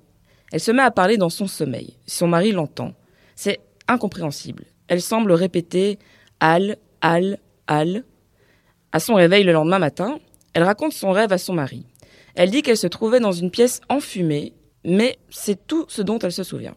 elle 0.51 0.59
se 0.59 0.71
met 0.71 0.81
à 0.81 0.91
parler 0.91 1.17
dans 1.17 1.29
son 1.29 1.47
sommeil. 1.47 1.97
Son 2.05 2.27
mari 2.27 2.51
l'entend. 2.51 2.93
C'est 3.35 3.59
incompréhensible. 3.87 4.65
Elle 4.87 5.01
semble 5.01 5.31
répéter 5.31 5.97
Al, 6.39 6.77
Al, 7.01 7.39
Al. 7.67 8.03
À 8.91 8.99
son 8.99 9.15
réveil 9.15 9.43
le 9.43 9.53
lendemain 9.53 9.79
matin, 9.79 10.19
elle 10.53 10.63
raconte 10.63 10.93
son 10.93 11.11
rêve 11.11 11.33
à 11.33 11.37
son 11.37 11.53
mari. 11.53 11.85
Elle 12.35 12.51
dit 12.51 12.61
qu'elle 12.61 12.77
se 12.77 12.87
trouvait 12.87 13.19
dans 13.19 13.31
une 13.31 13.51
pièce 13.51 13.81
enfumée, 13.89 14.53
mais 14.83 15.17
c'est 15.29 15.67
tout 15.67 15.85
ce 15.87 16.01
dont 16.01 16.19
elle 16.19 16.31
se 16.31 16.43
souvient. 16.43 16.75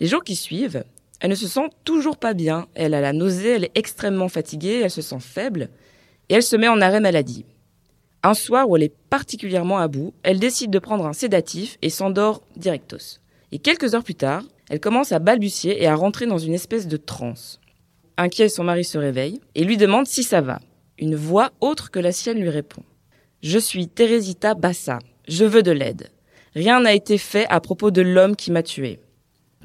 Les 0.00 0.06
jours 0.06 0.22
qui 0.22 0.36
suivent, 0.36 0.84
elle 1.20 1.30
ne 1.30 1.34
se 1.34 1.48
sent 1.48 1.68
toujours 1.84 2.16
pas 2.16 2.34
bien. 2.34 2.68
Elle 2.74 2.94
a 2.94 3.00
la 3.00 3.12
nausée, 3.12 3.56
elle 3.56 3.64
est 3.64 3.76
extrêmement 3.76 4.28
fatiguée, 4.28 4.80
elle 4.84 4.90
se 4.90 5.02
sent 5.02 5.20
faible, 5.20 5.68
et 6.28 6.34
elle 6.34 6.42
se 6.42 6.56
met 6.56 6.68
en 6.68 6.80
arrêt 6.80 7.00
maladie. 7.00 7.44
Un 8.22 8.34
soir 8.34 8.68
où 8.68 8.76
elle 8.76 8.82
est 8.82 8.94
particulièrement 9.10 9.78
à 9.78 9.88
bout, 9.88 10.12
elle 10.22 10.38
décide 10.38 10.70
de 10.70 10.78
prendre 10.78 11.06
un 11.06 11.12
sédatif 11.12 11.78
et 11.82 11.90
s'endort 11.90 12.42
directos. 12.56 13.20
Et 13.52 13.58
quelques 13.58 13.94
heures 13.94 14.04
plus 14.04 14.14
tard, 14.14 14.42
elle 14.70 14.80
commence 14.80 15.12
à 15.12 15.18
balbutier 15.18 15.82
et 15.82 15.86
à 15.86 15.94
rentrer 15.94 16.26
dans 16.26 16.38
une 16.38 16.54
espèce 16.54 16.88
de 16.88 16.96
transe. 16.96 17.60
Inquiet, 18.16 18.48
son 18.48 18.64
mari 18.64 18.84
se 18.84 18.98
réveille 18.98 19.40
et 19.54 19.64
lui 19.64 19.76
demande 19.76 20.06
si 20.06 20.22
ça 20.22 20.40
va. 20.40 20.60
Une 20.98 21.14
voix 21.14 21.52
autre 21.60 21.90
que 21.90 22.00
la 22.00 22.12
sienne 22.12 22.40
lui 22.40 22.50
répond. 22.50 22.82
Je 23.42 23.58
suis 23.58 23.86
Teresita 23.86 24.54
Bassa. 24.54 24.98
Je 25.28 25.44
veux 25.44 25.62
de 25.62 25.70
l'aide. 25.70 26.10
Rien 26.54 26.80
n'a 26.80 26.92
été 26.92 27.18
fait 27.18 27.46
à 27.48 27.60
propos 27.60 27.92
de 27.92 28.02
l'homme 28.02 28.34
qui 28.34 28.50
m'a 28.50 28.64
tué. 28.64 28.98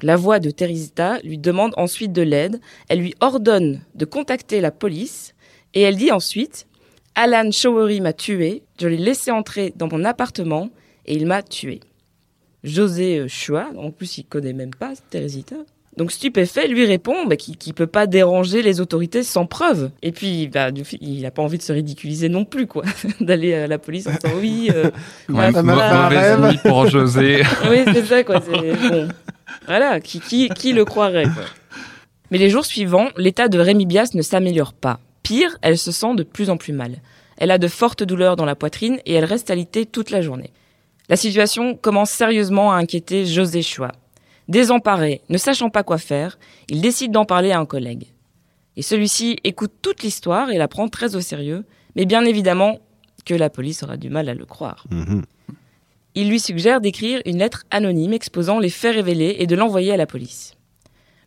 La 0.03 0.17
voix 0.17 0.39
de 0.39 0.51
Teresita 0.51 1.19
lui 1.23 1.37
demande 1.37 1.73
ensuite 1.77 2.11
de 2.11 2.21
l'aide. 2.21 2.59
Elle 2.89 2.99
lui 2.99 3.15
ordonne 3.21 3.81
de 3.95 4.03
contacter 4.03 4.59
la 4.59 4.69
police 4.69 5.33
et 5.73 5.81
elle 5.81 5.95
dit 5.95 6.11
ensuite 6.11 6.67
Alan 7.15 7.49
Showery 7.49 8.01
m'a 8.01 8.11
tué, 8.11 8.63
je 8.81 8.89
l'ai 8.89 8.97
laissé 8.97 9.31
entrer 9.31 9.71
dans 9.77 9.87
mon 9.87 10.03
appartement 10.03 10.69
et 11.05 11.15
il 11.15 11.25
m'a 11.25 11.41
tué. 11.41 11.79
José 12.65 13.19
euh, 13.19 13.27
Chua, 13.29 13.69
en 13.77 13.91
plus 13.91 14.17
il 14.17 14.25
connaît 14.25 14.51
même 14.51 14.75
pas 14.75 14.93
Teresita, 15.09 15.55
donc 15.97 16.11
stupéfait, 16.11 16.67
lui 16.67 16.85
répond 16.85 17.25
bah, 17.27 17.35
qu'il 17.35 17.55
ne 17.67 17.73
peut 17.73 17.87
pas 17.87 18.07
déranger 18.07 18.63
les 18.63 18.81
autorités 18.81 19.21
sans 19.21 19.45
preuve. 19.45 19.91
Et 20.01 20.11
puis 20.11 20.47
bah, 20.47 20.69
il 21.01 21.21
n'a 21.21 21.29
pas 21.29 21.43
envie 21.43 21.57
de 21.57 21.63
se 21.63 21.71
ridiculiser 21.71 22.29
non 22.29 22.45
plus, 22.45 22.65
quoi, 22.65 22.83
d'aller 23.21 23.53
à 23.53 23.67
la 23.67 23.77
police 23.77 24.07
en 24.07 24.11
disant 24.11 24.33
oui. 24.39 24.71
euh, 24.73 24.89
rêve. 25.29 26.41
nuit 26.41 26.59
pour 26.63 26.87
José. 26.87 27.43
oui, 27.69 27.83
c'est 27.93 28.05
ça, 28.05 28.23
quoi. 28.23 28.39
Bon. 28.39 29.07
Voilà, 29.65 29.99
qui, 29.99 30.19
qui, 30.19 30.49
qui 30.49 30.73
le 30.73 30.85
croirait, 30.85 31.25
quoi. 31.25 31.43
Mais 32.31 32.37
les 32.37 32.49
jours 32.49 32.65
suivants, 32.65 33.09
l'état 33.17 33.47
de 33.47 33.59
Rémi 33.59 33.85
Bias 33.85 34.11
ne 34.15 34.21
s'améliore 34.21 34.73
pas. 34.73 34.99
Pire, 35.21 35.57
elle 35.61 35.77
se 35.77 35.91
sent 35.91 36.15
de 36.15 36.23
plus 36.23 36.49
en 36.49 36.57
plus 36.57 36.73
mal. 36.73 36.97
Elle 37.37 37.51
a 37.51 37.57
de 37.57 37.67
fortes 37.67 38.03
douleurs 38.03 38.35
dans 38.35 38.45
la 38.45 38.55
poitrine 38.55 38.99
et 39.05 39.13
elle 39.13 39.25
reste 39.25 39.51
alitée 39.51 39.85
toute 39.85 40.09
la 40.09 40.21
journée. 40.21 40.51
La 41.09 41.15
situation 41.15 41.75
commence 41.75 42.09
sérieusement 42.09 42.71
à 42.71 42.77
inquiéter 42.77 43.25
José 43.25 43.61
Chua. 43.61 43.91
Désemparé, 44.47 45.21
ne 45.29 45.37
sachant 45.37 45.69
pas 45.69 45.83
quoi 45.83 45.97
faire, 45.97 46.37
il 46.69 46.81
décide 46.81 47.11
d'en 47.11 47.25
parler 47.25 47.51
à 47.51 47.59
un 47.59 47.65
collègue. 47.65 48.07
Et 48.75 48.81
celui-ci 48.81 49.37
écoute 49.43 49.73
toute 49.81 50.03
l'histoire 50.03 50.49
et 50.49 50.57
la 50.57 50.67
prend 50.67 50.87
très 50.89 51.15
au 51.15 51.21
sérieux, 51.21 51.65
mais 51.95 52.05
bien 52.05 52.25
évidemment 52.25 52.79
que 53.25 53.33
la 53.33 53.49
police 53.49 53.83
aura 53.83 53.97
du 53.97 54.09
mal 54.09 54.27
à 54.27 54.33
le 54.33 54.45
croire. 54.45 54.85
Mhm. 54.89 55.23
Il 56.15 56.29
lui 56.29 56.39
suggère 56.39 56.79
d'écrire 56.79 57.21
une 57.25 57.39
lettre 57.39 57.65
anonyme 57.71 58.13
exposant 58.13 58.59
les 58.59 58.69
faits 58.69 58.95
révélés 58.95 59.37
et 59.39 59.47
de 59.47 59.55
l'envoyer 59.55 59.91
à 59.91 59.97
la 59.97 60.05
police. 60.05 60.53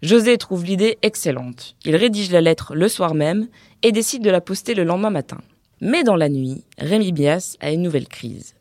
José 0.03 0.39
trouve 0.39 0.65
l'idée 0.65 0.99
excellente. 1.03 1.75
Il 1.85 1.97
rédige 1.97 2.31
la 2.31 2.41
lettre 2.41 2.75
le 2.75 2.89
soir 2.89 3.15
même 3.15 3.49
et 3.83 3.93
décide 3.93 4.23
de 4.23 4.31
la 4.31 4.41
poster 4.41 4.75
le 4.75 4.85
lendemain 4.85 5.11
matin. 5.11 5.39
Mais 5.81 6.05
dans 6.05 6.17
la 6.17 6.29
nuit, 6.29 6.65
Rémi 6.79 7.13
Bias 7.13 7.57
a 7.61 7.73
une 7.73 7.83
nouvelle 7.83 8.09
crise. 8.09 8.55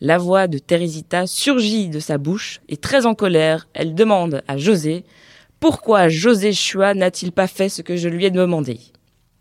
La 0.00 0.18
voix 0.18 0.48
de 0.48 0.58
Teresita 0.58 1.26
surgit 1.26 1.88
de 1.88 2.00
sa 2.00 2.18
bouche 2.18 2.60
et 2.68 2.76
très 2.76 3.06
en 3.06 3.14
colère, 3.14 3.68
elle 3.74 3.94
demande 3.94 4.42
à 4.48 4.56
José 4.56 5.04
pourquoi 5.60 6.08
José 6.08 6.52
Chua 6.52 6.92
n'a-t-il 6.92 7.30
pas 7.30 7.46
fait 7.46 7.68
ce 7.68 7.82
que 7.82 7.94
je 7.94 8.08
lui 8.08 8.24
ai 8.24 8.30
demandé? 8.30 8.80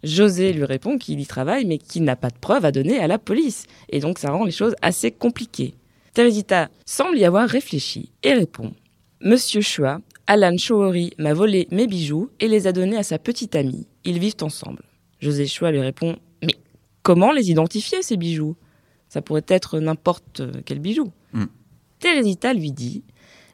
José 0.04 0.54
lui 0.54 0.65
répond 0.65 1.00
qu'il 1.00 1.19
y 1.19 1.26
travaille 1.26 1.65
mais 1.65 1.80
qu'il 1.80 2.04
n'a 2.04 2.15
pas 2.15 2.30
de 2.30 2.38
preuves 2.39 2.65
à 2.65 2.71
donner 2.71 3.00
à 3.00 3.08
la 3.08 3.17
police 3.17 3.65
et 3.89 4.00
donc 4.02 4.19
ça 4.19 4.30
rend 4.30 4.43
les 4.45 4.52
choses 4.52 4.76
assez 4.84 5.10
compliquées. 5.10 5.74
Teresita 6.13 6.69
semble 6.86 7.17
y 7.17 7.26
avoir 7.26 7.47
réfléchi 7.47 8.12
et 8.24 8.34
répond 8.34 8.74
Monsieur 9.21 9.62
Chua, 9.62 10.00
Alan 10.28 10.58
Shoori 10.58 11.12
m'a 11.17 11.34
volé 11.34 11.67
mes 11.71 11.88
bijoux 11.88 12.30
et 12.39 12.47
les 12.47 12.67
a 12.67 12.71
donnés 12.71 12.97
à 12.97 13.04
sa 13.04 13.19
petite 13.19 13.56
amie. 13.56 13.88
Ils 14.04 14.19
vivent 14.19 14.36
ensemble. 14.41 14.84
José 15.19 15.45
Chua 15.47 15.71
lui 15.71 15.80
répond 15.80 16.17
Mais 16.43 16.56
comment 17.04 17.32
les 17.32 17.52
identifier 17.52 18.02
ces 18.02 18.17
bijoux? 18.17 18.56
Ça 19.10 19.21
pourrait 19.21 19.45
être 19.47 19.80
n'importe 19.80 20.41
quel 20.65 20.80
bijou. 20.80 21.12
Hmm. 21.34 21.45
Teresita 22.00 22.54
lui 22.54 22.71
dit 22.71 23.04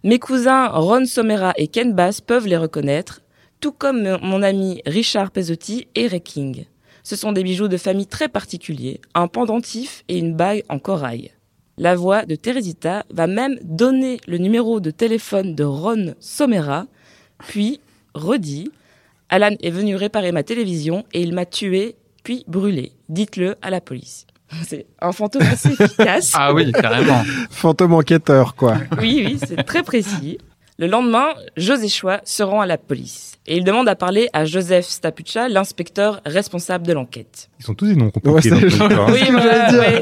Mes 0.03 0.19
cousins 0.19 0.67
Ron 0.69 1.05
Somera 1.05 1.53
et 1.57 1.67
Ken 1.67 1.93
Bass 1.93 2.21
peuvent 2.21 2.47
les 2.47 2.57
reconnaître, 2.57 3.21
tout 3.59 3.71
comme 3.71 4.01
mon- 4.03 4.19
mon 4.21 4.41
ami 4.41 4.81
Richard 4.85 5.31
Pezzotti 5.31 5.87
et 5.95 6.07
Ray 6.07 6.21
King. 6.21 6.65
Ce 7.03 7.15
sont 7.15 7.31
des 7.31 7.43
bijoux 7.43 7.67
de 7.67 7.77
famille 7.77 8.07
très 8.07 8.27
particuliers, 8.29 8.99
un 9.13 9.27
pendentif 9.27 10.03
et 10.07 10.17
une 10.17 10.35
bague 10.35 10.63
en 10.69 10.79
corail. 10.79 11.31
La 11.79 11.95
voix 11.95 12.25
de 12.25 12.33
Teresita 12.33 13.05
va 13.11 13.27
même 13.27 13.59
donner 13.61 14.19
le 14.25 14.39
numéro 14.39 14.79
de 14.79 14.89
téléphone 14.89 15.53
de 15.53 15.63
Ron 15.63 16.15
Somera, 16.19 16.87
puis 17.47 17.79
redit 18.15 18.71
Alan 19.29 19.51
est 19.61 19.69
venu 19.69 19.95
réparer 19.95 20.31
ma 20.31 20.41
télévision 20.41 21.05
et 21.13 21.21
il 21.21 21.35
m'a 21.35 21.45
tué, 21.45 21.95
puis 22.23 22.43
brûlé. 22.47 22.93
Dites-le 23.09 23.57
à 23.61 23.69
la 23.69 23.79
police. 23.79 24.25
C'est 24.65 24.87
un 25.01 25.11
fantôme 25.11 25.43
assez 25.43 25.73
efficace. 25.73 26.31
Ah 26.33 26.51
oui, 26.51 26.71
carrément. 26.71 27.21
Fantôme 27.51 27.93
enquêteur, 27.93 28.55
quoi. 28.55 28.77
Oui, 28.99 29.21
oui, 29.23 29.37
c'est 29.45 29.61
très 29.63 29.83
précis. 29.83 30.39
Le 30.79 30.85
lendemain, 30.85 31.29
José 31.55 31.87
Chua 31.87 32.21
se 32.23 32.43
rend 32.43 32.61
à 32.61 32.67
la 32.67 32.77
police 32.77 33.39
et 33.47 33.57
il 33.57 33.63
demande 33.63 33.89
à 33.89 33.95
parler 33.95 34.29
à 34.33 34.45
Joseph 34.45 34.85
Stapucha, 34.85 35.49
l'inspecteur 35.49 36.21
responsable 36.23 36.85
de 36.85 36.93
l'enquête. 36.93 37.49
Ils 37.59 37.65
sont 37.65 37.73
tous 37.73 37.87
des 37.87 37.95
noms 37.95 38.11
compliqués. 38.11 38.51
Oui, 38.53 39.23
voilà, 39.31 39.71
ouais. 39.71 40.01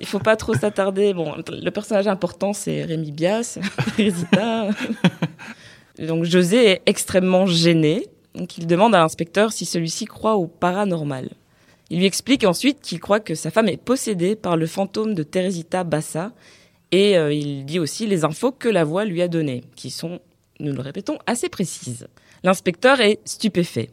Il 0.00 0.06
faut 0.06 0.20
pas 0.20 0.36
trop 0.36 0.54
s'attarder. 0.54 1.14
Bon, 1.14 1.34
le 1.48 1.70
personnage 1.70 2.06
important, 2.06 2.52
c'est 2.52 2.84
Rémi 2.84 3.10
Bias. 3.10 3.58
Donc 5.98 6.24
José 6.24 6.66
est 6.66 6.82
extrêmement 6.86 7.46
gêné. 7.46 8.06
Donc 8.36 8.56
il 8.56 8.68
demande 8.68 8.94
à 8.94 8.98
l'inspecteur 8.98 9.50
si 9.50 9.64
celui-ci 9.64 10.04
croit 10.04 10.36
au 10.36 10.46
paranormal. 10.46 11.30
Il 11.90 11.98
lui 11.98 12.06
explique 12.06 12.44
ensuite 12.44 12.80
qu'il 12.82 13.00
croit 13.00 13.18
que 13.18 13.34
sa 13.34 13.50
femme 13.50 13.68
est 13.68 13.82
possédée 13.82 14.36
par 14.36 14.56
le 14.56 14.66
fantôme 14.66 15.14
de 15.14 15.24
Teresita 15.24 15.82
Bassa. 15.82 16.30
Et 16.92 17.18
euh, 17.18 17.32
il 17.32 17.64
dit 17.66 17.78
aussi 17.78 18.06
les 18.06 18.24
infos 18.24 18.52
que 18.52 18.68
la 18.68 18.84
voix 18.84 19.04
lui 19.04 19.20
a 19.22 19.28
données, 19.28 19.64
qui 19.76 19.90
sont, 19.90 20.20
nous 20.60 20.72
le 20.72 20.80
répétons, 20.80 21.18
assez 21.26 21.48
précises. 21.48 22.06
L'inspecteur 22.44 23.00
est 23.00 23.18
stupéfait. 23.24 23.90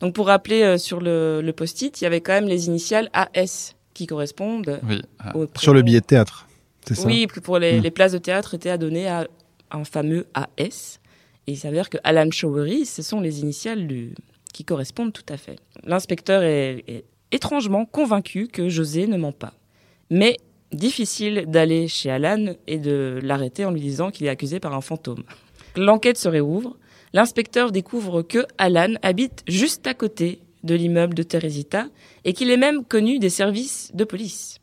Donc 0.00 0.14
pour 0.14 0.26
rappeler 0.26 0.62
euh, 0.62 0.78
sur 0.78 1.00
le, 1.00 1.40
le 1.42 1.52
post-it, 1.52 2.00
il 2.00 2.04
y 2.04 2.06
avait 2.06 2.20
quand 2.20 2.32
même 2.34 2.46
les 2.48 2.66
initiales 2.66 3.10
AS 3.14 3.74
qui 3.94 4.06
correspondent 4.06 4.78
Oui. 4.88 5.00
ah. 5.18 5.36
au 5.36 5.46
Sur 5.58 5.74
le 5.74 5.82
billet 5.82 6.00
de 6.00 6.06
théâtre. 6.06 6.46
C'est 6.86 6.94
ça? 6.94 7.06
Oui, 7.06 7.26
pour 7.26 7.58
les, 7.58 7.78
Hmm. 7.78 7.82
les 7.82 7.90
places 7.90 8.12
de 8.12 8.18
théâtre 8.18 8.54
étaient 8.54 8.70
à 8.70 8.78
donner 8.78 9.08
à 9.08 9.26
un 9.72 9.84
fameux 9.84 10.26
AS. 10.34 11.00
Et 11.48 11.52
il 11.52 11.56
s'avère 11.56 11.88
que 11.90 11.98
Alan 12.04 12.30
Showery, 12.30 12.86
ce 12.86 13.02
sont 13.02 13.20
les 13.20 13.40
initiales 13.40 13.86
du... 13.86 14.14
qui 14.52 14.64
correspondent 14.64 15.12
tout 15.12 15.24
à 15.28 15.36
fait. 15.36 15.56
L'inspecteur 15.84 16.42
est, 16.42 16.84
est 16.86 17.04
étrangement 17.32 17.86
convaincu 17.86 18.46
que 18.48 18.68
José 18.68 19.06
ne 19.06 19.16
ment 19.16 19.32
pas. 19.32 19.54
Mais 20.10 20.36
difficile 20.72 21.44
d'aller 21.46 21.88
chez 21.88 22.10
Alan 22.10 22.54
et 22.66 22.78
de 22.78 23.18
l'arrêter 23.22 23.64
en 23.64 23.70
lui 23.70 23.80
disant 23.80 24.10
qu'il 24.10 24.26
est 24.26 24.30
accusé 24.30 24.60
par 24.60 24.74
un 24.74 24.80
fantôme. 24.80 25.22
L'enquête 25.76 26.18
se 26.18 26.28
réouvre. 26.28 26.76
L'inspecteur 27.12 27.72
découvre 27.72 28.22
que 28.22 28.46
Alan 28.58 28.94
habite 29.02 29.42
juste 29.46 29.86
à 29.86 29.94
côté 29.94 30.40
de 30.64 30.74
l'immeuble 30.74 31.14
de 31.14 31.22
Teresita 31.22 31.86
et 32.24 32.32
qu'il 32.32 32.50
est 32.50 32.56
même 32.56 32.84
connu 32.84 33.18
des 33.18 33.30
services 33.30 33.90
de 33.94 34.04
police. 34.04 34.58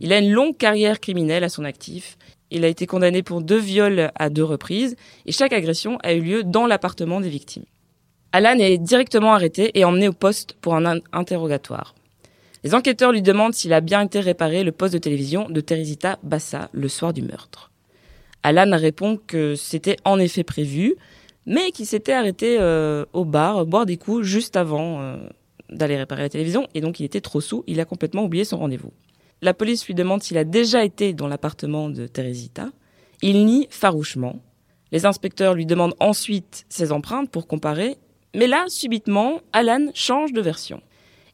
Il 0.00 0.12
a 0.12 0.18
une 0.18 0.32
longue 0.32 0.56
carrière 0.56 0.98
criminelle 0.98 1.44
à 1.44 1.48
son 1.48 1.64
actif. 1.64 2.18
Il 2.50 2.64
a 2.64 2.68
été 2.68 2.86
condamné 2.86 3.22
pour 3.22 3.42
deux 3.42 3.58
viols 3.58 4.10
à 4.16 4.28
deux 4.28 4.42
reprises 4.42 4.96
et 5.24 5.30
chaque 5.32 5.52
agression 5.52 5.98
a 6.02 6.14
eu 6.14 6.20
lieu 6.20 6.42
dans 6.42 6.66
l'appartement 6.66 7.20
des 7.20 7.28
victimes. 7.28 7.64
Alan 8.32 8.58
est 8.58 8.78
directement 8.78 9.32
arrêté 9.34 9.70
et 9.78 9.84
emmené 9.84 10.08
au 10.08 10.12
poste 10.12 10.54
pour 10.60 10.74
un 10.74 10.84
in- 10.84 11.00
interrogatoire. 11.12 11.94
Les 12.64 12.74
enquêteurs 12.74 13.12
lui 13.12 13.22
demandent 13.22 13.54
s'il 13.54 13.72
a 13.72 13.80
bien 13.80 14.02
été 14.02 14.20
réparé 14.20 14.64
le 14.64 14.72
poste 14.72 14.94
de 14.94 14.98
télévision 14.98 15.48
de 15.48 15.60
Teresita 15.60 16.18
Bassa 16.22 16.68
le 16.72 16.88
soir 16.88 17.12
du 17.12 17.22
meurtre. 17.22 17.70
Alan 18.42 18.76
répond 18.76 19.16
que 19.16 19.54
c'était 19.54 19.96
en 20.04 20.18
effet 20.18 20.42
prévu, 20.42 20.96
mais 21.46 21.70
qu'il 21.70 21.86
s'était 21.86 22.12
arrêté 22.12 22.56
euh, 22.58 23.04
au 23.12 23.24
bar 23.24 23.64
boire 23.64 23.86
des 23.86 23.96
coups 23.96 24.24
juste 24.26 24.56
avant 24.56 25.00
euh, 25.00 25.16
d'aller 25.70 25.96
réparer 25.96 26.22
la 26.22 26.28
télévision 26.28 26.66
et 26.74 26.80
donc 26.80 27.00
il 27.00 27.04
était 27.04 27.20
trop 27.20 27.40
sous, 27.40 27.64
il 27.66 27.80
a 27.80 27.84
complètement 27.84 28.24
oublié 28.24 28.44
son 28.44 28.58
rendez-vous. 28.58 28.92
La 29.40 29.54
police 29.54 29.86
lui 29.86 29.94
demande 29.94 30.22
s'il 30.22 30.36
a 30.36 30.44
déjà 30.44 30.84
été 30.84 31.12
dans 31.12 31.28
l'appartement 31.28 31.88
de 31.90 32.06
Teresita. 32.08 32.70
Il 33.22 33.46
nie 33.46 33.68
farouchement. 33.70 34.40
Les 34.90 35.06
inspecteurs 35.06 35.54
lui 35.54 35.66
demandent 35.66 35.94
ensuite 36.00 36.64
ses 36.68 36.90
empreintes 36.90 37.30
pour 37.30 37.46
comparer, 37.46 37.98
mais 38.34 38.46
là, 38.46 38.64
subitement, 38.68 39.40
Alan 39.52 39.90
change 39.94 40.32
de 40.32 40.40
version. 40.40 40.82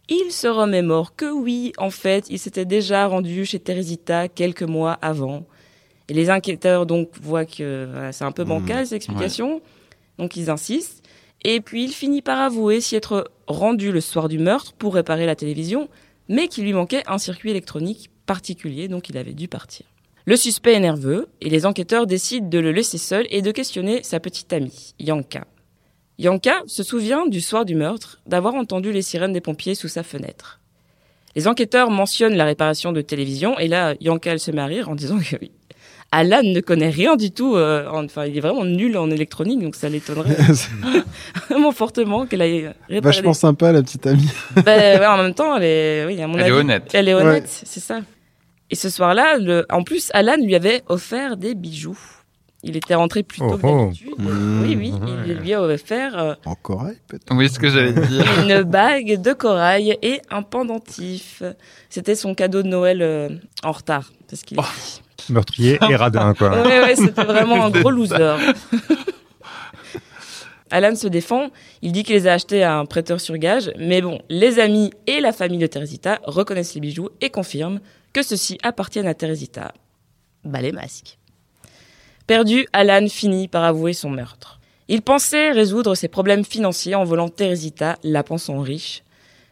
Il 0.09 0.31
se 0.31 0.47
remémore 0.47 1.17
que 1.17 1.31
oui, 1.31 1.73
en 1.79 1.91
fait, 1.91 2.27
il 2.29 2.39
s'était 2.39 2.67
déjà 2.67 3.07
rendu 3.07 3.47
chez 3.47 3.59
Teresita 3.59 4.29
quelques 4.29 4.63
mois 4.63 4.99
avant. 5.01 5.47
Et 6.09 6.15
les 6.15 6.31
enquêteurs 6.31 6.85
donc 6.85 7.09
voient 7.23 7.47
que 7.47 7.89
voilà, 7.91 8.13
c'est 8.13 8.25
un 8.25 8.33
peu 8.33 8.45
bancal 8.45 8.87
cette 8.87 8.97
explication, 8.97 9.63
donc 10.19 10.37
ils 10.37 10.51
insistent. 10.51 11.03
Et 11.43 11.61
puis 11.61 11.85
il 11.85 11.93
finit 11.93 12.21
par 12.21 12.39
avouer 12.41 12.83
s'y 12.83 12.97
être 12.97 13.31
rendu 13.47 13.93
le 13.93 14.03
soir 14.03 14.29
du 14.29 14.39
meurtre 14.39 14.75
pour 14.75 14.95
réparer 14.95 15.25
la 15.25 15.37
télévision, 15.37 15.89
mais 16.29 16.49
qu'il 16.49 16.65
lui 16.65 16.75
manquait 16.75 17.03
un 17.07 17.19
circuit 17.19 17.51
électronique 17.51 18.11
particulier, 18.27 18.89
donc 18.89 19.09
il 19.09 19.17
avait 19.17 19.33
dû 19.33 19.49
partir. 19.49 19.87
Le 20.27 20.37
suspect 20.37 20.73
est 20.73 20.81
nerveux 20.81 21.29
et 21.41 21.51
les 21.51 21.65
enquêteurs 21.65 22.07
décident 22.07 22.49
de 22.49 22.59
le 22.59 22.73
laisser 22.73 22.99
seul 22.99 23.27
et 23.31 23.43
de 23.43 23.51
questionner 23.51 24.03
sa 24.03 24.21
petite 24.21 24.53
amie, 24.53 24.95
Yanka. 24.99 25.47
Yanka 26.19 26.63
se 26.67 26.83
souvient 26.83 27.27
du 27.27 27.41
soir 27.41 27.65
du 27.65 27.75
meurtre 27.75 28.21
d'avoir 28.27 28.55
entendu 28.55 28.93
les 28.93 29.03
sirènes 29.03 29.33
des 29.33 29.41
pompiers 29.41 29.75
sous 29.75 29.89
sa 29.89 30.03
fenêtre. 30.03 30.61
Les 31.37 31.49
enquêteurs 31.49 31.91
mentionnent 31.91 32.37
la 32.37 32.45
réparation 32.45 32.93
de 32.93 33.01
télévision 33.01 33.59
et 33.59 33.67
là, 33.69 33.95
Yanka 34.01 34.31
elle 34.33 34.39
se 34.41 34.51
met 34.53 34.61
à 34.63 34.67
rire 34.67 34.89
en 34.89 34.95
disant 34.95 35.19
que 35.19 35.37
oui, 35.43 35.51
Alan 36.13 36.43
ne 36.45 36.61
connaît 36.61 36.91
rien 36.91 37.17
du 37.17 37.33
tout, 37.33 37.57
euh, 37.57 37.89
en- 37.89 38.05
enfin 38.05 38.27
il 38.27 38.37
est 38.37 38.41
vraiment 38.41 38.65
nul 38.65 38.97
en 38.97 39.11
électronique 39.11 39.61
donc 39.61 39.75
ça 39.75 39.89
l'étonnerait 39.89 40.37
vraiment 41.51 41.73
fortement 41.73 42.27
qu'elle 42.27 42.43
ait 42.43 42.69
réparé. 42.89 43.01
Vachement 43.01 43.35
sympa, 43.35 43.73
la 43.73 43.83
petite 43.83 44.07
amie. 44.07 44.29
Ben, 44.65 45.01
ouais, 45.01 45.07
en 45.07 45.17
même 45.17 45.35
temps, 45.35 45.57
elle 45.57 45.65
est, 45.65 46.05
oui, 46.07 46.23
à 46.23 46.29
mon 46.29 46.39
Elle 46.39 46.47
est 46.47 46.51
honnête. 46.53 46.91
Elle 46.93 47.09
est 47.09 47.15
honnête, 47.15 47.43
Ouais. 47.45 47.49
c'est 47.65 47.81
ça. 47.81 48.01
Et 48.71 48.77
ce 48.77 48.89
soir-là, 48.89 49.39
le... 49.39 49.67
en 49.71 49.83
plus, 49.83 50.11
Alan 50.15 50.37
lui 50.41 50.55
avait 50.55 50.83
offert 50.87 51.37
des 51.37 51.55
bijoux. 51.57 51.99
Il 52.67 52.77
était 52.77 52.95
rentré 52.95 53.23
plus 53.23 53.39
tôt 53.41 53.51
Oh, 53.53 53.59
que 53.59 53.67
oh. 53.67 53.85
d'habitude. 53.85 54.09
Mmh. 54.19 54.63
Oui, 54.63 54.77
oui, 54.77 54.93
il 55.27 55.33
lui 55.35 55.53
a 55.55 55.63
offert 55.63 56.19
euh, 56.19 56.35
En 56.47 56.55
corail, 56.55 56.97
peut-être. 57.09 57.35
Oui, 57.35 57.49
ce 57.49 57.59
que 57.59 57.69
j'allais 57.69 57.93
dire. 58.09 58.25
une 58.43 58.63
bague 58.63 59.21
de 59.21 59.33
corail 59.35 59.99
et 60.03 60.21
un 60.31 60.43
pendentif. 60.43 61.43
C'était 61.91 62.15
son 62.15 62.35
cadeau 62.35 62.63
de 62.63 62.69
Noël 62.69 63.03
euh, 63.03 63.29
en 63.63 63.73
retard. 63.73 64.11
Parce 64.29 64.43
qu'il 64.43 64.59
Oh. 64.59 64.65
Meurtrier 65.31 65.79
et 65.91 65.97
radin, 65.97 66.35
quoi. 66.35 66.51
Ouais, 66.63 66.81
ouais, 66.81 66.97
c'était 66.97 67.25
vraiment 67.25 67.65
un 67.67 67.71
gros 67.71 67.91
loser. 67.91 68.37
Alan 70.71 70.95
se 70.97 71.07
défend, 71.07 71.51
il 71.83 71.93
dit 71.93 72.03
qu'il 72.03 72.17
les 72.17 72.27
a 72.27 72.33
achetés 72.33 72.65
à 72.65 72.79
un 72.79 72.85
prêteur 72.85 73.21
sur 73.21 73.37
gage, 73.39 73.71
mais 73.79 74.01
bon, 74.01 74.21
les 74.29 74.59
amis 74.59 74.91
et 75.07 75.21
la 75.21 75.33
famille 75.33 75.59
de 75.59 75.67
Teresita 75.67 76.21
reconnaissent 76.25 76.75
les 76.75 76.81
bijoux 76.81 77.11
et 77.21 77.31
confirment 77.31 77.81
que 78.13 78.23
ceux-ci 78.23 78.59
appartiennent 78.63 79.07
à 79.07 79.15
Teresita. 79.15 79.73
Bah 80.45 80.61
les 80.61 80.73
masques. 80.73 81.19
Perdu, 82.27 82.67
Alan 82.73 83.07
finit 83.09 83.49
par 83.49 83.65
avouer 83.65 83.93
son 83.93 84.11
meurtre. 84.11 84.61
Il 84.89 85.03
pensait 85.03 85.51
résoudre 85.53 85.95
ses 85.95 86.09
problèmes 86.09 86.45
financiers 86.45 86.95
en 86.95 87.05
volant 87.05 87.29
Teresita, 87.29 87.99
la 88.03 88.23
pensant 88.23 88.61
riche. 88.61 89.03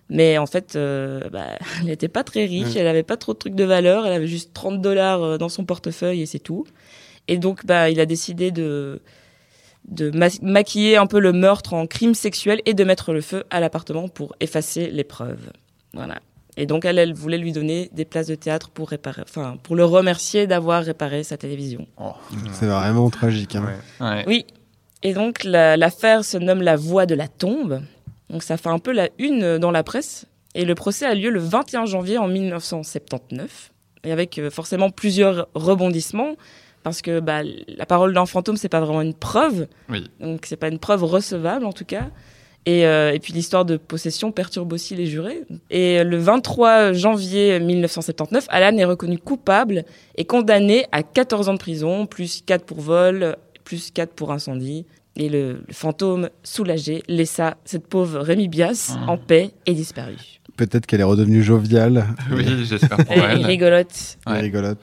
Mais 0.08 0.36
en 0.36 0.46
fait, 0.46 0.76
euh, 0.76 1.28
bah, 1.30 1.46
elle 1.80 1.86
n'était 1.86 2.08
pas 2.08 2.24
très 2.24 2.44
riche, 2.44 2.76
elle 2.76 2.86
avait 2.86 3.02
pas 3.02 3.16
trop 3.16 3.32
de 3.32 3.38
trucs 3.38 3.54
de 3.54 3.64
valeur, 3.64 4.06
elle 4.06 4.12
avait 4.12 4.26
juste 4.26 4.52
30 4.52 4.80
dollars 4.82 5.22
euh, 5.22 5.38
dans 5.38 5.48
son 5.48 5.64
portefeuille 5.64 6.22
et 6.22 6.26
c'est 6.26 6.38
tout. 6.38 6.66
Et 7.28 7.38
donc, 7.38 7.64
bah, 7.64 7.88
il 7.88 8.00
a 8.00 8.06
décidé 8.06 8.50
de, 8.50 9.00
de 9.88 10.10
ma- 10.10 10.28
maquiller 10.42 10.96
un 10.96 11.06
peu 11.06 11.18
le 11.18 11.32
meurtre 11.32 11.72
en 11.72 11.86
crime 11.86 12.14
sexuel 12.14 12.60
et 12.66 12.74
de 12.74 12.84
mettre 12.84 13.12
le 13.12 13.20
feu 13.20 13.44
à 13.50 13.60
l'appartement 13.60 14.08
pour 14.08 14.34
effacer 14.40 14.90
les 14.90 15.04
preuves. 15.04 15.50
Voilà. 15.94 16.18
Et 16.56 16.66
donc, 16.66 16.84
elle, 16.84 16.98
elle 16.98 17.14
voulait 17.14 17.38
lui 17.38 17.52
donner 17.52 17.88
des 17.92 18.04
places 18.04 18.26
de 18.26 18.34
théâtre 18.34 18.68
pour 18.70 18.90
réparer, 18.90 19.22
enfin, 19.22 19.56
pour 19.62 19.74
le 19.74 19.84
remercier 19.86 20.46
d'avoir 20.46 20.84
réparé 20.84 21.22
sa 21.24 21.36
télévision. 21.38 21.86
C'est 22.52 22.66
vraiment 22.66 23.08
tragique. 23.08 23.56
Hein. 23.56 23.64
Ouais. 24.00 24.06
Ouais. 24.06 24.24
Oui. 24.26 24.46
Et 25.02 25.14
donc, 25.14 25.44
la- 25.44 25.76
l'affaire 25.78 26.24
se 26.24 26.36
nomme 26.36 26.60
la 26.62 26.76
voix 26.76 27.06
de 27.06 27.14
la 27.14 27.26
tombe. 27.28 27.80
Donc, 28.28 28.42
ça 28.42 28.56
fait 28.58 28.68
un 28.68 28.78
peu 28.78 28.92
la 28.92 29.08
une 29.18 29.56
dans 29.58 29.70
la 29.70 29.82
presse. 29.82 30.26
Et 30.54 30.64
le 30.66 30.74
procès 30.74 31.06
a 31.06 31.14
lieu 31.14 31.30
le 31.30 31.40
21 31.40 31.86
janvier 31.86 32.18
en 32.18 32.28
1979. 32.28 33.72
Et 34.04 34.12
avec 34.12 34.38
euh, 34.38 34.50
forcément 34.50 34.90
plusieurs 34.90 35.48
rebondissements. 35.54 36.34
Parce 36.82 37.00
que 37.00 37.20
bah, 37.20 37.42
la 37.68 37.86
parole 37.86 38.12
d'un 38.12 38.26
fantôme, 38.26 38.56
c'est 38.56 38.68
pas 38.68 38.80
vraiment 38.80 39.02
une 39.02 39.14
preuve. 39.14 39.68
Oui. 39.88 40.10
Donc, 40.20 40.46
c'est 40.46 40.56
pas 40.56 40.68
une 40.68 40.80
preuve 40.80 41.04
recevable, 41.04 41.64
en 41.64 41.72
tout 41.72 41.84
cas. 41.84 42.10
Et, 42.64 42.86
euh, 42.86 43.12
et 43.12 43.18
puis 43.18 43.32
l'histoire 43.32 43.64
de 43.64 43.76
possession 43.76 44.30
perturbe 44.30 44.72
aussi 44.72 44.94
les 44.94 45.06
jurés. 45.06 45.42
Et 45.70 46.04
le 46.04 46.16
23 46.16 46.92
janvier 46.92 47.58
1979, 47.58 48.46
Alan 48.50 48.76
est 48.78 48.84
reconnu 48.84 49.18
coupable 49.18 49.84
et 50.16 50.24
condamné 50.24 50.86
à 50.92 51.02
14 51.02 51.48
ans 51.48 51.54
de 51.54 51.58
prison, 51.58 52.06
plus 52.06 52.42
4 52.46 52.64
pour 52.64 52.80
vol, 52.80 53.36
plus 53.64 53.90
4 53.90 54.12
pour 54.12 54.30
incendie. 54.30 54.86
Et 55.16 55.28
le, 55.28 55.62
le 55.66 55.74
fantôme, 55.74 56.30
soulagé, 56.44 57.02
laissa 57.08 57.56
cette 57.64 57.86
pauvre 57.86 58.20
Rémi 58.20 58.48
Bias 58.48 58.96
Ah. 58.96 59.10
en 59.10 59.18
paix 59.18 59.50
et 59.66 59.74
disparu. 59.74 60.14
Peut-être 60.56 60.86
qu'elle 60.86 61.00
est 61.00 61.04
redevenue 61.04 61.42
joviale. 61.42 62.06
Oui, 62.30 62.44
j'espère 62.64 62.98
pour 62.98 63.12
Et, 63.12 63.18
et 63.18 63.22
elle. 63.22 63.44
rigolote. 63.44 64.18
Ouais. 64.26 64.40
Rigolote. 64.40 64.78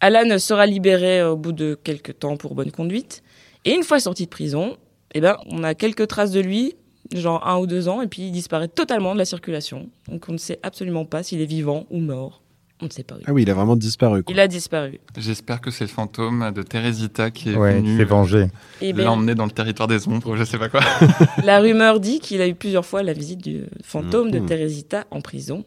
Alan 0.00 0.38
sera 0.38 0.66
libéré 0.66 1.22
au 1.24 1.36
bout 1.36 1.52
de 1.52 1.78
quelques 1.82 2.18
temps 2.18 2.36
pour 2.36 2.54
bonne 2.54 2.70
conduite. 2.72 3.22
Et 3.64 3.72
une 3.72 3.84
fois 3.84 4.00
sorti 4.00 4.24
de 4.24 4.30
prison, 4.30 4.76
eh 5.14 5.20
ben, 5.20 5.36
on 5.50 5.62
a 5.64 5.74
quelques 5.74 6.06
traces 6.08 6.32
de 6.32 6.40
lui, 6.40 6.74
genre 7.20 7.46
un 7.46 7.58
ou 7.58 7.66
deux 7.66 7.88
ans, 7.88 8.00
et 8.02 8.06
puis 8.08 8.22
il 8.22 8.32
disparaît 8.32 8.68
totalement 8.68 9.12
de 9.14 9.18
la 9.18 9.24
circulation. 9.24 9.88
Donc 10.08 10.24
on 10.28 10.32
ne 10.32 10.38
sait 10.38 10.58
absolument 10.62 11.04
pas 11.04 11.22
s'il 11.22 11.40
est 11.40 11.46
vivant 11.46 11.86
ou 11.90 11.98
mort. 12.00 12.40
On 12.80 12.86
ne 12.86 12.90
sait 12.90 13.04
pas. 13.04 13.16
Ah 13.26 13.32
oui, 13.32 13.42
il 13.42 13.50
a 13.50 13.54
vraiment 13.54 13.76
disparu. 13.76 14.24
quoi. 14.24 14.34
Il 14.34 14.40
a 14.40 14.48
disparu. 14.48 14.98
J'espère 15.16 15.60
que 15.60 15.70
c'est 15.70 15.84
le 15.84 15.88
fantôme 15.90 16.50
de 16.52 16.62
Teresita 16.62 17.30
qui 17.30 17.50
est 17.50 17.54
Ouais, 17.56 17.78
il 17.78 17.84
venu 17.84 18.04
vengé. 18.04 18.48
Et 18.80 18.92
ben, 18.92 19.04
l'emmener 19.04 19.36
dans 19.36 19.44
le 19.44 19.52
territoire 19.52 19.86
des 19.86 20.08
ombres, 20.08 20.34
je 20.36 20.42
sais 20.42 20.58
pas 20.58 20.68
quoi. 20.68 20.80
la 21.44 21.60
rumeur 21.60 22.00
dit 22.00 22.18
qu'il 22.18 22.40
a 22.42 22.48
eu 22.48 22.56
plusieurs 22.56 22.84
fois 22.84 23.04
la 23.04 23.12
visite 23.12 23.40
du 23.40 23.66
fantôme 23.84 24.32
de 24.32 24.40
Mhm. 24.40 24.46
Teresita 24.46 25.04
en 25.12 25.20
prison. 25.20 25.64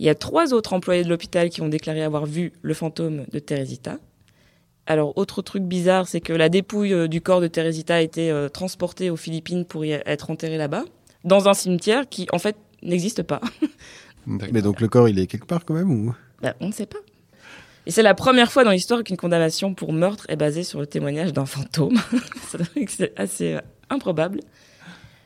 Il 0.00 0.06
y 0.06 0.08
a 0.08 0.16
trois 0.16 0.52
autres 0.52 0.72
employés 0.72 1.04
de 1.04 1.08
l'hôpital 1.08 1.50
qui 1.50 1.60
ont 1.62 1.68
déclaré 1.68 2.02
avoir 2.02 2.26
vu 2.26 2.52
le 2.62 2.74
fantôme 2.74 3.26
de 3.30 3.38
Teresita. 3.38 3.98
Alors, 4.90 5.16
autre 5.16 5.40
truc 5.40 5.62
bizarre, 5.62 6.08
c'est 6.08 6.20
que 6.20 6.32
la 6.32 6.48
dépouille 6.48 6.92
euh, 6.92 7.06
du 7.06 7.20
corps 7.20 7.40
de 7.40 7.46
Teresita 7.46 7.94
a 7.94 8.00
été 8.00 8.28
euh, 8.28 8.48
transportée 8.48 9.08
aux 9.08 9.14
Philippines 9.14 9.64
pour 9.64 9.84
y 9.84 9.92
être 9.92 10.32
enterrée 10.32 10.56
là-bas, 10.56 10.82
dans 11.22 11.48
un 11.48 11.54
cimetière 11.54 12.08
qui, 12.08 12.26
en 12.32 12.40
fait, 12.40 12.56
n'existe 12.82 13.22
pas. 13.22 13.40
Mais 14.26 14.62
donc 14.62 14.80
le 14.80 14.88
corps, 14.88 15.08
il 15.08 15.20
est 15.20 15.28
quelque 15.28 15.46
part 15.46 15.64
quand 15.64 15.74
même 15.74 15.92
ou? 15.92 16.12
Ben, 16.42 16.54
on 16.58 16.66
ne 16.66 16.72
sait 16.72 16.86
pas. 16.86 16.98
Et 17.86 17.92
c'est 17.92 18.02
la 18.02 18.14
première 18.14 18.50
fois 18.50 18.64
dans 18.64 18.72
l'histoire 18.72 19.04
qu'une 19.04 19.16
condamnation 19.16 19.74
pour 19.74 19.92
meurtre 19.92 20.26
est 20.28 20.34
basée 20.34 20.64
sur 20.64 20.80
le 20.80 20.88
témoignage 20.88 21.32
d'un 21.32 21.46
fantôme. 21.46 21.96
C'est 22.88 23.16
assez 23.16 23.52
euh, 23.54 23.60
improbable. 23.90 24.40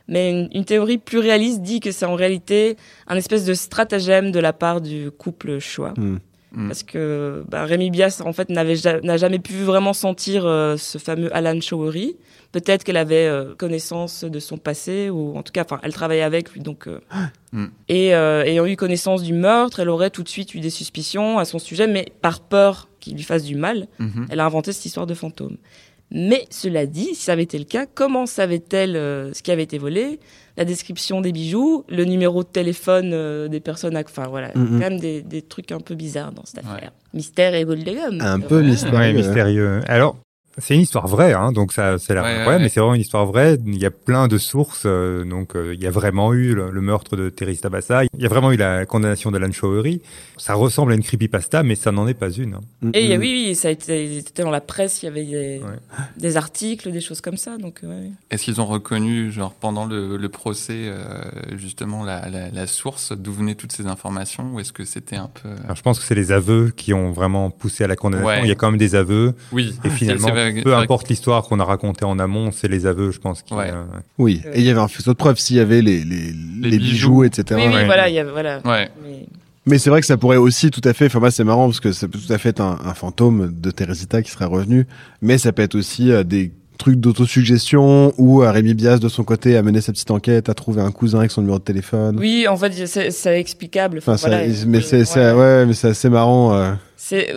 Mais 0.09 0.31
une, 0.31 0.51
une 0.53 0.67
théorie 0.67 0.99
plus 0.99 1.21
réaliste 1.21 1.63
dit 1.63 1.81
que 1.81 1.91
c'est 1.91 2.05
en 2.05 2.17
réalité 2.17 2.77
un 3.07 3.17
espèce 3.17 3.47
de 3.47 3.55
stratagème 3.55 4.31
de 4.31 4.41
la 4.41 4.53
part 4.53 4.83
du 4.83 5.11
couple. 5.11 5.59
Hmm. 5.97 6.19
Hmm. 6.55 6.69
Parce 6.69 6.83
que 6.85 7.45
bah, 7.49 7.65
Rémi 7.65 7.91
Bias, 7.91 8.23
en 8.25 8.33
fait, 8.33 8.49
n'a 8.49 9.17
jamais 9.17 9.39
pu 9.41 9.55
vraiment 9.65 9.93
sentir 9.93 10.47
euh, 10.47 10.77
ce 10.77 10.99
fameux 10.99 11.35
Alan 11.37 11.61
Showery. 11.61 12.17
Peut-être 12.53 12.85
qu'elle 12.85 12.97
avait 12.97 13.27
euh, 13.27 13.55
connaissance 13.57 14.23
de 14.23 14.39
son 14.39 14.57
passé, 14.59 15.11
ou 15.11 15.37
en 15.37 15.43
tout 15.43 15.51
cas, 15.53 15.65
enfin, 15.65 15.81
elle 15.83 15.93
travaillait 15.93 16.23
avec 16.23 16.53
lui, 16.53 16.61
donc. 16.61 16.87
euh, 16.87 17.01
Hmm. 17.53 17.67
Et 17.89 18.17
euh, 18.17 18.43
ayant 18.45 18.67
eu 18.67 18.75
connaissance 18.75 19.23
du 19.23 19.33
meurtre, 19.33 19.79
elle 19.79 19.89
aurait 19.89 20.11
tout 20.11 20.25
de 20.25 20.29
suite 20.29 20.55
eu 20.57 20.61
des 20.61 20.71
suspicions 20.71 21.39
à 21.39 21.45
son 21.45 21.61
sujet, 21.61 21.87
mais 21.87 22.07
par 22.21 22.41
peur 22.41 22.89
qu'il 22.99 23.15
lui 23.15 23.23
fasse 23.23 23.45
du 23.45 23.55
mal, 23.55 23.87
Mhm. 24.01 24.27
elle 24.29 24.41
a 24.41 24.45
inventé 24.45 24.73
cette 24.73 24.85
histoire 24.87 25.07
de 25.07 25.15
fantôme. 25.15 25.57
Mais 26.17 26.47
cela 26.49 26.87
dit, 26.87 27.15
si 27.15 27.17
ça 27.25 27.33
avait 27.33 27.43
été 27.43 27.59
le 27.59 27.65
cas, 27.65 27.87
comment 27.93 28.25
savait-elle 28.27 28.95
euh, 28.97 29.33
ce 29.35 29.43
qui 29.43 29.51
avait 29.51 29.65
été 29.65 29.79
volé 29.79 30.21
La 30.57 30.65
description 30.65 31.21
des 31.21 31.33
bijoux, 31.33 31.85
le 31.89 32.05
numéro 32.05 32.45
de 32.45 32.49
téléphone 32.49 33.11
euh, 33.13 33.49
des 33.49 33.59
personnes, 33.61 33.97
à- 33.97 34.03
enfin 34.03 34.29
voilà, 34.29 34.53
Mhm. 34.55 34.67
quand 34.71 34.79
même 34.91 35.01
des, 35.01 35.23
des 35.23 35.43
trucs 35.43 35.73
un 35.73 35.81
peu 35.81 35.97
bizarres 35.97 36.31
dans 36.33 36.45
cette 36.45 36.65
Ouais. 36.65 36.71
affaire. 36.77 36.93
Mystère 37.15 37.55
et 37.55 37.65
boule 37.65 37.83
de 37.83 37.93
gomme. 37.93 38.21
Un 38.21 38.39
peu 38.41 38.63
mystérieux. 38.63 38.97
Ouais, 38.97 39.13
mystérieux. 39.13 39.81
Alors, 39.89 40.17
c'est 40.59 40.75
une 40.75 40.81
histoire 40.81 41.07
vraie, 41.09 41.33
hein, 41.33 41.53
donc 41.53 41.73
ça, 41.73 41.99
c'est 41.99 42.15
la 42.15 42.23
Ouais, 42.23 42.29
ouais, 42.29 42.41
ouais, 42.41 42.47
ouais. 42.49 42.59
mais 42.61 42.69
c'est 42.69 42.81
vraiment 42.81 42.95
une 42.95 43.01
histoire 43.01 43.27
vraie. 43.27 43.59
Il 43.67 43.77
y 43.79 43.87
a 43.87 43.91
plein 43.91 44.29
de 44.29 44.39
sources, 44.39 44.85
euh, 44.87 45.25
donc 45.25 45.57
euh, 45.57 45.75
il 45.75 45.83
y 45.83 45.87
a 45.87 45.91
vraiment 45.91 46.33
eu 46.33 46.55
le, 46.55 46.71
le 46.71 46.81
meurtre 46.81 47.17
de 47.17 47.29
Terry 47.31 47.57
Tabassa, 47.59 48.05
il 48.05 48.09
y 48.23 48.27
a 48.27 48.29
vraiment 48.29 48.53
eu 48.53 48.57
la 48.57 48.87
condamnation 48.87 49.31
d'Alan 49.31 49.51
Showery. 49.53 50.01
Ça 50.37 50.55
ressemble 50.55 50.93
à 50.93 50.95
une 50.95 51.03
creepypasta, 51.03 51.63
mais 51.63 51.75
ça 51.75 51.93
n'en 51.93 52.07
est 52.07 52.15
pas 52.15 52.31
une. 52.31 52.55
hein. 52.55 52.61
Mm, 52.83 52.91
Et 52.95 53.17
mm. 53.17 53.21
oui, 53.21 53.45
oui, 53.49 53.55
ça 53.55 53.69
a 53.69 53.71
été, 53.71 54.23
dans 54.37 54.51
la 54.51 54.61
presse, 54.61 55.03
il 55.03 55.07
y 55.07 55.09
avait 55.09 55.25
des, 55.25 55.61
Ouais. 55.65 55.77
des 56.17 56.37
articles, 56.37 56.91
des 56.93 57.01
choses 57.01 57.21
comme 57.21 57.37
ça. 57.37 57.57
Donc, 57.59 57.81
ouais. 57.83 58.11
Est-ce 58.31 58.45
qu'ils 58.45 58.61
ont 58.61 58.67
reconnu, 58.67 59.31
genre 59.33 59.53
pendant 59.55 59.87
le, 59.87 60.17
le 60.17 60.29
procès, 60.29 60.85
euh, 60.87 61.21
justement 61.57 62.05
la, 62.05 62.29
la, 62.29 62.51
la 62.51 62.67
source 62.67 63.13
d'où 63.13 63.33
venaient 63.33 63.55
toutes 63.55 63.73
ces 63.73 63.87
informations, 63.87 64.55
ou 64.55 64.61
est-ce 64.61 64.73
que 64.73 64.85
c'était 64.85 65.17
un 65.17 65.29
peu 65.43 65.49
Alors, 65.65 65.77
je 65.77 65.83
pense 65.83 65.99
que 65.99 66.05
c'est 66.05 66.15
les 66.15 66.33
aveux 66.33 66.73
qui 66.75 66.93
ont 66.95 67.13
vraiment 67.13 67.51
poussé 67.51 67.85
à 67.85 67.87
la 67.87 67.97
condamnation. 67.97 68.29
Ouais. 68.29 68.41
Il 68.45 68.49
y 68.49 68.53
a 68.53 68.55
quand 68.55 68.71
même 68.71 68.79
des 68.79 68.95
aveux, 68.95 69.35
Oui. 69.53 69.75
et 69.85 69.91
finalement, 69.91 70.29
Peu 70.63 70.75
importe 70.75 71.09
l'histoire 71.09 71.45
qu'on 71.45 71.61
a 71.61 71.65
racontée 71.65 72.05
en 72.05 72.19
amont, 72.19 72.51
c'est 72.53 72.69
les 72.69 72.87
aveux, 72.87 73.11
je 73.11 73.19
pense. 73.19 73.43
Qui, 73.43 73.55
Ouais. 73.55 73.71
euh, 73.73 73.85
Oui, 74.19 74.43
et 74.53 74.61
il 74.61 74.65
y 74.65 74.71
avait 74.71 74.81
un 74.81 74.89
faisceau 74.89 75.13
de 75.13 75.17
preuves 75.17 75.39
s'il 75.39 75.57
y 75.57 75.61
avait 75.61 75.83
les, 75.83 76.05
les, 76.05 76.33
les 76.63 76.79
bijoux, 76.79 77.21
bijoux. 77.21 77.25
etc. 77.25 77.45
oui, 77.61 77.63
oui, 77.69 77.75
ouais. 77.75 77.85
voilà, 77.87 78.09
il 78.09 78.15
y 78.15 78.19
a, 78.19 78.25
voilà. 78.25 78.61
Ouais. 78.65 78.89
Mais- 79.03 79.27
Mais 79.67 79.79
c'est 79.79 79.89
vrai 79.91 80.01
que 80.01 80.07
ça 80.07 80.17
pourrait 80.19 80.37
aussi 80.37 80.71
tout 80.71 80.83
à 80.85 80.93
fait, 80.93 81.07
enfin 81.07 81.21
moi 81.21 81.31
c'est 81.31 81.43
marrant 81.45 81.67
parce 81.69 81.81
que 81.81 81.93
ça 81.93 82.07
peut 82.07 82.19
tout 82.19 82.31
à 82.33 82.37
fait 82.37 82.51
être 82.51 82.61
un, 82.61 82.79
un 82.85 82.93
fantôme 82.93 83.51
de 83.59 83.71
Teresita 83.71 84.21
qui 84.23 84.31
serait 84.31 84.45
revenu, 84.45 84.87
mais 85.23 85.39
ça 85.39 85.53
peut 85.53 85.63
être 85.63 85.75
aussi 85.75 86.11
euh, 86.13 86.23
des 86.23 86.53
trucs 86.77 87.01
d'autosuggestion 87.01 88.13
ou 88.19 88.43
euh, 88.43 88.51
Rémi 88.51 88.75
Bias 88.75 88.99
de 88.99 89.09
son 89.09 89.25
côté 89.25 89.57
a 89.57 89.63
mené 89.63 89.81
sa 89.81 89.93
petite 89.93 90.11
enquête, 90.11 90.49
a 90.49 90.55
trouvé 90.55 90.83
un 90.83 90.91
cousin 90.91 91.21
avec 91.21 91.31
son 91.31 91.41
numéro 91.41 91.59
de 91.59 91.65
téléphone. 91.65 92.17
Oui, 92.19 92.47
en 92.49 92.57
fait, 92.59 92.73
c'est, 92.87 93.41
explicable. 93.41 93.99
Enfin, 93.99 94.13
Enfin, 94.15 94.17
ça- 94.19 94.29
voilà, 94.29 94.47
mais 94.67 94.81
c'est 94.83 95.05
c'est- 95.07 95.33
ouais, 95.33 95.65
mais 95.67 95.73
c'est 95.73 95.89
assez 95.89 96.09
marrant. 96.11 96.53
euh. 96.55 96.73
C'est 96.97 97.35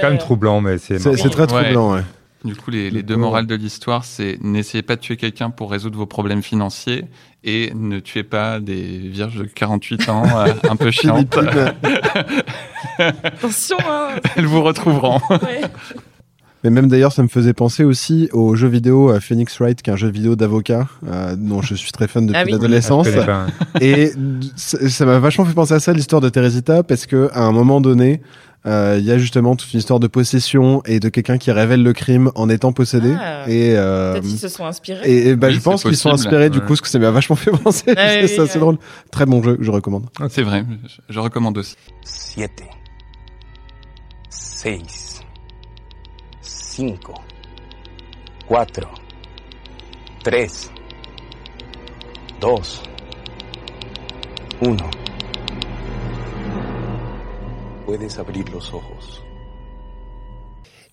quand 0.00 0.08
même 0.10 0.18
troublant, 0.18 0.60
mais 0.60 0.78
c'est 0.78 0.98
C'est 0.98 1.14
très 1.30 1.40
Ouais. 1.42 1.46
troublant. 1.46 1.94
Ouais. 1.94 2.00
Du 2.44 2.56
coup, 2.56 2.70
les, 2.70 2.84
les 2.90 2.98
Le 2.98 3.02
deux 3.02 3.16
morales 3.16 3.46
de 3.46 3.54
l'histoire, 3.54 4.04
c'est 4.04 4.38
n'essayez 4.40 4.82
pas 4.82 4.96
de 4.96 5.00
tuer 5.02 5.16
quelqu'un 5.18 5.50
pour 5.50 5.70
résoudre 5.70 5.98
vos 5.98 6.06
problèmes 6.06 6.42
financiers 6.42 7.04
et 7.44 7.70
ne 7.74 8.00
tuez 8.00 8.22
pas 8.22 8.60
des 8.60 8.98
vierges 8.98 9.36
de 9.36 9.44
48 9.44 10.08
ans 10.08 10.22
euh, 10.24 10.52
un 10.68 10.76
peu 10.76 10.90
chiantes. 10.90 11.36
Attention, 12.98 13.76
hein. 13.88 14.08
Elles 14.36 14.46
vous 14.46 14.62
retrouveront. 14.62 15.20
ouais. 15.30 15.60
Mais 16.62 16.68
même 16.68 16.88
d'ailleurs, 16.88 17.12
ça 17.12 17.22
me 17.22 17.28
faisait 17.28 17.54
penser 17.54 17.84
aussi 17.84 18.28
au 18.34 18.54
jeu 18.54 18.68
vidéo 18.68 19.10
euh, 19.10 19.18
Phoenix 19.20 19.58
Wright, 19.60 19.80
qui 19.80 19.88
est 19.88 19.92
un 19.94 19.96
jeu 19.96 20.08
vidéo 20.10 20.36
d'avocat, 20.36 20.88
euh, 21.08 21.34
dont 21.34 21.62
je 21.62 21.74
suis 21.74 21.90
très 21.90 22.06
fan 22.06 22.26
depuis 22.26 22.38
Ah 22.38 22.44
oui. 22.44 22.52
l'adolescence. 22.52 23.08
Pas. 23.08 23.46
Et 23.80 24.12
ça 24.56 24.86
ça 24.90 25.06
m'a 25.06 25.18
vachement 25.18 25.46
fait 25.46 25.54
penser 25.54 25.72
à 25.72 25.80
ça, 25.80 25.94
l'histoire 25.94 26.20
de 26.20 26.28
Teresita, 26.28 26.82
parce 26.82 27.06
que 27.06 27.30
à 27.32 27.44
un 27.44 27.52
moment 27.52 27.80
donné, 27.80 28.20
euh, 28.66 28.96
il 28.98 29.04
y 29.06 29.10
a 29.10 29.16
justement 29.18 29.56
toute 29.56 29.72
une 29.72 29.78
histoire 29.78 30.00
de 30.00 30.06
possession 30.06 30.82
et 30.84 31.00
de 31.00 31.08
quelqu'un 31.08 31.38
qui 31.38 31.50
révèle 31.50 31.82
le 31.82 31.92
crime 31.92 32.30
en 32.34 32.48
étant 32.50 32.72
possédé. 32.72 33.14
Ah. 33.18 33.44
et, 33.48 33.74
euh, 33.76 34.12
Peut-être 34.12 34.24
qu'ils 34.24 34.38
se 34.38 34.48
sont 34.48 34.66
inspirés. 34.66 35.08
et, 35.10 35.28
et 35.28 35.36
bah, 35.36 35.48
Oui, 35.48 35.54
je 35.54 35.60
pense 35.60 35.82
qu'ils 35.82 35.96
sont 35.96 36.10
inspirés 36.10 36.50
du 36.50 36.60
coup, 36.60 36.68
parce 36.68 36.80
que 36.82 36.88
ça 36.88 36.98
m'a 36.98 37.10
vachement 37.10 37.36
fait 37.36 37.50
penser. 37.50 37.84
oui, 37.88 37.94
c'est 38.28 38.40
oui, 38.40 38.58
drôle. 38.60 38.78
Très 39.10 39.24
bon 39.26 39.42
jeu, 39.42 39.56
je 39.60 39.70
recommande. 39.70 40.06
C'est 40.28 40.42
vrai, 40.42 40.64
je, 40.86 41.00
je 41.14 41.18
recommande 41.18 41.56
aussi. 41.58 41.76
siete, 42.04 42.62
seis, 44.28 45.20
cinco, 46.42 47.14
cuatro, 48.46 48.88
tres, 50.22 50.70
dos, 52.40 52.82
uno. 54.62 54.84
Puedes 57.90 58.20
abrir 58.20 58.44
los 58.52 58.72
ojos. 58.72 59.20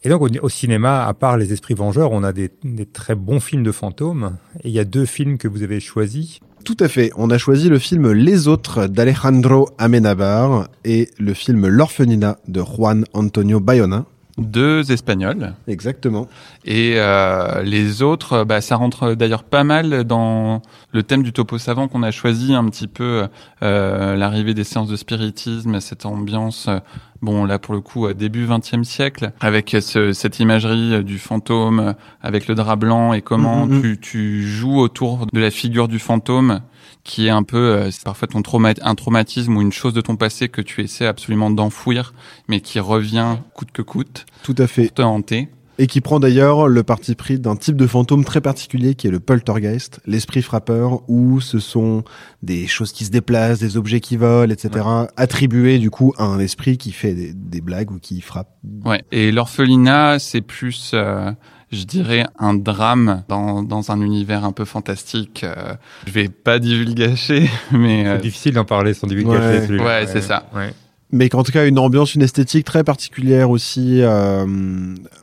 Et 0.04 0.10
donc, 0.10 0.24
au, 0.24 0.30
au 0.42 0.50
cinéma, 0.50 1.06
à 1.06 1.14
part 1.14 1.38
Les 1.38 1.54
Esprits 1.54 1.76
Vengeurs, 1.76 2.12
on 2.12 2.24
a 2.24 2.34
des, 2.34 2.50
des 2.64 2.88
très 2.88 3.14
bons 3.14 3.40
films 3.40 3.62
de 3.62 3.72
fantômes. 3.72 4.38
Et 4.64 4.70
il 4.70 4.72
y 4.72 4.80
a 4.80 4.84
deux 4.84 5.06
films 5.06 5.38
que 5.38 5.48
vous 5.48 5.62
avez 5.62 5.80
choisis. 5.80 6.40
Tout 6.66 6.78
à 6.80 6.88
fait. 6.88 7.12
On 7.16 7.30
a 7.30 7.38
choisi 7.38 7.70
le 7.70 7.78
film 7.78 8.12
Les 8.14 8.48
Autres 8.48 8.88
d'Alejandro 8.88 9.70
Amenabar 9.78 10.70
et 10.86 11.12
le 11.20 11.36
film 11.36 11.68
L'Orphelinat 11.68 12.40
de 12.48 12.64
Juan 12.64 13.06
Antonio 13.14 13.60
Bayona. 13.60 14.08
Deux 14.38 14.92
Espagnols. 14.92 15.54
Exactement. 15.68 16.28
Et 16.66 16.94
euh, 16.98 17.64
les 17.64 18.02
autres, 18.04 18.44
bah, 18.44 18.62
ça 18.62 18.76
rentre 18.76 19.14
d'ailleurs 19.16 19.44
pas 19.44 19.64
mal 19.64 20.04
dans 20.04 20.62
le 20.92 21.04
thème 21.04 21.24
du 21.24 21.34
topo 21.34 21.58
savant 21.58 21.88
qu'on 21.88 22.04
a 22.04 22.12
choisi 22.12 22.54
un 22.54 22.66
petit 22.70 22.88
peu 22.88 23.28
euh, 23.64 24.16
l'arrivée 24.16 24.54
des 24.54 24.64
séances 24.64 24.90
de 24.90 24.96
spiritisme, 24.96 25.80
cette 25.80 26.06
ambiance. 26.06 26.68
euh, 26.68 26.80
Bon, 27.24 27.46
là 27.46 27.58
pour 27.58 27.74
le 27.74 27.82
coup, 27.82 28.06
euh, 28.06 28.14
début 28.14 28.46
XXe 28.48 28.84
siècle, 28.88 29.32
avec 29.40 29.76
ce- 29.82 30.14
cette 30.14 30.40
imagerie 30.40 30.94
euh, 30.94 31.02
du 31.02 31.18
fantôme, 31.18 31.80
euh, 31.80 31.94
avec 32.22 32.48
le 32.48 32.54
drap 32.54 32.76
blanc 32.76 33.14
et 33.14 33.24
comment 33.24 33.66
Mhm, 33.66 33.74
mhm. 33.78 33.82
tu, 33.82 33.98
tu 34.00 34.44
joues 34.44 34.78
autour 34.78 35.26
de 35.34 35.40
la 35.40 35.50
figure 35.50 35.88
du 35.88 35.98
fantôme, 35.98 36.60
qui 37.08 37.28
est 37.28 37.32
un 37.32 37.44
peu 37.44 37.58
euh, 37.58 37.90
c'est 37.90 38.04
parfois 38.04 38.28
ton 38.28 38.44
trauma, 38.44 38.74
un 38.82 38.96
traumatisme 38.96 39.56
ou 39.56 39.62
une 39.62 39.72
chose 39.72 39.94
de 39.94 40.02
ton 40.02 40.18
passé 40.18 40.50
que 40.50 40.62
tu 40.62 40.82
essaies 40.82 41.08
absolument 41.08 41.50
d'enfouir, 41.50 42.14
mais 42.48 42.60
qui 42.60 42.80
revient 42.80 43.38
coûte 43.54 43.72
que 43.72 43.82
coûte 43.82 44.26
Tout 44.44 44.56
à 44.58 44.68
fait. 44.68 44.84
pour 44.84 44.94
te 44.94 45.02
hanter. 45.02 45.48
Et 45.80 45.86
qui 45.86 46.02
prend 46.02 46.20
d'ailleurs 46.20 46.68
le 46.68 46.82
parti 46.82 47.14
pris 47.14 47.40
d'un 47.40 47.56
type 47.56 47.76
de 47.76 47.86
fantôme 47.86 48.26
très 48.26 48.42
particulier 48.42 48.96
qui 48.96 49.08
est 49.08 49.12
le 49.12 49.20
poltergeist, 49.20 50.00
l'esprit 50.08 50.42
frappeur, 50.42 51.08
où 51.08 51.40
ce 51.40 51.60
sont 51.60 52.04
des 52.42 52.66
choses 52.66 52.92
qui 52.92 53.06
se 53.06 53.12
déplacent, 53.12 53.60
des 53.60 53.78
objets 53.78 54.00
qui 54.00 54.18
volent, 54.18 54.52
etc., 54.52 54.86
attribués 55.16 55.78
du 55.78 55.92
coup 55.92 56.14
à 56.18 56.24
un 56.24 56.40
esprit 56.40 56.80
qui 56.80 56.92
fait 56.92 57.14
des, 57.14 57.32
des 57.32 57.62
blagues 57.62 57.92
ou 57.92 58.00
qui 58.00 58.22
frappe. 58.22 58.50
Ouais. 58.86 59.04
Et 59.12 59.32
l'orphelinat, 59.32 60.18
c'est 60.18 60.42
plus, 60.42 60.92
euh, 60.96 61.32
je 61.72 61.84
dirais, 61.84 62.26
un 62.40 62.54
drame 62.54 63.24
dans, 63.28 63.62
dans 63.64 63.92
un 63.92 64.02
univers 64.02 64.46
un 64.46 64.52
peu 64.52 64.66
fantastique. 64.66 65.44
Euh, 65.44 65.74
je 66.06 66.12
vais 66.12 66.30
pas 66.30 66.60
divulgacher, 66.60 67.50
mais 67.72 68.04
C'est 68.04 68.10
euh, 68.10 68.18
difficile 68.20 68.54
d'en 68.54 68.66
parler 68.66 68.94
sans 68.94 69.08
divulgacher. 69.08 69.60
Ouais. 69.60 69.68
celui-là. 69.68 69.84
Ouais, 69.86 70.08
c'est 70.08 70.22
ça. 70.22 70.48
Ouais. 70.56 70.74
Mais 71.12 71.30
qu'en 71.30 71.44
tout 71.44 71.52
cas, 71.52 71.66
une 71.66 71.80
ambiance, 71.80 72.16
une 72.16 72.22
esthétique 72.22 72.66
très 72.66 72.84
particulière 72.84 73.50
aussi, 73.50 74.02
euh, 74.02 74.46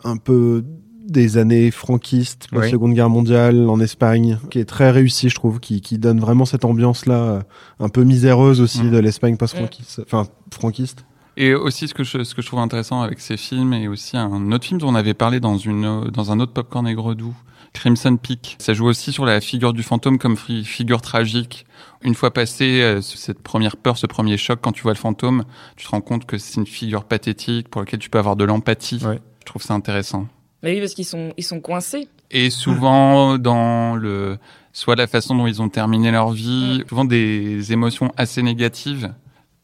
un 0.05 0.17
peu 0.17 0.65
des 1.07 1.37
années 1.37 1.71
franquistes, 1.71 2.47
Oui. 2.53 2.71
Seconde 2.71 2.95
Guerre 2.95 3.11
mondiale 3.11 3.69
en 3.69 3.79
Espagne, 3.79 4.39
qui 4.51 4.59
est 4.59 4.65
très 4.65 4.91
réussi, 4.91 5.29
je 5.29 5.35
trouve, 5.35 5.61
qui, 5.61 5.83
qui 5.83 5.99
donne 5.99 6.19
vraiment 6.19 6.47
cette 6.47 6.65
ambiance-là, 6.65 7.15
euh, 7.15 7.41
un 7.79 7.91
peu 7.91 8.05
miséreuse 8.05 8.63
aussi 8.63 8.83
Mm. 8.85 8.91
de 8.91 8.99
l'Espagne 8.99 9.37
post-franquiste, 9.37 10.01
enfin 10.07 10.27
franquiste. 10.51 11.05
Et 11.37 11.55
aussi, 11.55 11.89
ce 11.89 11.95
que 11.95 12.05
je, 12.05 12.23
ce 12.23 12.35
que 12.35 12.43
je 12.43 12.47
trouve 12.47 12.61
intéressant 12.61 13.03
avec 13.03 13.19
ces 13.21 13.37
films, 13.37 13.73
et 13.73 13.89
aussi 13.89 14.17
un 14.17 14.53
autre 14.53 14.65
film 14.65 14.81
dont 14.81 14.89
on 14.89 14.95
avait 14.95 15.15
parlé 15.15 15.41
dans 15.41 15.57
une, 15.59 16.05
dans 16.11 16.31
un 16.33 16.39
autre 16.41 16.53
Popcorn 16.53 16.87
et 16.87 16.95
Gredou, 16.95 17.35
Crimson 17.73 18.17
Peak. 18.17 18.57
Ça 18.61 18.73
joue 18.73 18.87
aussi 18.87 19.11
sur 19.13 19.25
la 19.25 19.41
figure 19.41 19.73
du 19.73 19.83
fantôme 19.83 20.19
comme 20.19 20.37
figure 20.37 21.01
tragique. 21.03 21.67
Une 22.03 22.15
fois 22.15 22.33
passé 22.33 22.81
euh, 22.83 23.01
ce- 23.03 23.17
cette 23.19 23.41
première 23.43 23.77
peur, 23.77 23.99
ce 23.99 24.07
premier 24.07 24.37
choc, 24.37 24.61
quand 24.63 24.71
tu 24.71 24.83
vois 24.83 24.93
le 24.93 24.99
fantôme, 24.99 25.45
tu 25.77 25.85
te 25.87 25.91
rends 25.91 26.01
compte 26.01 26.25
que 26.25 26.39
c'est 26.39 26.55
une 26.61 26.67
figure 26.69 27.03
pathétique 27.05 27.69
pour 27.69 27.81
laquelle 27.81 27.99
tu 27.99 28.11
peux 28.11 28.19
avoir 28.19 28.37
de 28.37 28.45
l'empathie. 28.45 29.01
Ouais. 29.05 29.19
Je 29.41 29.45
trouve 29.47 29.63
ça 29.63 29.75
intéressant. 29.75 30.29
Mais 30.63 30.75
oui, 30.75 30.81
parce 30.81 30.95
qu'ils 30.95 31.05
sont, 31.05 31.33
ils 31.37 31.43
sont 31.43 31.61
coincés. 31.61 32.07
Et 32.31 32.49
souvent 32.51 33.39
dans 33.39 33.97
le 33.97 34.39
soit 34.73 34.95
la 34.97 35.07
façon 35.09 35.35
dont 35.35 35.47
ils 35.47 35.61
ont 35.61 35.69
terminé 35.69 36.11
leur 36.13 36.31
vie, 36.31 36.83
souvent 36.89 37.05
des 37.05 37.73
émotions 37.73 38.13
assez 38.17 38.43
négatives. 38.43 39.13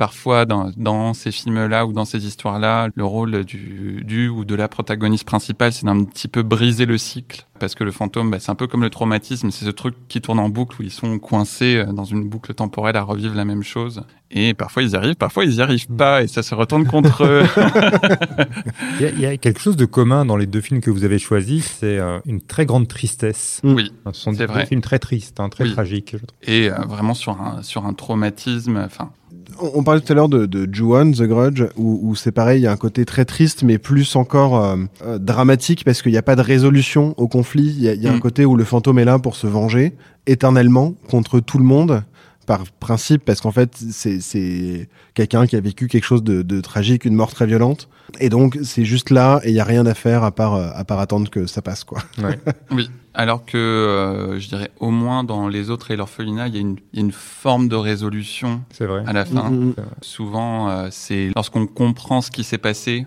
Parfois 0.01 0.47
dans, 0.47 0.73
dans 0.79 1.13
ces 1.13 1.31
films-là 1.31 1.85
ou 1.85 1.93
dans 1.93 2.07
ces 2.07 2.25
histoires-là, 2.27 2.89
le 2.95 3.05
rôle 3.05 3.45
du, 3.45 4.03
du 4.03 4.29
ou 4.29 4.47
de 4.47 4.55
la 4.55 4.67
protagoniste 4.67 5.25
principale, 5.25 5.75
c'est 5.75 5.85
d'un 5.85 6.05
petit 6.05 6.27
peu 6.27 6.43
briser 6.43 6.87
le 6.87 6.97
cycle. 6.97 7.45
Parce 7.59 7.75
que 7.75 7.85
le 7.85 7.91
fantôme, 7.91 8.31
bah, 8.31 8.39
c'est 8.41 8.51
un 8.51 8.55
peu 8.55 8.67
comme 8.67 8.81
le 8.81 8.89
traumatisme, 8.89 9.51
c'est 9.51 9.67
ce 9.67 9.71
truc 9.71 9.95
qui 10.09 10.23
tourne 10.23 10.39
en 10.39 10.49
boucle 10.49 10.81
où 10.81 10.83
ils 10.83 10.91
sont 10.91 11.19
coincés 11.19 11.77
euh, 11.77 11.93
dans 11.93 12.05
une 12.07 12.27
boucle 12.27 12.55
temporelle 12.55 12.97
à 12.97 13.03
revivre 13.03 13.35
la 13.35 13.45
même 13.45 13.63
chose. 13.63 14.03
Et 14.31 14.55
parfois 14.55 14.83
ils 14.85 14.93
y 14.93 14.97
arrivent, 14.97 15.17
parfois 15.17 15.45
ils 15.45 15.57
y 15.57 15.61
arrivent 15.61 15.89
pas 15.89 16.23
et 16.23 16.29
ça 16.29 16.43
se 16.43 16.55
retourne 16.55 16.87
contre 16.87 17.25
eux. 17.25 17.43
Il 19.01 19.03
y, 19.03 19.07
a, 19.07 19.11
il 19.11 19.21
y 19.21 19.27
a 19.27 19.37
quelque 19.37 19.61
chose 19.61 19.77
de 19.77 19.85
commun 19.85 20.25
dans 20.25 20.37
les 20.37 20.47
deux 20.47 20.61
films 20.61 20.81
que 20.81 20.91
vous 20.91 21.05
avez 21.05 21.19
choisis, 21.19 21.67
c'est 21.81 21.99
euh, 21.99 22.21
une 22.27 22.41
très 22.41 22.65
grande 22.67 22.89
tristesse. 22.89 23.61
oui. 23.65 23.93
Ce 24.07 24.13
sont 24.13 24.33
C'est 24.33 24.39
deux 24.39 24.47
vrai. 24.47 24.67
films 24.67 24.81
très 24.81 24.99
tristes, 24.99 25.41
hein, 25.41 25.49
très 25.51 25.65
Oui. 25.65 25.73
tragiques. 25.73 26.13
je 26.13 26.17
trouve. 26.19 26.29
Et 26.47 26.71
euh, 26.71 26.75
vraiment 26.89 27.15
sur 27.15 27.41
un, 27.41 27.63
sur 27.63 27.85
un 27.87 27.93
traumatisme, 27.93 28.77
enfin, 28.85 29.11
On, 29.61 29.71
on 29.77 29.83
parlait 29.83 30.01
tout 30.01 30.13
à 30.13 30.17
l'heure 30.17 30.29
de, 30.29 30.47
de 30.47 30.69
Ju-On, 30.73 31.13
The 31.13 31.23
Grudge, 31.23 31.65
où, 31.77 32.01
où 32.03 32.15
c'est 32.15 32.33
pareil, 32.33 32.61
il 32.61 32.65
y 32.65 32.67
a 32.67 32.73
un 32.73 32.77
côté 32.77 33.05
très 33.05 33.25
triste, 33.25 33.63
mais 33.63 33.79
plus 33.79 34.15
encore 34.17 34.63
euh, 34.65 34.77
euh, 35.05 35.19
dramatique, 35.19 35.85
parce 35.85 36.03
qu'il 36.03 36.13
n'y 36.13 36.19
a 36.19 36.23
pas 36.23 36.37
de 36.37 36.43
résolution 36.43 37.15
au 37.17 37.29
conflit. 37.29 37.75
Il 37.77 37.83
y 37.83 37.89
a, 37.89 37.95
y 37.95 38.07
a 38.07 38.13
un 38.13 38.17
Mm. 38.17 38.21
côté 38.21 38.45
où 38.45 38.55
le 38.57 38.65
fantôme 38.65 38.99
est 38.99 39.05
là 39.05 39.19
pour 39.19 39.35
se 39.37 39.47
venger 39.47 39.95
éternellement 40.27 40.95
contre 41.09 41.41
tout 41.41 41.59
le 41.59 41.65
monde, 41.65 42.03
par 42.51 42.65
principe, 42.81 43.25
parce 43.25 43.41
qu'en 43.41 43.53
fait, 43.53 43.77
c'est- 43.77 44.21
c'est 44.21 44.89
quelqu'un 45.15 45.47
qui 45.47 45.55
a 45.55 45.61
vécu 45.61 45.87
quelque 45.87 46.03
chose 46.05 46.25
de, 46.25 46.43
de 46.43 46.61
tragique, 46.61 47.05
une 47.05 47.15
mort 47.15 47.33
très 47.33 47.47
violente. 47.47 47.89
Et 48.19 48.29
donc, 48.29 48.59
c'est 48.65 48.85
juste 48.85 49.11
là, 49.11 49.41
et 49.45 49.51
il 49.51 49.53
n'y 49.55 49.61
a 49.61 49.65
rien 49.65 49.87
à 49.87 49.95
faire 49.95 50.25
à 50.25 50.33
part, 50.33 50.55
euh, 50.57 50.69
à 50.75 50.85
part 50.85 50.99
attendre 50.99 51.31
que 51.31 51.47
ça 51.47 51.63
passe, 51.63 51.85
quoi. 51.85 52.01
Oui, 52.73 52.91
alors 53.15 53.45
que 53.45 53.57
euh, 53.57 54.41
je 54.41 54.49
dirais 54.49 54.73
au 54.81 54.91
moins 54.91 55.23
dans 55.23 55.47
les 55.47 55.71
autres 55.71 55.93
et 55.93 55.97
l'orphelinat, 55.97 56.49
il 56.49 56.55
y, 56.55 56.59
a 56.59 56.61
une- 56.61 56.79
il 56.93 56.99
y 56.99 57.03
a 57.03 57.05
une 57.05 57.13
forme 57.13 57.69
de 57.69 57.77
résolution 57.77 58.63
C'est 58.73 58.87
vrai. 58.87 59.05
à 59.07 59.13
la 59.13 59.25
fin. 59.25 59.49
Mm, 59.49 59.69
mm, 59.69 59.75
Souvent, 60.03 60.69
euh, 60.71 60.89
c'est 60.91 61.31
lorsqu'on 61.37 61.69
comprend 61.69 62.21
ce 62.21 62.33
qui 62.33 62.43
s'est 62.43 62.59
passé, 62.59 63.07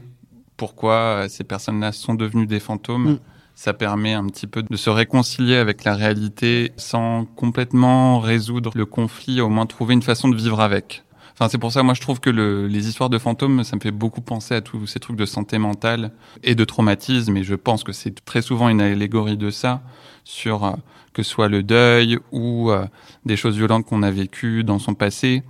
pourquoi 0.55 1.25
ces 1.27 1.43
personnes-là 1.43 1.91
sont 1.91 2.13
devenues 2.13 2.47
des 2.47 2.61
fantômes. 2.61 3.11
Mm. 3.13 3.19
Ça 3.55 3.73
permet 3.73 4.13
un 4.13 4.25
petit 4.27 4.47
peu 4.47 4.63
de 4.63 4.75
se 4.75 4.89
réconcilier 4.89 5.55
avec 5.55 5.83
la 5.83 5.95
réalité 5.95 6.71
sans 6.75 7.25
complètement 7.25 8.19
résoudre 8.19 8.71
le 8.75 8.85
conflit, 8.85 9.41
au 9.41 9.49
moins 9.49 9.65
trouver 9.67 9.93
une 9.93 10.01
façon 10.01 10.27
de 10.27 10.35
vivre 10.35 10.59
avec. 10.59 11.03
Enfin, 11.33 11.49
c'est 11.49 11.57
pour 11.57 11.71
ça, 11.71 11.81
moi, 11.81 11.93
je 11.93 12.01
trouve 12.01 12.19
que 12.19 12.29
le- 12.29 12.67
les 12.67 12.87
histoires 12.87 13.09
de 13.09 13.17
fantômes, 13.17 13.63
ça 13.63 13.75
me 13.75 13.81
fait 13.81 13.91
beaucoup 13.91 14.21
penser 14.21 14.53
à 14.55 14.61
tous 14.61 14.85
ces 14.85 14.99
trucs 14.99 15.15
de 15.17 15.25
santé 15.25 15.57
mentale 15.57 16.11
et 16.43 16.55
de 16.55 16.63
traumatisme. 16.65 17.35
Et 17.37 17.43
je 17.43 17.55
pense 17.55 17.83
que 17.83 17.91
c'est 17.91 18.23
très 18.25 18.41
souvent 18.41 18.69
une 18.69 18.81
allégorie 18.81 19.37
de 19.37 19.49
ça, 19.49 19.81
sur 20.23 20.63
euh, 20.65 20.71
que 21.13 21.23
ce 21.23 21.29
soit 21.31 21.47
le 21.47 21.63
deuil 21.63 22.19
ou 22.31 22.71
euh, 22.71 22.85
des 23.25 23.35
choses 23.35 23.55
violentes 23.57 23.85
qu'on 23.85 24.03
a 24.03 24.11
vécues 24.11 24.63
dans 24.63 24.79
son 24.79 24.93
passé. 24.93 25.43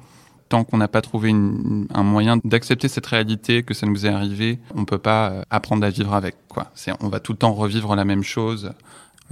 Tant 0.54 0.64
qu'on 0.66 0.78
n'a 0.78 0.88
pas 0.88 1.02
trouvé 1.02 1.30
une- 1.30 1.88
un 1.96 2.04
moyen 2.04 2.38
d'accepter 2.44 2.88
cette 2.88 3.08
réalité, 3.08 3.64
que 3.64 3.74
ça 3.74 3.88
nous 3.88 4.06
est 4.06 4.10
arrivé, 4.10 4.60
on 4.76 4.86
peut 4.86 5.00
pas 5.00 5.32
euh, 5.32 5.42
apprendre 5.50 5.84
à 5.84 5.90
vivre 5.90 6.14
avec. 6.14 6.36
Quoi. 6.48 6.68
C'est, 6.76 6.92
on 7.02 7.08
va 7.08 7.20
tout 7.20 7.32
le 7.32 7.40
temps 7.40 7.54
revivre 7.54 7.96
la 7.96 8.06
même 8.06 8.22
chose. 8.22 8.72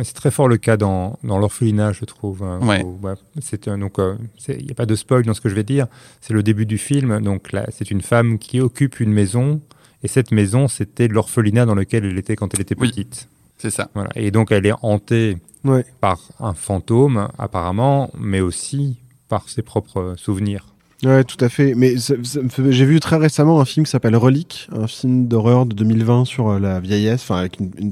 C'est 0.01 0.15
très 0.15 0.31
fort 0.31 0.47
le 0.47 0.57
cas 0.57 0.77
dans, 0.77 1.19
dans 1.23 1.38
l'orphelinat, 1.38 1.91
je 1.91 2.05
trouve. 2.05 2.41
hein, 2.41 2.60
Ouais. 2.63 2.81
où, 2.84 2.97
ouais, 3.05 3.13
c'est 3.39 3.67
un- 3.67 3.77
donc 3.77 3.99
euh, 3.99 4.15
il 4.47 4.65
n'y 4.65 4.71
a 4.71 4.73
pas 4.73 4.88
de 4.88 4.95
spoil 4.95 5.23
dans 5.23 5.36
ce 5.36 5.41
que 5.41 5.49
je 5.49 5.53
vais 5.53 5.63
dire. 5.63 5.86
C'est 6.21 6.34
le 6.34 6.41
début 6.41 6.65
du 6.65 6.79
film. 6.79 7.21
Donc 7.21 7.51
là, 7.51 7.67
c'est 7.71 7.91
une 7.91 8.01
femme 8.01 8.39
qui 8.39 8.60
occupe 8.60 8.99
une 8.99 9.12
maison, 9.13 9.62
et 10.01 10.07
cette 10.07 10.31
maison, 10.31 10.67
c'était 10.67 11.07
l'orphelinat 11.07 11.67
dans 11.67 11.75
lequel 11.75 12.03
elle 12.03 12.17
était 12.17 12.36
quand 12.36 12.51
elle 12.55 12.62
était 12.62 12.73
Oui. 12.79 12.89
petite. 12.89 13.29
C'est 13.60 13.69
ça. 13.69 13.91
Voilà. 13.93 14.10
Et 14.15 14.31
donc 14.31 14.51
elle 14.51 14.65
est 14.65 14.73
hantée 14.81 15.38
Ouais. 15.65 15.86
par 15.99 16.17
un 16.39 16.55
fantôme, 16.55 17.27
apparemment, 17.38 18.10
mais 18.17 18.41
aussi 18.41 18.97
par 19.29 19.47
ses 19.49 19.62
propres 19.62 20.15
souvenirs. 20.17 20.65
Ouais, 21.03 21.23
tout 21.23 21.43
à 21.43 21.49
fait. 21.49 21.73
Mais 21.75 21.95
j'ai 21.97 22.85
vu 22.85 22.99
très 22.99 23.17
récemment 23.17 23.59
un 23.59 23.65
film 23.65 23.85
qui 23.85 23.91
s'appelle 23.91 24.15
Relique, 24.15 24.69
un 24.71 24.85
film 24.87 25.27
d'horreur 25.27 25.65
de 25.65 25.73
2020 25.75 26.25
sur 26.25 26.49
euh, 26.49 26.59
la 26.59 26.79
vieillesse, 26.79 27.21
enfin 27.23 27.37
avec 27.37 27.59
une, 27.59 27.71
une- 27.79 27.91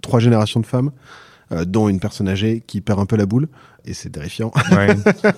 trois 0.00 0.20
générations 0.20 0.60
de 0.60 0.66
femmes, 0.66 0.90
euh, 1.52 1.66
dont 1.66 1.88
une 1.88 2.00
personne 2.00 2.28
âgée 2.28 2.62
qui 2.66 2.80
perd 2.80 2.98
un 2.98 3.04
peu 3.06 3.16
la 3.16 3.26
boule, 3.26 3.48
et 3.86 3.94
c'est 3.94 4.10
terrifiant. 4.10 4.52
Ouais. 4.72 4.88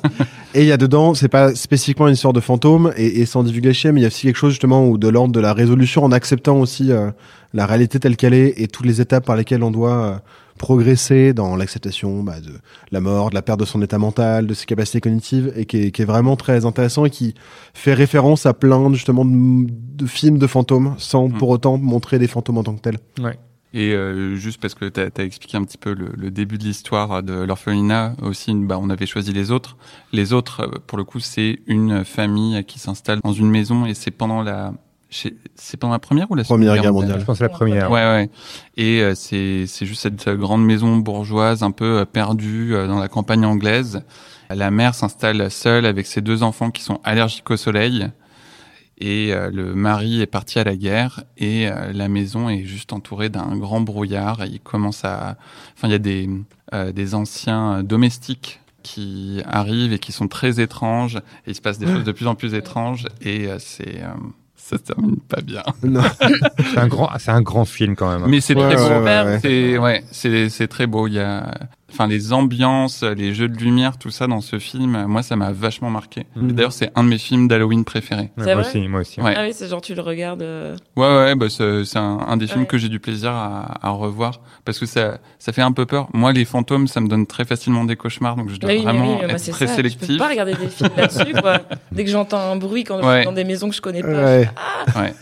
Et 0.55 0.63
il 0.63 0.67
y 0.67 0.73
a 0.73 0.79
dedans, 0.79 1.13
c'est 1.15 1.29
pas 1.29 1.55
spécifiquement 1.55 2.09
une 2.09 2.15
histoire 2.15 2.33
de 2.33 2.41
fantôme, 2.41 2.93
et, 2.97 3.21
et 3.21 3.27
sans 3.27 3.43
divulgacher, 3.43 3.93
mais 3.93 4.01
il 4.01 4.03
y 4.03 4.07
a 4.07 4.09
aussi 4.09 4.27
quelque 4.27 4.37
chose 4.37 4.53
justement 4.53 4.89
où 4.89 4.97
de 4.97 5.09
l'ordre 5.09 5.33
de 5.33 5.41
la 5.41 5.53
résolution, 5.53 6.03
en 6.05 6.11
acceptant 6.11 6.59
aussi 6.59 6.91
euh, 6.91 7.11
la 7.53 7.67
réalité 7.67 8.01
telle 8.01 8.17
qu'elle 8.17 8.35
est 8.35 8.55
et 8.57 8.67
toutes 8.67 8.87
les 8.87 9.01
étapes 9.01 9.27
par 9.27 9.37
lesquelles 9.37 9.63
on 9.63 9.71
doit 9.71 10.05
euh, 10.05 10.17
progresser 10.57 11.35
dans 11.35 11.55
l'acceptation 11.55 12.23
bah, 12.23 12.41
de 12.41 12.53
la 12.91 13.01
mort, 13.01 13.31
de 13.31 13.35
la 13.35 13.43
perte 13.43 13.61
de 13.61 13.65
son 13.67 13.83
état 13.83 13.99
mental, 13.99 14.47
de 14.47 14.55
ses 14.55 14.65
capacités 14.65 15.01
cognitives, 15.01 15.53
et 15.55 15.67
qui 15.67 15.83
est, 15.83 15.91
qui 15.91 16.03
est 16.03 16.07
vraiment 16.07 16.37
très 16.37 16.65
intéressant 16.65 17.05
et 17.05 17.11
qui 17.11 17.35
fait 17.75 17.95
référence 17.95 18.47
à 18.47 18.55
plein 18.55 18.93
justement 18.93 19.25
de, 19.25 19.67
de 19.71 20.07
films 20.07 20.39
de 20.39 20.47
fantômes, 20.47 20.95
sans 20.99 21.29
Mm. 21.29 21.33
pour 21.39 21.51
autant 21.51 21.77
montrer 21.77 22.19
des 22.19 22.27
fantômes 22.27 22.59
en 22.59 22.63
tant 22.63 22.75
que 22.75 22.81
tels. 22.81 22.99
Et 23.75 23.93
euh, 23.93 24.35
juste 24.37 24.61
parce 24.61 24.75
que 24.75 24.87
tu 24.87 25.01
as, 25.01 25.25
expliqué 25.25 25.57
un 25.57 25.65
petit 25.65 25.77
peu 25.77 25.93
le, 25.93 26.11
le 26.17 26.31
début 26.31 26.57
de 26.57 26.65
l'histoire 26.65 27.23
de 27.23 27.35
l'orphelinat, 27.35 28.15
aussi, 28.23 28.55
bah, 28.55 28.79
on 28.81 28.89
avait 28.89 29.07
choisi 29.07 29.33
les 29.33 29.51
autres. 29.51 29.77
Les 30.13 30.33
autres, 30.33 30.63
euh, 30.63 30.79
pour 30.87 30.97
le 30.97 31.05
coup, 31.05 31.21
c'est 31.21 31.61
une 31.67 32.05
famille 32.05 32.65
qui 32.65 32.79
s'installe 32.79 33.21
dans 33.23 33.33
une 33.33 33.51
maison 33.51 33.87
et 33.87 33.95
c'est 33.95 34.11
pendant 34.11 34.43
la... 34.43 34.73
C'est 35.11 35.79
pendant 35.79 35.95
la 35.95 35.99
première 35.99 36.31
ou 36.31 36.35
la 36.35 36.45
Seconde 36.45 36.61
Première 36.61 36.83
guerre 36.83 36.93
mondiale. 36.93 37.19
Je 37.19 37.25
pense 37.25 37.37
que 37.37 37.39
c'est 37.39 37.45
la 37.45 37.49
première. 37.49 37.91
Ouais, 37.91 38.05
ouais. 38.05 38.31
Et 38.77 39.01
euh, 39.01 39.15
c'est 39.15 39.65
c'est 39.67 39.87
juste 39.87 40.03
cette 40.03 40.29
euh, 40.29 40.37
grande 40.37 40.63
maison 40.63 40.99
bourgeoise 40.99 41.63
un 41.63 41.71
peu 41.71 42.01
euh, 42.01 42.05
perdue 42.05 42.75
euh, 42.75 42.87
dans 42.87 42.99
la 42.99 43.09
campagne 43.09 43.47
anglaise. 43.47 44.03
La 44.51 44.71
mère 44.71 44.95
s'installe 44.95 45.51
seule 45.51 45.87
avec 45.87 46.07
ses 46.07 46.21
deux 46.21 46.43
enfants 46.43 46.71
qui 46.71 46.83
sont 46.83 47.01
allergiques 47.05 47.51
au 47.51 47.57
soleil. 47.57 48.09
Et 49.01 49.33
euh, 49.33 49.51
le 49.53 49.75
mari 49.75 50.21
est 50.23 50.27
parti 50.27 50.59
à 50.59 50.65
la 50.65 50.75
guerre 50.77 51.23
et 51.37 51.69
euh, 51.69 51.93
la 51.93 52.09
maison 52.09 52.49
est 52.49 52.65
juste 52.65 52.93
entourée 52.93 53.29
d'un 53.29 53.57
grand 53.57 53.81
brouillard. 53.81 54.43
Et 54.43 54.49
il 54.49 54.61
commence 54.61 55.05
à, 55.05 55.37
enfin, 55.77 55.87
il 55.89 55.93
y 55.93 55.95
a 55.95 55.99
des 55.99 56.29
euh, 56.75 56.91
des 56.93 57.15
anciens 57.15 57.83
domestiques 57.85 58.61
qui 58.83 59.41
arrivent 59.47 59.93
et 59.93 59.99
qui 59.99 60.13
sont 60.13 60.29
très 60.29 60.61
étranges. 60.61 61.17
Et 61.47 61.51
il 61.51 61.55
se 61.55 61.61
passe 61.61 61.79
des 61.79 61.87
choses 61.87 62.05
de 62.05 62.13
plus 62.13 62.27
en 62.27 62.35
plus 62.35 62.55
étranges. 62.55 63.07
Et 63.23 63.47
euh, 63.47 63.57
c'est 63.61 64.03
euh, 64.03 64.09
ça 64.57 64.77
se 64.79 64.83
termine 64.83 65.17
pas 65.17 65.41
bien. 65.41 65.63
C'est 66.73 66.79
un 66.79 66.89
grand, 66.89 67.09
c'est 67.19 67.31
un 67.31 67.41
grand 67.41 67.65
film 67.65 67.95
quand 67.97 68.11
même. 68.19 68.29
Mais 68.29 68.41
c'est 68.41 68.55
Ouais, 68.55 68.75
très 68.75 68.83
ouais, 68.83 68.99
beau. 68.99 69.05
ouais, 69.05 69.23
ouais. 69.25 69.39
C'est 69.41 69.79
ouais, 69.79 70.05
c'est 70.11 70.49
c'est 70.51 70.69
très 70.69 70.87
beau. 70.87 71.07
Il 71.07 71.15
y 71.15 71.21
a, 71.21 71.55
enfin 71.99 72.07
les 72.07 72.33
ambiances, 72.33 73.03
les 73.03 73.35
jeux 73.35 73.49
de 73.49 73.59
lumière, 73.59 73.99
tout 73.99 74.11
ça 74.11 74.29
dans 74.29 74.41
ce 74.41 74.59
film. 74.61 75.05
Moi, 75.07 75.23
ça 75.25 75.35
m'a 75.35 75.51
vachement 75.51 75.91
marqué. 75.91 76.27
Mhm. 76.37 76.53
D'ailleurs, 76.53 76.73
c'est 76.73 76.93
un 76.95 77.03
de 77.03 77.09
mes 77.09 77.19
films 77.19 77.49
d'Halloween 77.49 77.85
préférés. 77.85 78.31
Ouais, 78.37 78.45
C'est 78.45 78.55
moi 78.55 78.63
vrai 78.63 78.69
aussi, 78.69 78.89
moi 78.89 79.01
aussi. 79.01 79.21
Ouais. 79.21 79.35
Ah 79.37 79.43
oui, 79.45 79.51
c'est 79.53 79.67
genre 79.69 79.81
tu 79.81 79.95
le 79.97 80.01
regardes. 80.03 80.43
euh, 80.43 80.77
Ouais, 80.97 81.07
ouais, 81.09 81.35
bah 81.35 81.47
c'est 81.51 81.97
un, 81.99 82.19
un 82.29 82.37
des 82.37 82.47
films 82.47 82.61
Ouais. 82.61 82.67
que 82.67 82.79
j'ai 82.79 82.89
du 82.89 83.01
plaisir 83.01 83.33
à, 83.33 83.79
à 83.85 83.91
revoir 83.91 84.41
parce 84.65 84.79
que 84.79 84.87
ça 84.87 85.19
ça 85.41 85.53
fait 85.53 85.63
un 85.63 85.73
peu 85.73 85.87
peur. 85.87 86.09
Moi, 86.13 86.33
les 86.33 86.45
fantômes, 86.45 86.87
ça 86.87 87.01
me 87.01 87.09
donne 87.09 87.27
très 87.27 87.45
facilement 87.45 87.85
des 87.85 87.97
cauchemars, 87.97 88.37
donc 88.37 88.49
je 88.51 88.57
dois 88.61 88.71
Oui, 88.71 88.77
mais 88.79 88.85
vraiment 88.85 89.19
oui, 89.19 89.25
être 89.29 89.51
très 89.51 89.67
ça. 89.67 89.73
Je 89.73 89.77
sélectif. 89.77 90.09
peux 90.09 90.17
pas 90.19 90.29
regarder 90.29 90.55
des 90.55 90.69
films 90.69 90.91
là-dessus, 90.97 91.33
quoi. 91.41 91.59
Dès 91.93 92.05
que 92.05 92.11
j'entends 92.11 92.39
un 92.53 92.57
bruit 92.57 92.85
quand 92.85 93.03
je 93.03 93.17
suis 93.17 93.25
dans 93.25 93.33
des 93.33 93.45
maisons 93.45 93.69
que 93.69 93.75
je 93.75 93.81
connais 93.81 94.03
pas. 94.03 94.09
Ouais. 94.09 94.49
Ouais. 94.97 95.15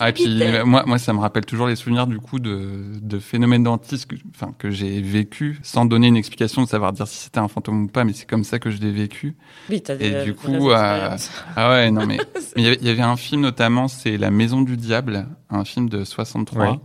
Ah, 0.00 0.08
et 0.08 0.12
puis 0.12 0.24
moi, 0.64 0.84
moi, 0.86 0.98
ça 0.98 1.12
me 1.12 1.18
rappelle 1.20 1.44
toujours 1.44 1.66
les 1.66 1.76
souvenirs 1.76 2.06
du 2.06 2.18
coup 2.18 2.38
de, 2.40 2.82
de 3.00 3.18
phénomènes 3.18 3.62
d'antis 3.64 4.06
que, 4.06 4.16
enfin, 4.34 4.52
que 4.58 4.70
j'ai 4.70 5.00
vécu 5.02 5.58
sans 5.62 5.84
donner 5.84 6.08
une 6.08 6.16
explication 6.16 6.62
de 6.62 6.68
savoir 6.68 6.92
dire 6.92 7.06
si 7.06 7.18
c'était 7.18 7.38
un 7.38 7.48
fantôme 7.48 7.84
ou 7.84 7.86
pas, 7.88 8.04
mais 8.04 8.12
c'est 8.14 8.26
comme 8.28 8.44
ça 8.44 8.58
que 8.58 8.70
je 8.70 8.78
l'ai 8.80 8.92
vécu. 8.92 9.36
Oui, 9.68 9.82
t'as 9.82 9.96
des 9.96 10.06
Et 10.06 10.24
du 10.24 10.34
coup, 10.34 10.70
euh. 10.70 11.16
Ah 11.56 11.70
ouais, 11.70 11.90
non 11.90 12.06
mais 12.06 12.16
mais 12.16 12.18
il 12.56 12.62
y 12.64 12.66
avait- 12.66 12.78
il 12.80 12.86
y 12.86 12.90
avait 12.90 13.02
un 13.02 13.16
film 13.16 13.42
notamment, 13.42 13.88
c'est 13.88 14.16
La 14.16 14.30
Maison 14.30 14.62
du 14.62 14.76
Diable, 14.76 15.26
un 15.50 15.64
film 15.64 15.88
de 15.88 16.04
63. 16.04 16.70
Ouais. 16.70 16.78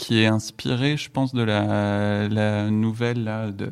Qui 0.00 0.22
est 0.22 0.26
inspiré, 0.26 0.96
je 0.96 1.10
pense, 1.10 1.34
de 1.34 1.42
la, 1.42 2.26
la 2.28 2.70
nouvelle 2.70 3.22
là, 3.24 3.50
de 3.50 3.66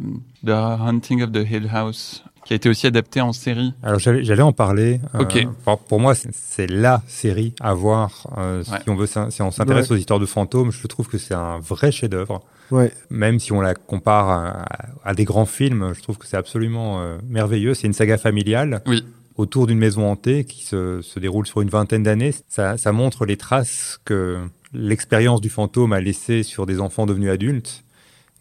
The 0.45 0.51
Hunting 0.51 1.23
of 1.23 1.33
the 1.33 1.39
Hill 1.51 1.69
House, 1.73 2.23
qui 2.45 2.53
a 2.53 2.57
été 2.57 2.69
aussi 2.69 2.87
adaptée 2.87 3.23
en 3.23 3.33
série. 3.33 3.73
Alors 3.83 3.99
j'allais 3.99 4.43
en 4.43 4.53
parler. 4.53 5.01
Euh, 5.15 5.25
pour, 5.65 5.79
pour 5.79 6.01
moi, 6.01 6.15
c'est- 6.15 6.67
la 6.67 7.03
série 7.07 7.55
à 7.61 7.73
voir 7.73 8.27
euh, 8.37 8.63
Ouais. 8.71 8.79
si 8.83 8.91
on 8.91 8.95
veut, 8.97 9.07
si 9.07 9.41
on 9.43 9.51
s'intéresse 9.51 9.89
Ouais. 9.89 9.97
aux 9.97 9.99
histoires 9.99 10.21
de 10.21 10.27
fantômes. 10.27 10.71
Je 10.71 10.87
trouve 10.87 11.09
que 11.09 11.17
c'est 11.19 11.35
un 11.35 11.59
vrai 11.61 11.91
chef-d'œuvre. 11.93 12.43
Ouais. 12.71 12.93
Même 13.09 13.39
si 13.41 13.53
on 13.53 13.63
la 13.63 13.75
compare 13.75 14.29
à, 14.29 14.65
à 15.05 15.15
des 15.15 15.25
grands 15.25 15.47
films, 15.47 15.93
je 15.97 16.03
trouve 16.03 16.19
que 16.19 16.27
c'est 16.27 16.37
absolument 16.37 17.01
euh, 17.01 17.17
merveilleux. 17.27 17.73
C'est 17.73 17.87
une 17.87 17.95
saga 17.95 18.19
familiale. 18.19 18.83
Oui. 18.87 19.03
Autour 19.37 19.67
d'une 19.69 19.79
maison 19.79 20.11
hantée 20.11 20.45
qui 20.45 20.65
se, 20.65 21.01
se 21.01 21.21
déroule 21.21 21.47
sur 21.47 21.61
une 21.63 21.69
vingtaine 21.71 22.03
d'années. 22.03 22.35
Ça, 22.49 22.77
ça 22.77 22.91
montre 22.93 23.25
les 23.25 23.37
traces 23.37 23.99
que 24.05 24.39
l'expérience 24.73 25.41
du 25.41 25.49
fantôme 25.49 25.93
a 25.93 26.01
laissées 26.01 26.43
sur 26.43 26.67
des 26.67 26.81
enfants 26.81 27.07
devenus 27.07 27.31
adultes. 27.31 27.85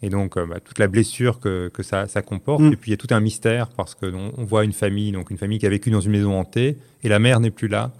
Et 0.00 0.10
donc, 0.10 0.36
euh, 0.36 0.46
bah, 0.46 0.60
toute 0.60 0.78
la 0.78 0.86
blessure 0.86 1.40
que, 1.40 1.70
que 1.74 1.82
ça, 1.82 2.06
ça 2.06 2.22
comporte. 2.22 2.62
Mm. 2.62 2.72
Et 2.72 2.76
puis, 2.76 2.90
il 2.90 2.92
y 2.92 2.94
a 2.94 2.96
tout 2.96 3.12
un 3.12 3.20
mystère 3.20 3.68
parce 3.68 3.94
que 3.94 4.06
on, 4.06 4.44
voit 4.44 4.64
une 4.64 4.72
famille, 4.72 5.10
donc 5.12 5.30
une 5.30 5.38
famille 5.38 5.58
qui 5.58 5.66
a 5.66 5.70
vécu 5.70 5.90
dans 5.90 6.00
une 6.00 6.12
maison 6.12 6.38
hantée, 6.38 6.76
et 7.02 7.08
la 7.08 7.18
mère 7.18 7.40
n'est 7.40 7.50
plus 7.50 7.68
là. 7.68 7.92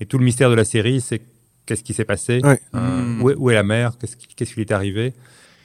Et 0.00 0.06
tout 0.06 0.18
le 0.18 0.24
mystère 0.24 0.50
de 0.50 0.54
la 0.56 0.64
série, 0.64 1.00
c'est 1.00 1.22
qu'est-ce 1.64 1.84
qui 1.84 1.94
s'est 1.94 2.04
passé, 2.04 2.40
Ouais. 2.42 2.60
Euh, 2.74 3.02
Mm. 3.02 3.22
où, 3.22 3.30
est, 3.30 3.34
où 3.36 3.50
est 3.50 3.54
la 3.54 3.62
mère, 3.62 3.96
qu'est-ce 3.98 4.16
qui, 4.16 4.26
qu'est-ce 4.34 4.50
qui 4.50 4.56
lui 4.56 4.62
est 4.66 4.72
arrivé? 4.72 5.12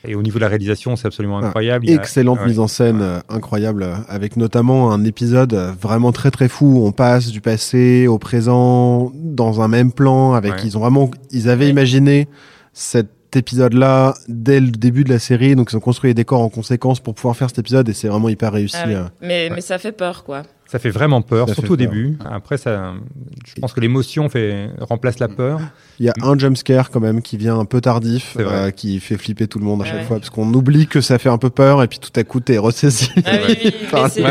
Et 0.07 0.15
au 0.15 0.21
niveau 0.23 0.39
de 0.39 0.41
la 0.41 0.47
réalisation, 0.47 0.95
c'est 0.95 1.05
absolument 1.07 1.39
Ah, 1.43 1.47
incroyable. 1.47 1.87
A- 1.89 1.93
Excellente 1.93 2.39
mise 2.45 2.59
en 2.59 2.67
scène, 2.67 3.01
euh, 3.01 3.19
incroyable, 3.29 3.83
euh, 3.83 3.95
avec 4.07 4.35
notamment 4.37 4.91
un 4.91 5.03
épisode 5.03 5.53
euh, 5.53 5.71
vraiment 5.79 6.11
très 6.11 6.31
très 6.31 6.47
fou. 6.47 6.79
où 6.81 6.85
On 6.87 6.91
passe 6.91 7.27
du 7.27 7.39
passé 7.41 8.07
au 8.07 8.17
présent 8.17 9.11
dans 9.15 9.61
un 9.61 9.67
même 9.67 9.91
plan. 9.91 10.33
Avec 10.33 10.53
Ouais. 10.53 10.59
ils 10.65 10.77
ont 10.77 10.81
vraiment, 10.81 11.11
ils 11.31 11.49
avaient 11.49 11.69
imaginé 11.69 12.27
cet 12.73 13.09
épisode-là 13.35 14.15
dès 14.27 14.59
le 14.59 14.71
début 14.71 15.03
de 15.03 15.09
la 15.09 15.19
série, 15.19 15.55
donc 15.55 15.69
ils 15.71 15.77
ont 15.77 15.79
construit 15.81 16.09
les 16.09 16.13
décors 16.13 16.41
en 16.41 16.49
conséquence 16.49 16.99
pour 16.99 17.13
pouvoir 17.15 17.35
faire 17.37 17.49
cet 17.49 17.59
épisode 17.59 17.87
et 17.87 17.93
c'est 17.93 18.07
vraiment 18.09 18.27
hyper 18.29 18.51
réussi. 18.51 18.75
Ah 18.77 18.87
oui. 18.87 18.95
mais, 19.21 19.49
mais 19.49 19.61
ça 19.61 19.77
fait 19.77 19.91
peur, 19.93 20.23
quoi. 20.23 20.43
Ça 20.71 20.79
fait 20.79 20.89
vraiment 20.89 21.21
peur, 21.21 21.49
Ça 21.49 21.53
surtout 21.55 21.73
au 21.73 21.75
peur. 21.75 21.85
début. 21.89 22.17
Après, 22.23 22.57
ça, 22.57 22.93
je 23.45 23.59
pense 23.59 23.73
que 23.73 23.81
l'émotion 23.81 24.29
fait, 24.29 24.69
remplace 24.79 25.19
la 25.19 25.27
peur. 25.27 25.59
Il 25.99 26.05
y 26.05 26.09
a 26.09 26.13
un 26.21 26.37
jumpscare 26.39 26.89
quand 26.91 27.01
même 27.01 27.21
qui 27.21 27.35
vient 27.35 27.59
un 27.59 27.65
peu 27.65 27.81
tardif, 27.81 28.37
euh, 28.39 28.71
qui 28.71 29.01
fait 29.01 29.17
flipper 29.17 29.47
tout 29.49 29.59
le 29.59 29.65
monde 29.65 29.81
à 29.81 29.85
chaque 29.85 29.95
ouais. 29.97 30.03
fois, 30.03 30.17
parce 30.19 30.29
qu'on 30.29 30.47
oublie 30.53 30.87
que 30.87 31.01
ça 31.01 31.19
fait 31.19 31.27
un 31.27 31.37
peu 31.37 31.49
peur 31.49 31.83
et 31.83 31.89
puis 31.89 31.99
tout 31.99 32.11
à 32.15 32.23
coup 32.23 32.39
t'es 32.39 32.57
ressaisi. 32.57 33.11
Ah 33.25 33.31
oui, 33.49 33.73
Par 33.91 34.09
c'est- 34.09 34.21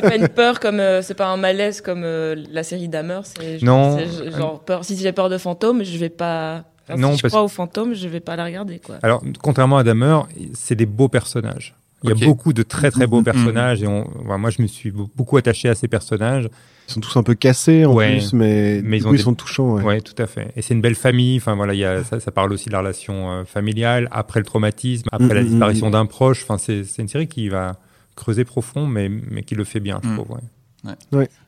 pas 0.00 0.16
une 0.16 0.28
peur 0.28 0.58
comme, 0.58 0.80
euh, 0.80 1.02
c'est 1.02 1.12
pas 1.14 1.26
un 1.28 1.36
malaise 1.36 1.82
comme 1.82 2.02
euh, 2.04 2.34
la 2.50 2.62
série 2.62 2.88
Dahmer. 2.88 3.20
C'est 3.24 3.62
Non. 3.62 3.98
genre 4.38 4.60
peur. 4.60 4.84
Si 4.86 4.96
j'ai 4.96 5.12
peur 5.12 5.28
de 5.28 5.36
fantômes, 5.36 5.84
je 5.84 5.98
vais 5.98 6.08
pas. 6.08 6.64
enfin, 6.88 6.98
Non, 6.98 7.12
si 7.12 7.18
je 7.18 7.22
parce- 7.22 7.32
crois 7.32 7.42
aux 7.44 7.48
fantômes, 7.48 7.92
je 7.94 8.08
vais 8.08 8.20
pas 8.20 8.36
la 8.36 8.44
regarder, 8.46 8.78
quoi. 8.78 8.96
Alors, 9.02 9.22
contrairement 9.42 9.76
à 9.76 9.84
Dahmer, 9.84 10.20
c'est 10.54 10.76
des 10.76 10.86
beaux 10.86 11.08
personnages. 11.08 11.74
Il 12.02 12.10
y 12.10 12.12
a 12.12 12.26
beaucoup 12.26 12.52
de 12.52 12.62
très 12.62 12.90
très 12.90 13.06
beaux 13.06 13.18
Mhm. 13.18 13.24
personnages 13.24 13.82
et 13.82 13.86
on, 13.86 14.08
voilà, 14.24 14.38
moi 14.38 14.50
je 14.50 14.62
me 14.62 14.66
suis 14.66 14.90
be- 14.90 15.08
beaucoup 15.16 15.36
attaché 15.36 15.68
à 15.68 15.74
ces 15.74 15.86
personnages. 15.88 16.48
Ils 16.88 16.92
sont 16.94 17.00
tous 17.00 17.16
un 17.16 17.22
peu 17.22 17.34
cassés 17.34 17.84
en 17.84 17.92
Ouais. 17.94 18.16
plus, 18.18 18.32
mais, 18.32 18.78
ils 18.78 19.02
coup, 19.04 19.16
sont 19.18 19.34
touchants. 19.34 19.74
ouais. 19.74 19.82
Ouais, 19.84 20.00
tout 20.00 20.20
à 20.20 20.26
fait. 20.26 20.50
Et 20.56 20.62
c'est 20.62 20.74
une 20.74 20.80
belle 20.80 20.94
famille. 20.96 21.36
Enfin 21.36 21.54
voilà, 21.54 21.74
il 21.74 21.78
y 21.80 21.84
a, 21.84 22.02
ça, 22.02 22.18
ça 22.18 22.30
parle 22.32 22.52
aussi 22.52 22.66
de 22.66 22.72
la 22.72 22.78
relation 22.80 23.30
euh, 23.30 23.44
familiale 23.44 24.08
après 24.10 24.40
le 24.40 24.46
traumatisme, 24.46 25.08
après 25.12 25.34
la 25.34 25.42
disparition 25.44 25.90
d'un 25.90 26.06
proche. 26.06 26.42
Enfin, 26.42 26.58
c'est 26.58 26.84
c'est 26.84 27.02
une 27.02 27.08
série 27.08 27.28
qui 27.28 27.48
va 27.48 27.76
creuser 28.16 28.44
profond, 28.44 28.86
mais 28.86 29.08
mais 29.30 29.42
qui 29.42 29.54
le 29.54 29.64
fait 29.64 29.80
bien, 29.80 30.00
je 30.02 30.14
trouve. 30.14 30.30
ouais. 30.32 30.40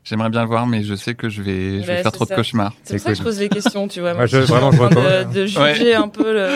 J'aimerais 0.05 0.31
bien 0.31 0.43
le 0.43 0.49
voir, 0.49 0.67
mais 0.67 0.83
je 0.83 0.95
sais 0.95 1.15
que 1.15 1.29
je 1.29 1.43
vais, 1.43 1.81
je 1.81 1.87
vais 1.87 1.93
Ouais, 1.97 2.03
faire 2.03 2.13
trop 2.13 2.27
ça. 2.27 2.35
de 2.35 2.39
cauchemars. 2.41 2.73
C'est 2.83 2.97
pour 2.97 3.03
ça 3.05 3.11
que 3.13 3.19
je 3.19 3.23
pose 3.23 3.39
les 3.39 3.49
questions, 3.49 3.89
tu 3.89 4.01
vois. 4.01 4.15
Moi, 4.15 4.27
je- 4.27 4.39
je 4.39 4.43
suis 4.43 4.53
vraiment, 4.53 4.69
en 4.69 4.73
je 4.73 4.83
recommande. 4.83 5.29
de, 5.33 5.41
de 5.41 5.47
juger 5.47 5.61
Ouais. 5.61 5.95
un 5.95 6.09
peu 6.09 6.33
le. 6.35 6.49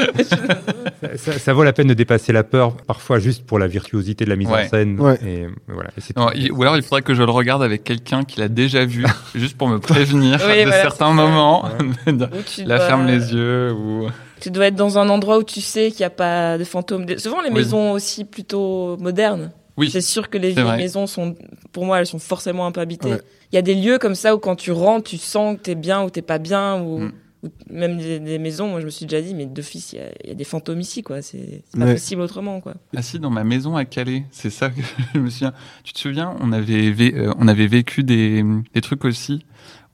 Ça, 1.17 1.33
ça 1.39 1.53
vaut 1.53 1.63
la 1.65 1.73
peine 1.73 1.87
de 1.87 1.95
dépasser 1.95 2.33
la 2.33 2.43
peur, 2.45 2.77
parfois 2.77 3.19
juste 3.19 3.47
pour 3.47 3.59
la 3.59 3.67
virtuosité 3.67 4.25
de 4.25 4.31
la 4.31 4.37
mise 4.37 4.49
Ouais. 4.49 4.65
en 4.67 4.69
scène. 4.69 5.01
Ouais. 5.01 5.19
Et 5.25 5.47
voilà. 5.69 5.91
Et 5.97 6.01
c'est 6.01 6.17
Non, 6.17 6.27
tout. 6.27 6.33
il- 6.37 6.53
ou 6.53 6.63
alors 6.63 6.77
il 6.77 6.83
faudrait 6.83 7.03
que 7.03 7.15
je 7.15 7.23
le 7.23 7.31
regarde 7.31 7.63
avec 7.63 7.85
quelqu'un 7.85 8.25
qui 8.25 8.41
l'a 8.41 8.49
déjà 8.49 8.85
vu, 8.85 9.05
juste 9.35 9.57
pour 9.57 9.69
me 9.69 9.79
prévenir 9.79 10.41
Oui, 10.47 10.59
de 10.59 10.63
voilà, 10.69 10.83
certains 10.83 11.13
moments. 11.13 11.65
Dois- 12.07 12.79
ferme 12.81 13.07
les 13.07 13.33
yeux 13.33 13.73
ou. 13.73 14.09
Tu 14.41 14.51
dois 14.51 14.67
être 14.67 14.77
dans 14.77 14.99
un 14.99 15.09
endroit 15.09 15.39
où 15.39 15.45
tu 15.45 15.61
sais 15.63 15.89
qu'il 15.91 16.01
n'y 16.01 16.05
a 16.07 16.11
pas 16.11 16.59
de 16.59 16.65
fantômes. 16.65 17.07
Souvent, 17.19 17.41
les 17.41 17.49
Oui. 17.49 17.55
maisons 17.55 17.93
aussi 17.93 18.25
plutôt 18.25 18.97
modernes. 18.99 19.51
Oui. 19.77 19.91
C'est 19.91 20.01
sûr 20.01 20.31
que 20.31 20.39
les 20.39 20.51
vieilles 20.53 20.65
vrai. 20.65 20.77
maisons 20.79 21.07
sont, 21.07 21.35
pour 21.73 21.85
moi, 21.85 21.99
elles 22.01 22.07
sont 22.07 22.19
forcément 22.19 22.67
un 22.67 22.73
peu 22.73 22.81
habitées. 22.81 23.11
Ouais. 23.13 23.21
Il 23.53 23.57
y 23.57 23.59
a 23.59 23.63
des 23.63 23.75
lieux 23.75 23.99
comme 23.99 24.15
ça 24.15 24.35
où 24.35 24.39
quand 24.39 24.57
tu 24.57 24.73
rentres, 24.73 25.09
tu 25.11 25.19
sens 25.19 25.57
que 25.57 25.63
t'es 25.63 25.75
bien 25.75 26.03
ou 26.03 26.11
t'es 26.11 26.23
pas 26.23 26.39
bien, 26.39 26.81
ou, 26.81 26.99
Mm. 27.01 27.13
ou 27.43 27.49
même 27.71 27.99
des, 27.99 28.19
des 28.19 28.39
maisons. 28.39 28.69
Moi, 28.69 28.81
je 28.81 28.87
me 28.87 28.91
suis 28.91 29.05
déjà 29.07 29.21
dit, 29.21 29.35
mais 29.35 29.47
fils, 29.63 29.93
il 29.93 29.97
y 29.99 30.03
a- 30.03 30.11
il 30.25 30.29
y, 30.31 30.33
a 30.33 30.35
des 30.35 30.45
fantômes 30.45 30.81
ici, 30.81 31.03
quoi. 31.03 31.21
C'est 31.23 31.63
pas 31.79 31.85
Ouais. 31.85 31.93
possible 31.93 32.23
autrement, 32.23 32.61
quoi. 32.61 32.75
Ah 32.97 33.03
si, 33.03 33.19
dans 33.19 33.31
ma 33.31 33.45
maison 33.45 33.77
à 33.77 33.85
Calais, 33.85 34.25
c'est 34.31 34.51
ça 34.51 34.71
que 34.71 34.81
je 35.15 35.19
me 35.21 35.29
souviens. 35.31 35.53
Tu 35.85 35.93
te 35.93 35.99
souviens, 35.99 36.35
on 36.41 36.53
avait, 36.53 37.13
euh, 37.15 37.33
on 37.39 37.47
avait 37.47 37.67
vécu 37.67 38.03
des, 38.03 38.43
des 38.75 38.81
trucs 38.81 39.05
aussi 39.05 39.45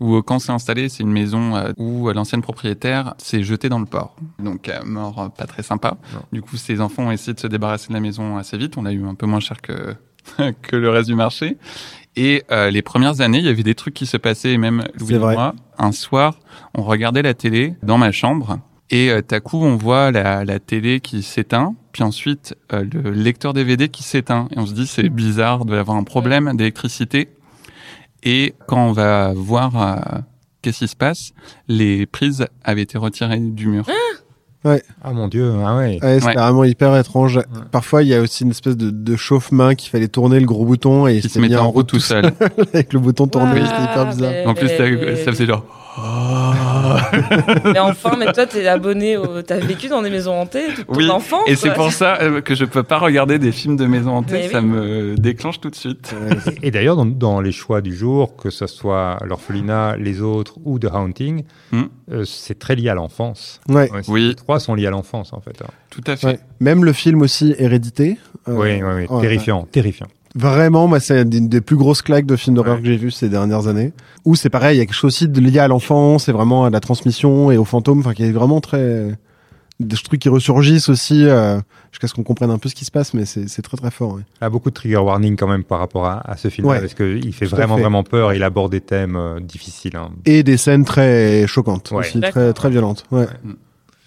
où 0.02 0.16
euh, 0.16 0.22
quand 0.22 0.38
c'est 0.38 0.52
installé, 0.52 0.88
c'est 0.88 1.02
une 1.02 1.12
maison 1.12 1.56
euh, 1.56 1.72
où 1.78 2.08
euh, 2.08 2.12
l'ancienne 2.12 2.42
propriétaire 2.42 3.14
s'est 3.18 3.42
jetée 3.42 3.68
dans 3.68 3.78
le 3.78 3.86
port. 3.86 4.16
Donc 4.38 4.68
euh, 4.68 4.80
mort 4.84 5.18
euh, 5.20 5.28
pas 5.28 5.46
très 5.46 5.62
sympa. 5.62 5.96
Non. 6.12 6.20
Du 6.32 6.42
coup, 6.42 6.56
ses 6.56 6.80
enfants 6.80 7.04
ont 7.04 7.10
essayé 7.10 7.32
de 7.32 7.40
se 7.40 7.46
débarrasser 7.46 7.88
de 7.88 7.94
la 7.94 8.00
maison 8.00 8.36
assez 8.36 8.58
vite. 8.58 8.76
On 8.76 8.84
a 8.84 8.92
eu 8.92 9.06
un 9.06 9.14
peu 9.14 9.26
moins 9.26 9.40
cher 9.40 9.62
que 9.62 9.94
que 10.62 10.76
le 10.76 10.90
reste 10.90 11.08
du 11.08 11.14
marché. 11.14 11.56
Et 12.14 12.42
euh, 12.50 12.70
les 12.70 12.82
premières 12.82 13.20
années, 13.22 13.38
il 13.38 13.44
y 13.44 13.48
avait 13.48 13.62
des 13.62 13.74
trucs 13.74 13.94
qui 13.94 14.06
se 14.06 14.18
passaient, 14.18 14.52
et 14.52 14.58
même 14.58 14.84
Louis 15.00 15.14
et 15.14 15.18
moi, 15.18 15.54
un 15.78 15.92
soir, 15.92 16.38
on 16.74 16.82
regardait 16.82 17.22
la 17.22 17.32
télé 17.32 17.74
dans 17.82 17.96
ma 17.96 18.12
chambre, 18.12 18.58
et 18.92 19.10
euh, 19.10 19.22
tout 19.22 19.34
à 19.34 19.40
coup, 19.40 19.56
on 19.56 19.76
voit 19.76 20.10
la, 20.10 20.44
la 20.44 20.58
télé 20.58 21.00
qui 21.00 21.22
s'éteint, 21.22 21.74
puis 21.92 22.02
ensuite 22.02 22.54
euh, 22.74 22.84
le 22.92 23.10
lecteur 23.10 23.54
DVD 23.54 23.88
qui 23.88 24.02
s'éteint. 24.02 24.48
Et 24.54 24.58
on 24.58 24.66
se 24.66 24.74
dit, 24.74 24.86
c'est 24.86 25.08
bizarre, 25.08 25.60
il 25.62 25.66
doit 25.66 25.76
y 25.76 25.80
avoir 25.80 25.96
un 25.96 26.04
problème 26.04 26.54
d'électricité. 26.54 27.30
Et 28.22 28.54
quand 28.66 28.88
on 28.88 28.92
va 28.92 29.32
voir 29.34 29.72
euh, 29.76 30.18
qu'est-ce 30.62 30.78
qui 30.80 30.88
se 30.88 30.96
passe, 30.96 31.32
les 31.68 32.06
prises 32.06 32.46
avaient 32.64 32.82
été 32.82 32.98
retirées 32.98 33.38
du 33.40 33.66
mur. 33.68 33.84
Ah 34.64 35.12
mon 35.12 35.26
dieu, 35.26 35.52
ah 35.66 35.76
ouais. 35.76 35.98
Ouais, 36.00 36.20
c'est 36.20 36.26
Ouais. 36.26 36.34
vraiment 36.34 36.62
hyper 36.62 36.96
étrange. 36.96 37.40
Parfois, 37.72 38.04
il 38.04 38.08
y 38.10 38.14
a 38.14 38.20
aussi 38.20 38.44
une 38.44 38.50
espèce 38.52 38.76
de, 38.76 38.90
de 38.90 39.16
chauffe-main 39.16 39.74
qu'il 39.74 39.90
fallait 39.90 40.06
tourner 40.06 40.38
le 40.38 40.46
gros 40.46 40.64
bouton 40.64 41.08
et 41.08 41.16
il 41.16 41.20
qui 41.20 41.26
se 41.28 41.34
s'est 41.34 41.40
mis 41.40 41.48
mettait 41.48 41.60
en 41.60 41.70
route 41.72 41.88
tout 41.88 41.98
seul. 41.98 42.32
avec 42.72 42.92
le 42.92 43.00
bouton 43.00 43.26
tourné. 43.26 43.54
C'était 43.66 43.82
hyper 43.82 44.06
bizarre. 44.06 44.30
mais- 44.30 44.46
en 44.46 44.54
plus, 44.54 44.68
ça 44.68 45.32
faisait 45.32 45.46
genre... 45.46 45.64
mais 47.64 47.78
enfin, 47.78 48.16
mais 48.18 48.32
toi, 48.32 48.46
t'es 48.46 48.66
abonné 48.66 49.16
au... 49.16 49.42
T'as 49.42 49.58
vécu 49.58 49.88
dans 49.88 50.02
des 50.02 50.10
maisons 50.10 50.32
hantées 50.40 50.68
toute 50.74 50.86
ton 50.86 50.94
Oui, 50.94 51.10
enfance. 51.10 51.42
Et 51.46 51.56
c'est 51.56 51.74
pour 51.74 51.92
ça 51.92 52.18
euh, 52.22 52.40
que 52.40 52.54
je 52.54 52.64
peux 52.64 52.82
pas 52.82 52.98
regarder 52.98 53.38
des 53.38 53.52
films 53.52 53.76
de 53.76 53.84
maison 53.86 54.12
hantée, 54.16 54.32
Mais 54.44 54.48
ça 54.48 54.60
oui. 54.60 54.66
me 54.66 55.14
déclenche 55.16 55.60
tout 55.60 55.70
de 55.70 55.74
suite. 55.74 56.14
Et 56.62 56.70
d'ailleurs, 56.70 56.96
dans, 56.96 57.04
dans 57.06 57.40
les 57.40 57.52
choix 57.52 57.80
du 57.80 57.94
jour, 57.94 58.36
que 58.36 58.50
ce 58.50 58.66
soit 58.66 59.18
l'orphelinat, 59.24 59.96
les 59.96 60.20
autres 60.22 60.54
ou 60.64 60.78
The 60.78 60.86
Haunting, 60.92 61.44
Hmm. 61.72 61.84
euh, 62.10 62.24
c'est 62.24 62.58
très 62.58 62.74
lié 62.76 62.88
à 62.90 62.94
l'enfance. 62.94 63.60
Ouais. 63.68 63.90
Ouais, 63.90 64.00
Oui. 64.08 64.28
Les 64.28 64.34
trois 64.34 64.60
sont 64.60 64.74
liés 64.74 64.86
à 64.86 64.90
l'enfance, 64.90 65.32
en 65.32 65.40
fait. 65.40 65.62
hein. 65.62 65.68
Tout 65.90 66.02
à 66.06 66.16
fait. 66.16 66.26
Ouais. 66.26 66.38
Même 66.60 66.84
le 66.84 66.92
film 66.92 67.22
aussi 67.22 67.54
Hérédité. 67.58 68.18
euh, 68.48 68.52
oui, 68.54 68.82
oui, 68.82 68.90
oui. 68.94 69.06
ouais, 69.08 69.20
terrifiant, 69.22 69.66
terrifiant. 69.70 70.06
Vraiment, 70.34 70.86
moi, 70.88 70.98
c'est 71.00 71.22
une 71.22 71.48
des 71.48 71.60
plus 71.60 71.76
grosses 71.76 72.00
claques 72.02 72.26
de 72.26 72.36
films 72.36 72.56
d'horreur 72.56 72.76
Ouais. 72.76 72.80
que 72.82 72.86
j'ai 72.86 72.96
vu 72.96 73.10
ces 73.10 73.28
dernières 73.28 73.66
années. 73.68 73.92
Où 74.24 74.34
c'est 74.34 74.48
pareil, 74.50 74.76
il 74.76 74.78
y 74.78 74.82
a 74.82 74.86
quelque 74.86 74.94
chose 74.94 75.08
aussi 75.14 75.28
de 75.28 75.40
lié 75.40 75.58
à 75.58 75.68
l'enfance 75.68 76.28
et 76.28 76.32
vraiment 76.32 76.64
à 76.64 76.70
la 76.70 76.80
transmission 76.80 77.50
et 77.50 77.58
aux 77.58 77.64
fantômes, 77.66 77.98
enfin, 78.00 78.14
qui 78.14 78.24
est 78.24 78.32
vraiment 78.32 78.60
très 78.60 79.16
des 79.80 79.96
trucs 79.96 80.20
qui 80.20 80.28
ressurgissent 80.28 80.88
aussi 80.88 81.26
euh, 81.26 81.58
jusqu'à 81.90 82.06
ce 82.06 82.14
qu'on 82.14 82.22
comprenne 82.22 82.50
un 82.50 82.58
peu 82.58 82.68
ce 82.68 82.74
qui 82.76 82.84
se 82.84 82.92
passe, 82.92 83.14
mais 83.14 83.24
c'est 83.24 83.62
très 83.62 83.76
très 83.76 83.90
fort. 83.90 84.14
ouais. 84.14 84.20
Il 84.40 84.44
y 84.44 84.46
a 84.46 84.50
beaucoup 84.50 84.70
de 84.70 84.74
trigger 84.74 84.98
warning 84.98 85.34
quand 85.36 85.48
même 85.48 85.64
par 85.64 85.80
rapport 85.80 86.06
à, 86.06 86.20
à 86.30 86.36
ce 86.36 86.48
film 86.48 86.68
Ouais, 86.68 86.78
parce 86.78 86.94
qu'il 86.94 87.32
fait 87.34 87.46
vraiment 87.46 87.74
fait. 87.74 87.80
vraiment 87.82 88.04
peur 88.04 88.30
et 88.32 88.36
il 88.36 88.44
aborde 88.44 88.70
des 88.70 88.80
thèmes 88.80 89.16
euh, 89.16 89.40
difficiles. 89.40 89.96
hein. 89.96 90.10
Et 90.24 90.44
des 90.44 90.56
scènes 90.56 90.84
très 90.84 91.48
choquantes 91.48 91.90
Ouais. 91.90 91.98
aussi, 91.98 92.20
très 92.20 92.52
très 92.52 92.70
violentes. 92.70 93.04
Ouais. 93.10 93.26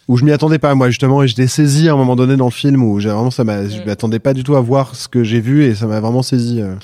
Mm. 0.08 0.12
Où 0.12 0.18
je 0.18 0.26
m'y 0.26 0.32
attendais 0.32 0.60
pas 0.60 0.74
moi 0.76 0.89
justement 0.89 1.24
et 1.24 1.28
j'étais 1.28 1.47
saisi 1.47 1.89
à 1.89 1.93
un 1.93 1.95
moment 1.95 2.16
donné 2.16 2.36
dans 2.38 2.45
le 2.45 2.51
film 2.51 2.84
où 2.84 2.99
j'ai 2.99 3.10
vraiment 3.10 3.32
ça 3.32 3.43
m'a 3.43 3.68
je 3.68 3.78
Mm. 3.82 3.86
m'attendais 3.86 4.20
pas 4.20 4.34
du 4.34 4.43
tout 4.43 4.56
à 4.56 4.62
voir 4.62 4.95
ce 4.95 5.08
que 5.08 5.24
j'ai 5.24 5.39
vu 5.39 5.64
et 5.64 5.74
ça 5.76 5.88
m'a 5.88 5.99
vraiment 5.99 6.22
saisi. 6.24 6.62
euh. 6.62 6.76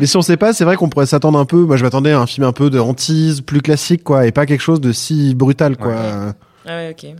Mais 0.00 0.06
si 0.06 0.16
on 0.16 0.22
sait 0.22 0.36
pas, 0.36 0.52
c'est 0.52 0.64
vrai 0.64 0.76
qu'on 0.76 0.88
pourrait 0.88 1.06
s'attendre 1.06 1.38
un 1.38 1.44
peu. 1.44 1.64
Moi 1.64 1.76
je 1.76 1.84
m'attendais 1.84 2.10
à 2.12 2.20
un 2.20 2.26
film 2.26 2.46
un 2.46 2.52
peu 2.52 2.70
de 2.70 2.78
hantise, 2.80 3.40
plus 3.42 3.60
classique 3.60 4.02
quoi, 4.04 4.26
et 4.26 4.32
pas 4.32 4.46
quelque 4.46 4.60
chose 4.62 4.80
de 4.80 4.92
si 4.92 5.34
brutal 5.34 5.76
quoi. 5.76 5.92
Ouais. 5.92 6.32
Ah 6.66 6.76
ouais, 6.76 6.90
ok. 6.96 7.14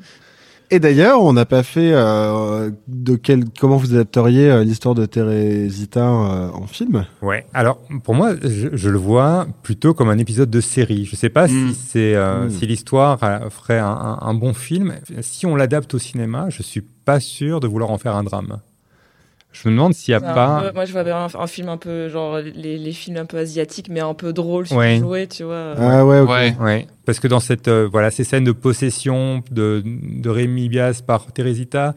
Et 0.70 0.80
d'ailleurs, 0.80 1.22
on 1.22 1.32
n'a 1.32 1.44
pas 1.44 1.62
fait 1.62 1.92
euh, 1.92 2.70
de 2.88 3.16
quel 3.16 3.44
comment 3.60 3.76
vous 3.76 3.92
adapteriez 3.94 4.50
euh, 4.50 4.64
l'histoire 4.64 4.94
de 4.94 5.04
Thérésita 5.06 6.00
euh, 6.08 6.50
en 6.52 6.66
film? 6.66 7.04
Ouais. 7.22 7.46
Alors 7.54 7.78
pour 8.02 8.14
moi, 8.14 8.32
je, 8.42 8.68
je 8.72 8.88
le 8.90 8.98
vois 8.98 9.46
plutôt 9.62 9.94
comme 9.94 10.08
un 10.08 10.18
épisode 10.18 10.50
de 10.50 10.60
série. 10.60 11.04
Je 11.04 11.16
sais 11.16 11.28
pas 11.28 11.48
si 11.48 11.74
c'est 11.74 12.14
euh, 12.14 12.46
Mm. 12.46 12.50
si 12.50 12.66
l'histoire 12.66 13.18
euh, 13.22 13.50
ferait 13.50 13.78
un, 13.78 13.86
un- 13.86 14.18
un 14.22 14.34
bon 14.34 14.54
film. 14.54 14.94
Si 15.20 15.46
on 15.46 15.54
l'adapte 15.54 15.94
au 15.94 15.98
cinéma, 15.98 16.46
je 16.48 16.62
suis 16.62 16.80
pas 16.80 17.20
sûr 17.20 17.60
de 17.60 17.66
vouloir 17.68 17.90
en 17.90 17.98
faire 17.98 18.16
un 18.16 18.24
drame. 18.24 18.58
Je 19.54 19.68
me 19.68 19.74
demande 19.74 19.94
s'il 19.94 20.12
y 20.12 20.14
a 20.14 20.20
pas. 20.20 20.62
peu- 20.66 20.72
moi, 20.74 20.84
je 20.84 20.92
vois 20.92 21.04
bien 21.04 21.16
un, 21.16 21.28
un 21.40 21.46
film 21.46 21.68
un 21.68 21.76
peu 21.76 22.08
genre 22.08 22.38
les, 22.38 22.76
les 22.76 22.92
films 22.92 23.16
un 23.18 23.24
peu 23.24 23.38
asiatiques, 23.38 23.86
mais 23.88 24.00
un 24.00 24.12
peu 24.12 24.32
drôle, 24.32 24.66
Ouais. 24.72 24.98
joué, 24.98 25.26
tu 25.28 25.44
vois. 25.44 25.74
Ah 25.78 26.04
ouais, 26.04 26.18
ok. 26.20 26.28
Ouais. 26.28 26.56
Ouais, 26.60 26.86
parce 27.06 27.20
que 27.20 27.28
dans 27.28 27.40
cette 27.40 27.68
euh, 27.68 27.88
voilà 27.90 28.10
ces 28.10 28.24
scènes 28.24 28.44
de 28.44 28.52
possession 28.52 29.42
de, 29.52 29.82
de 29.84 30.28
Rémi 30.28 30.68
Bias 30.68 31.02
par 31.06 31.30
Teresita, 31.32 31.94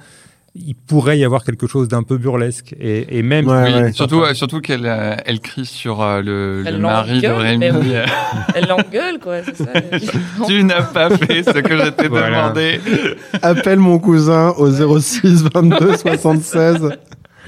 il 0.60 0.74
pourrait 0.76 1.20
y 1.20 1.26
avoir 1.26 1.43
quelque 1.43 1.68
chose 1.68 1.88
d'un 1.88 2.01
peu 2.03 2.18
burlesque 2.18 2.74
et, 2.80 3.18
et 3.20 3.22
même 3.24 3.47
Ouais, 3.47 3.64
Oui, 3.76 3.82
ouais. 3.82 3.91
surtout, 3.91 4.22
euh, 4.22 4.34
surtout 4.34 4.60
qu'elle 4.60 4.86
euh, 4.88 5.16
elle 5.26 5.39
crie 5.39 5.66
sur 5.66 6.01
euh, 6.01 6.22
le, 6.22 6.64
Elle 6.66 6.76
le 6.76 6.80
mari 6.82 7.22
de 7.22 7.28
Rémi. 7.28 7.70
oui. 7.72 7.93
Elle 8.55 8.66
l'engueule, 8.68 9.20
quoi, 9.22 9.43
c'est 9.43 9.55
ça. 9.55 9.72
tu 10.47 10.64
n'as 10.64 10.82
pas 10.84 11.10
fait 11.16 11.43
ce 11.43 11.51
que 11.60 11.78
je 11.78 11.89
t'ai 11.89 12.08
Voilà. 12.08 12.49
demandé. 12.49 12.80
Appelle 13.43 13.78
mon 13.80 13.99
cousin 13.99 14.49
au 14.58 14.70
06 14.99 15.43
22 15.53 15.95
76. 15.97 16.91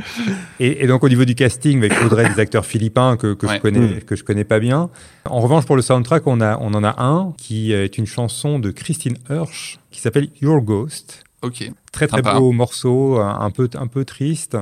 Et, 0.59 0.83
et 0.83 0.87
donc 0.87 1.03
au 1.03 1.09
niveau 1.09 1.25
du 1.25 1.35
casting, 1.35 1.79
bah, 1.81 1.87
il 1.87 1.93
faudrait 1.93 2.29
des 2.29 2.39
acteurs 2.39 2.65
philippins 2.65 3.17
que, 3.17 3.33
que 3.33 3.47
Ouais. 3.47 3.55
je 3.55 3.61
connais 3.61 3.79
Mm. 3.79 3.99
que 4.01 4.15
je 4.15 4.23
connais 4.23 4.43
pas 4.43 4.59
bien. 4.59 4.89
En 5.25 5.39
revanche, 5.39 5.65
pour 5.65 5.75
le 5.75 5.81
soundtrack, 5.81 6.27
on 6.27 6.41
a 6.41 6.57
on 6.59 6.73
en 6.73 6.83
a 6.83 7.01
un 7.03 7.33
qui 7.37 7.71
est 7.73 7.97
une 7.97 8.05
chanson 8.05 8.59
de 8.59 8.71
Christine 8.71 9.17
Hirsch 9.29 9.79
qui 9.91 9.99
s'appelle 10.01 10.29
Your 10.41 10.61
Ghost. 10.61 11.23
Ok. 11.41 11.71
Très 11.91 12.07
très 12.07 12.17
Sympa. 12.17 12.37
beau 12.39 12.51
morceau, 12.51 13.17
un 13.17 13.39
un 13.39 13.49
peu 13.51 13.69
un 13.75 13.87
peu 13.87 14.03
triste 14.05 14.57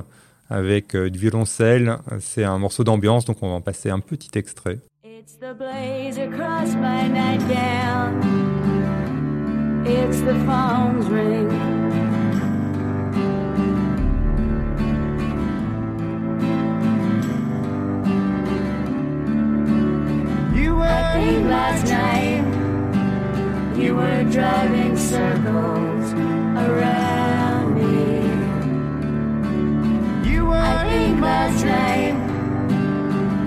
avec 0.49 0.95
euh, 0.95 1.09
du 1.09 1.19
violoncelle. 1.19 1.97
C'est 2.19 2.43
un 2.43 2.57
morceau 2.59 2.83
d'ambiance, 2.83 3.25
donc 3.25 3.37
on 3.41 3.49
va 3.49 3.55
en 3.55 3.61
passer 3.61 3.89
un 3.89 3.99
petit 3.99 4.29
extrait. 4.37 4.79
It's 5.03 5.37
the 5.39 5.57
blaze 5.57 6.17
across 6.19 6.73
my 6.75 7.09
nightgown. 7.09 8.21
It's 9.85 10.19
the 10.21 10.35
phone's 10.45 11.07
ring. 11.09 11.49
You 20.57 20.75
were 20.75 20.85
I 20.85 21.13
think 21.13 21.45
last 21.47 21.85
night 21.85 22.43
you 23.77 23.93
were 23.95 24.23
driving 24.23 24.97
circles 24.97 26.13
around 26.65 27.75
me. 27.75 28.25
You 30.27 30.47
were 30.47 30.55
I 30.55 30.89
think 30.89 31.21
last 31.21 31.63
night 31.63 32.15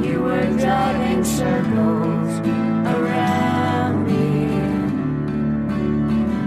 you 0.07 0.23
were 0.23 0.47
driving 0.57 1.25
circles 1.25 2.31
around 2.95 4.07
me. 4.07 4.27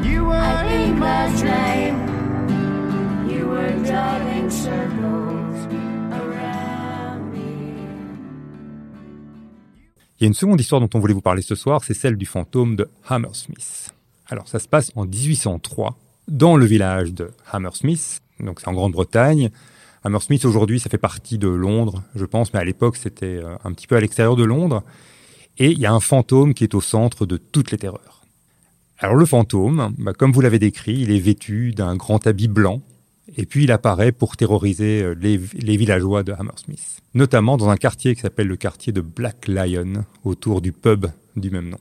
You 0.10 0.24
were 0.24 0.48
I 0.60 0.66
think 0.70 0.98
last 1.02 1.44
night 1.44 1.94
you 3.30 3.48
were 3.48 3.74
driving 3.84 4.50
circles 4.50 5.33
Il 10.24 10.28
y 10.28 10.28
a 10.28 10.30
une 10.30 10.36
seconde 10.36 10.62
histoire 10.62 10.80
dont 10.80 10.90
on 10.94 11.00
voulait 11.00 11.14
vous 11.14 11.20
parler 11.20 11.42
ce 11.42 11.54
soir, 11.54 11.84
c'est 11.84 11.94
celle 11.94 12.16
du 12.16 12.26
fantôme 12.26 12.78
de 12.78 12.88
Hammersmith. 13.10 13.94
Alors 14.30 14.48
ça 14.48 14.58
se 14.60 14.70
passe 14.70 14.90
en 14.96 15.06
1803 15.06 15.98
dans 16.30 16.56
le 16.56 16.66
village 16.66 17.12
de 17.12 17.32
Hammersmith, 17.52 18.22
donc 18.40 18.62
c'est 18.62 18.70
en 18.70 18.74
Grande-Bretagne. 18.74 19.52
Hammersmith 20.06 20.46
aujourd'hui 20.46 20.80
ça 20.80 20.90
fait 20.90 20.98
partie 20.98 21.38
de 21.38 21.50
Londres, 21.50 22.04
je 22.16 22.24
pense, 22.24 22.54
mais 22.54 22.62
à 22.62 22.64
l'époque 22.64 22.96
c'était 22.96 23.42
euh, 23.44 23.58
un 23.66 23.74
petit 23.74 23.86
peu 23.86 23.98
à 23.98 24.00
l'extérieur 24.00 24.38
de 24.38 24.46
Londres. 24.46 24.84
Et 25.58 25.72
il 25.72 25.80
y 25.80 25.86
a 25.86 25.92
un 25.92 26.00
fantôme 26.00 26.54
qui 26.54 26.64
est 26.64 26.74
au 26.74 26.80
centre 26.80 27.26
de 27.26 27.36
toutes 27.36 27.72
les 27.72 27.78
terreurs. 27.78 28.22
Alors 29.00 29.16
le 29.16 29.26
fantôme, 29.26 29.94
bah, 29.98 30.14
comme 30.14 30.32
vous 30.32 30.40
l'avez 30.40 30.58
décrit, 30.58 31.02
il 31.02 31.12
est 31.12 31.20
vêtu 31.20 31.74
d'un 31.74 31.98
grand 31.98 32.26
habit 32.28 32.48
blanc, 32.48 32.82
et 33.36 33.46
puis 33.46 33.64
il 33.64 33.72
apparaît 33.72 34.12
pour 34.12 34.38
terroriser 34.38 35.02
euh, 35.02 35.16
les, 35.20 35.38
villageois 35.78 36.24
de 36.24 36.34
Hammersmith, 36.34 37.02
notamment 37.14 37.58
dans 37.58 37.70
un 37.70 37.78
quartier 37.78 38.16
qui 38.16 38.22
s'appelle 38.22 38.48
le 38.48 38.56
quartier 38.56 38.94
de 38.94 39.02
Black 39.02 39.48
Lion, 39.48 40.06
autour 40.24 40.62
du 40.62 40.72
pub 40.72 41.08
du 41.36 41.50
même 41.50 41.70
nom. 41.70 41.80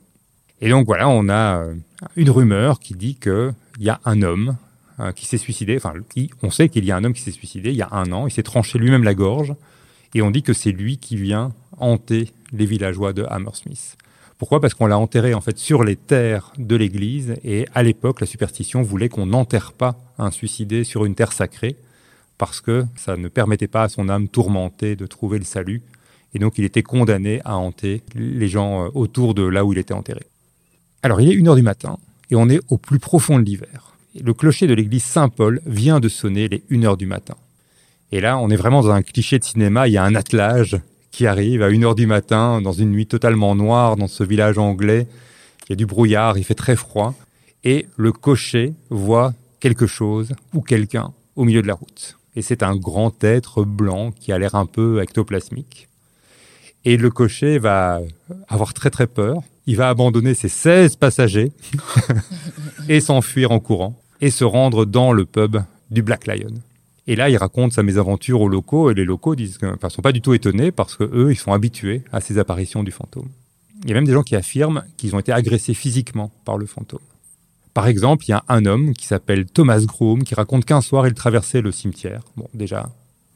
Et 0.60 0.70
donc 0.70 0.86
voilà, 0.86 1.08
on 1.08 1.28
a 1.28 1.58
euh, 1.58 1.74
une 2.16 2.30
rumeur 2.30 2.78
qui 2.78 2.94
dit 2.94 3.16
qu'il 3.16 3.54
y 3.80 3.90
a 3.90 4.00
un 4.04 4.22
homme 4.22 4.56
euh, 5.00 5.12
qui 5.12 5.26
s'est 5.26 5.38
suicidé, 5.38 5.76
enfin 5.76 5.94
on 6.42 6.50
sait 6.50 6.68
qu'il 6.68 6.84
y 6.84 6.92
a 6.92 6.96
un 6.96 7.04
homme 7.04 7.14
qui 7.14 7.22
s'est 7.22 7.30
suicidé 7.30 7.70
il 7.70 7.76
y 7.76 7.82
a 7.82 7.88
un 7.92 8.12
an, 8.12 8.26
il 8.26 8.30
s'est 8.30 8.42
tranché 8.42 8.78
lui-même 8.78 9.04
la 9.04 9.14
gorge, 9.14 9.54
et 10.14 10.22
on 10.22 10.30
dit 10.30 10.42
que 10.42 10.52
c'est 10.52 10.72
lui 10.72 10.98
qui 10.98 11.16
vient 11.16 11.52
hanter 11.78 12.32
les 12.52 12.66
villageois 12.66 13.12
de 13.12 13.24
Hammersmith. 13.24 13.96
Pourquoi? 14.42 14.60
Parce 14.60 14.74
qu'on 14.74 14.86
l'a 14.86 14.98
enterré 14.98 15.34
en 15.34 15.40
fait 15.40 15.56
sur 15.56 15.84
les 15.84 15.94
terres 15.94 16.52
de 16.58 16.74
l'église 16.74 17.36
et 17.44 17.68
à 17.76 17.84
l'époque 17.84 18.20
la 18.20 18.26
superstition 18.26 18.82
voulait 18.82 19.08
qu'on 19.08 19.26
n'enterre 19.26 19.72
pas 19.72 19.94
un 20.18 20.32
suicidé 20.32 20.82
sur 20.82 21.04
une 21.04 21.14
terre 21.14 21.32
sacrée 21.32 21.76
parce 22.38 22.60
que 22.60 22.84
ça 22.96 23.16
ne 23.16 23.28
permettait 23.28 23.68
pas 23.68 23.84
à 23.84 23.88
son 23.88 24.08
âme 24.08 24.26
tourmentée 24.26 24.96
de 24.96 25.06
trouver 25.06 25.38
le 25.38 25.44
salut 25.44 25.80
et 26.34 26.40
donc 26.40 26.58
il 26.58 26.64
était 26.64 26.82
condamné 26.82 27.40
à 27.44 27.56
hanter 27.56 28.02
les 28.16 28.48
gens 28.48 28.86
euh, 28.86 28.88
autour 28.94 29.34
de 29.34 29.44
là 29.44 29.64
où 29.64 29.72
il 29.74 29.78
était 29.78 29.94
enterré. 29.94 30.26
Alors 31.04 31.20
il 31.20 31.28
est 31.28 31.34
une 31.34 31.46
heure 31.46 31.54
du 31.54 31.62
matin 31.62 31.98
et 32.32 32.34
on 32.34 32.48
est 32.48 32.58
au 32.68 32.78
plus 32.78 32.98
profond 32.98 33.38
de 33.38 33.44
l'hiver. 33.44 33.94
Le 34.20 34.34
clocher 34.34 34.66
de 34.66 34.74
l'église 34.74 35.04
Saint-Paul 35.04 35.60
vient 35.66 36.00
de 36.00 36.08
sonner 36.08 36.48
les 36.48 36.64
1 36.68 36.82
heure 36.82 36.96
du 36.96 37.06
matin. 37.06 37.36
Et 38.10 38.20
là, 38.20 38.38
on 38.38 38.50
est 38.50 38.56
vraiment 38.56 38.82
dans 38.82 38.90
un 38.90 39.02
cliché 39.02 39.38
de 39.38 39.44
cinéma. 39.44 39.86
Il 39.86 39.92
y 39.92 39.98
a 39.98 40.02
un 40.02 40.16
attelage 40.16 40.80
qui 41.12 41.26
arrive 41.26 41.62
à 41.62 41.66
1 41.66 41.82
heure 41.84 41.94
du 41.94 42.06
matin, 42.06 42.60
dans 42.60 42.72
une 42.72 42.90
nuit 42.90 43.06
totalement 43.06 43.54
noire, 43.54 43.96
dans 43.96 44.08
ce 44.08 44.24
village 44.24 44.58
anglais. 44.58 45.06
Il 45.66 45.70
y 45.70 45.72
a 45.74 45.76
du 45.76 45.86
brouillard, 45.86 46.38
il 46.38 46.44
fait 46.44 46.54
très 46.54 46.74
froid. 46.74 47.14
Et 47.62 47.86
le 47.96 48.10
cocher 48.10 48.72
voit 48.90 49.32
quelque 49.60 49.86
chose 49.86 50.32
ou 50.54 50.62
quelqu'un 50.62 51.12
au 51.36 51.44
milieu 51.44 51.62
de 51.62 51.68
la 51.68 51.74
route. 51.74 52.18
Et 52.34 52.42
c'est 52.42 52.62
un 52.62 52.74
grand 52.74 53.22
être 53.22 53.62
blanc 53.62 54.10
qui 54.10 54.32
a 54.32 54.38
l'air 54.38 54.54
un 54.54 54.66
peu 54.66 55.00
ectoplasmique. 55.00 55.88
Et 56.84 56.96
le 56.96 57.10
cocher 57.10 57.58
va 57.58 58.00
avoir 58.48 58.74
très 58.74 58.90
très 58.90 59.06
peur. 59.06 59.42
Il 59.66 59.76
va 59.76 59.88
abandonner 59.88 60.34
ses 60.34 60.48
16 60.48 60.96
passagers 60.96 61.52
et 62.88 63.00
s'enfuir 63.00 63.52
en 63.52 63.60
courant 63.60 63.96
et 64.20 64.30
se 64.30 64.44
rendre 64.44 64.84
dans 64.86 65.12
le 65.12 65.24
pub 65.24 65.58
du 65.90 66.02
Black 66.02 66.26
Lion. 66.26 66.54
Et 67.08 67.16
là, 67.16 67.28
il 67.28 67.36
raconte 67.36 67.72
sa 67.72 67.82
mésaventure 67.82 68.40
aux 68.40 68.48
locaux 68.48 68.90
et 68.90 68.94
les 68.94 69.04
locaux 69.04 69.34
disent 69.34 69.58
que, 69.58 69.66
enfin, 69.66 69.88
sont 69.88 70.02
pas 70.02 70.12
du 70.12 70.20
tout 70.20 70.34
étonnés 70.34 70.70
parce 70.70 70.94
que 70.96 71.04
eux, 71.04 71.32
ils 71.32 71.36
sont 71.36 71.52
habitués 71.52 72.02
à 72.12 72.20
ces 72.20 72.38
apparitions 72.38 72.82
du 72.84 72.92
fantôme. 72.92 73.28
Il 73.82 73.88
y 73.88 73.92
a 73.92 73.94
même 73.94 74.04
des 74.06 74.12
gens 74.12 74.22
qui 74.22 74.36
affirment 74.36 74.84
qu'ils 74.96 75.16
ont 75.16 75.18
été 75.18 75.32
agressés 75.32 75.74
physiquement 75.74 76.30
par 76.44 76.56
le 76.58 76.66
fantôme. 76.66 77.00
Par 77.74 77.88
exemple, 77.88 78.24
il 78.28 78.30
y 78.30 78.34
a 78.34 78.44
un 78.48 78.66
homme 78.66 78.92
qui 78.94 79.06
s'appelle 79.06 79.46
Thomas 79.46 79.80
Groom 79.80 80.22
qui 80.22 80.34
raconte 80.34 80.64
qu'un 80.64 80.80
soir, 80.80 81.06
il 81.08 81.14
traversait 81.14 81.60
le 81.60 81.72
cimetière. 81.72 82.20
Bon, 82.36 82.46
déjà, 82.54 82.90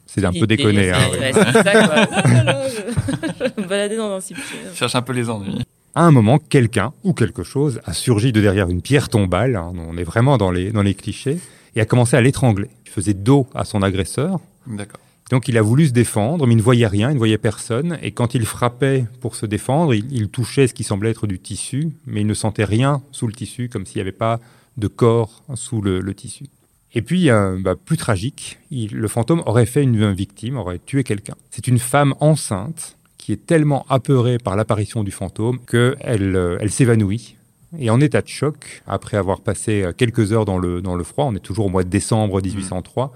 c'est 0.07 0.25
un 0.25 0.33
peu 0.33 0.47
déconné. 0.47 0.93
hein, 0.93 0.99
ouais. 1.11 1.19
Ouais, 1.19 1.33
c'est 1.33 1.53
ça, 1.53 1.87
quoi. 1.87 2.23
Non, 2.29 2.35
non, 2.35 2.45
non, 2.45 2.63
je... 2.69 3.45
je 3.57 3.63
me 3.63 3.67
baladais 3.67 3.97
dans 3.97 4.13
un 4.13 4.21
cimetière. 4.21 4.75
Cherche 4.75 4.95
un 4.95 5.03
peu 5.03 5.13
les 5.15 5.29
ennuis. 5.29 5.59
À 5.97 6.03
un 6.03 6.11
moment, 6.13 6.39
quelqu'un 6.39 6.93
ou 7.03 7.15
quelque 7.15 7.43
chose 7.43 7.81
a 7.87 7.95
surgi 7.95 8.31
de 8.31 8.41
derrière 8.43 8.69
une 8.69 8.83
pierre 8.83 9.09
tombale, 9.09 9.57
hein, 9.57 9.73
on 9.89 9.97
est 9.97 10.05
vraiment 10.05 10.37
dans 10.37 10.51
les, 10.51 10.71
dans 10.71 10.83
les 10.83 10.95
clichés, 10.95 11.39
et 11.77 11.81
a 11.81 11.85
commencé 11.85 12.17
à 12.17 12.21
l'étrangler. 12.21 12.69
Il 12.87 12.91
faisait 12.91 13.15
dos 13.15 13.47
à 13.55 13.65
son 13.65 13.83
agresseur, 13.83 14.41
D'accord. 14.67 14.99
donc 15.31 15.47
il 15.49 15.57
a 15.59 15.63
voulu 15.63 15.87
se 15.87 15.93
défendre, 15.93 16.47
mais 16.47 16.55
il 16.55 16.57
ne 16.57 16.63
voyait 16.63 16.87
rien, 16.89 17.11
il 17.11 17.15
ne 17.15 17.19
voyait 17.19 17.39
personne, 17.39 17.99
et 18.03 18.11
quand 18.11 18.35
il 18.35 18.45
frappait 18.47 19.05
pour 19.21 19.37
se 19.37 19.47
défendre, 19.47 19.95
il, 19.95 20.07
il 20.11 20.29
touchait 20.29 20.67
ce 20.67 20.75
qui 20.75 20.83
semblait 20.83 21.11
être 21.11 21.27
du 21.29 21.39
tissu, 21.39 21.91
mais 22.07 22.23
il 22.23 22.27
ne 22.27 22.35
sentait 22.35 22.65
rien 22.65 23.03
sous 23.13 23.27
le 23.29 23.33
tissu, 23.35 23.69
comme 23.69 23.87
s'il 23.87 23.97
n'y 23.99 24.03
avait 24.03 24.13
pas 24.13 24.41
de 24.77 24.89
corps 24.89 25.43
sous 25.55 25.81
le, 25.81 26.01
le 26.01 26.15
tissu. 26.15 26.47
Et 26.95 27.03
puis, 27.03 27.29
euh, 27.31 27.59
bah, 27.61 27.75
plus 27.77 27.97
tragique, 27.99 28.59
il- 28.71 28.93
le 28.95 29.09
fantôme 29.09 29.43
aurait 29.45 29.67
fait 29.67 29.83
une 29.83 30.13
victime, 30.13 30.57
aurait 30.57 30.81
tué 30.85 31.05
quelqu'un. 31.05 31.35
C'est 31.51 31.67
une 31.67 31.79
femme 31.79 32.15
enceinte 32.21 32.97
qui 33.19 33.33
est 33.33 33.45
tellement 33.47 33.85
apeurée 33.91 34.39
par 34.39 34.57
l'apparition 34.57 35.03
du 35.05 35.11
fantôme 35.11 35.59
qu'elle 35.71 36.37
euh, 36.37 36.57
elle 36.61 36.71
s'évanouit 36.71 37.37
Et 37.79 37.91
en 37.91 38.01
état 38.01 38.23
de 38.23 38.29
choc, 38.29 38.83
après 38.87 39.17
avoir 39.17 39.41
passé 39.41 39.83
euh, 39.83 39.93
quelques 39.93 40.33
heures 40.33 40.45
dans 40.45 40.59
le, 40.59 40.81
dans 40.83 40.95
le 40.95 41.05
froid, 41.05 41.25
on 41.27 41.35
est 41.35 41.41
toujours 41.41 41.67
au 41.67 41.69
mois 41.69 41.83
de 41.85 41.89
décembre 41.89 42.41
1803, 42.41 43.13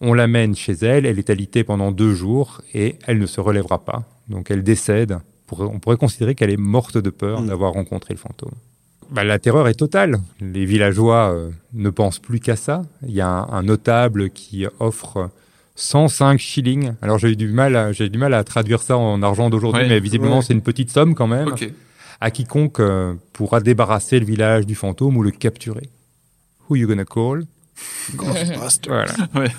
on 0.00 0.12
l'amène 0.12 0.54
chez 0.54 0.72
elle, 0.82 1.06
elle 1.06 1.18
est 1.18 1.30
alitée 1.30 1.64
pendant 1.64 1.90
deux 1.92 2.14
jours 2.14 2.60
et 2.74 2.96
elle 3.06 3.18
ne 3.18 3.26
se 3.26 3.40
relèvera 3.40 3.84
pas. 3.84 4.02
Donc 4.28 4.50
elle 4.50 4.62
décède. 4.62 5.18
Pour- 5.46 5.60
On 5.60 5.78
pourrait 5.78 5.96
considérer 5.96 6.34
qu'elle 6.34 6.50
est 6.50 6.56
morte 6.56 6.98
de 6.98 7.10
peur 7.10 7.40
Mm. 7.42 7.46
d'avoir 7.48 7.72
rencontré 7.72 8.12
le 8.14 8.18
fantôme. 8.18 8.52
Bah, 9.10 9.22
la 9.24 9.38
terreur 9.38 9.68
est 9.68 9.74
totale. 9.74 10.20
Les 10.40 10.64
villageois 10.64 11.32
euh, 11.34 11.50
ne 11.74 11.90
pensent 11.90 12.18
plus 12.18 12.40
qu'à 12.40 12.56
ça. 12.56 12.82
Il 13.06 13.14
y 13.14 13.20
a 13.20 13.28
un, 13.28 13.48
un 13.52 13.62
notable 13.62 14.30
qui 14.30 14.66
offre 14.80 15.30
105 15.76 16.38
shillings. 16.38 16.92
Alors 17.02 17.18
j'ai 17.18 17.30
eu 17.32 17.36
du 17.36 17.48
mal, 17.48 17.76
à, 17.76 17.92
j'ai 17.92 18.08
du 18.08 18.18
mal 18.18 18.32
à 18.34 18.44
traduire 18.44 18.80
ça 18.82 18.96
en 18.96 19.22
argent 19.22 19.50
d'aujourd'hui, 19.50 19.82
Ouais. 19.82 19.88
mais 19.88 20.00
visiblement 20.00 20.36
Ouais. 20.38 20.42
c'est 20.42 20.54
une 20.54 20.62
petite 20.62 20.90
somme 20.90 21.14
quand 21.14 21.26
même. 21.26 21.48
À 22.20 22.30
quiconque 22.30 22.80
euh, 22.80 23.14
pourra 23.32 23.60
débarrasser 23.60 24.18
le 24.20 24.26
village 24.26 24.66
du 24.66 24.74
fantôme 24.74 25.16
ou 25.16 25.22
le 25.22 25.30
capturer. 25.30 25.90
Who 26.68 26.76
you 26.76 26.88
gonna 26.88 27.04
call? 27.04 27.44
Ghostbusters. 28.14 28.88
Voilà. 28.88 29.12
Ouais. 29.34 29.50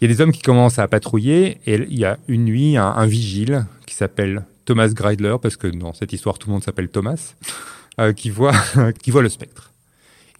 Il 0.00 0.10
y 0.10 0.12
a 0.12 0.14
des 0.14 0.20
hommes 0.20 0.32
qui 0.32 0.42
commencent 0.42 0.80
à 0.80 0.88
patrouiller 0.88 1.60
et 1.64 1.74
il 1.74 1.98
y 1.98 2.04
a 2.04 2.18
une 2.26 2.44
nuit 2.44 2.76
un, 2.76 2.86
un 2.88 3.06
vigile 3.06 3.66
qui 3.86 3.94
s'appelle 3.94 4.44
Thomas 4.64 4.88
Greidler, 4.88 5.36
parce 5.40 5.56
que 5.56 5.68
dans 5.68 5.92
cette 5.92 6.12
histoire 6.12 6.38
tout 6.38 6.48
le 6.48 6.54
monde 6.54 6.64
s'appelle 6.64 6.88
Thomas, 6.88 7.34
euh, 8.00 8.12
qui, 8.12 8.30
voit, 8.30 8.52
qui 9.02 9.10
voit 9.10 9.22
le 9.22 9.28
spectre. 9.28 9.71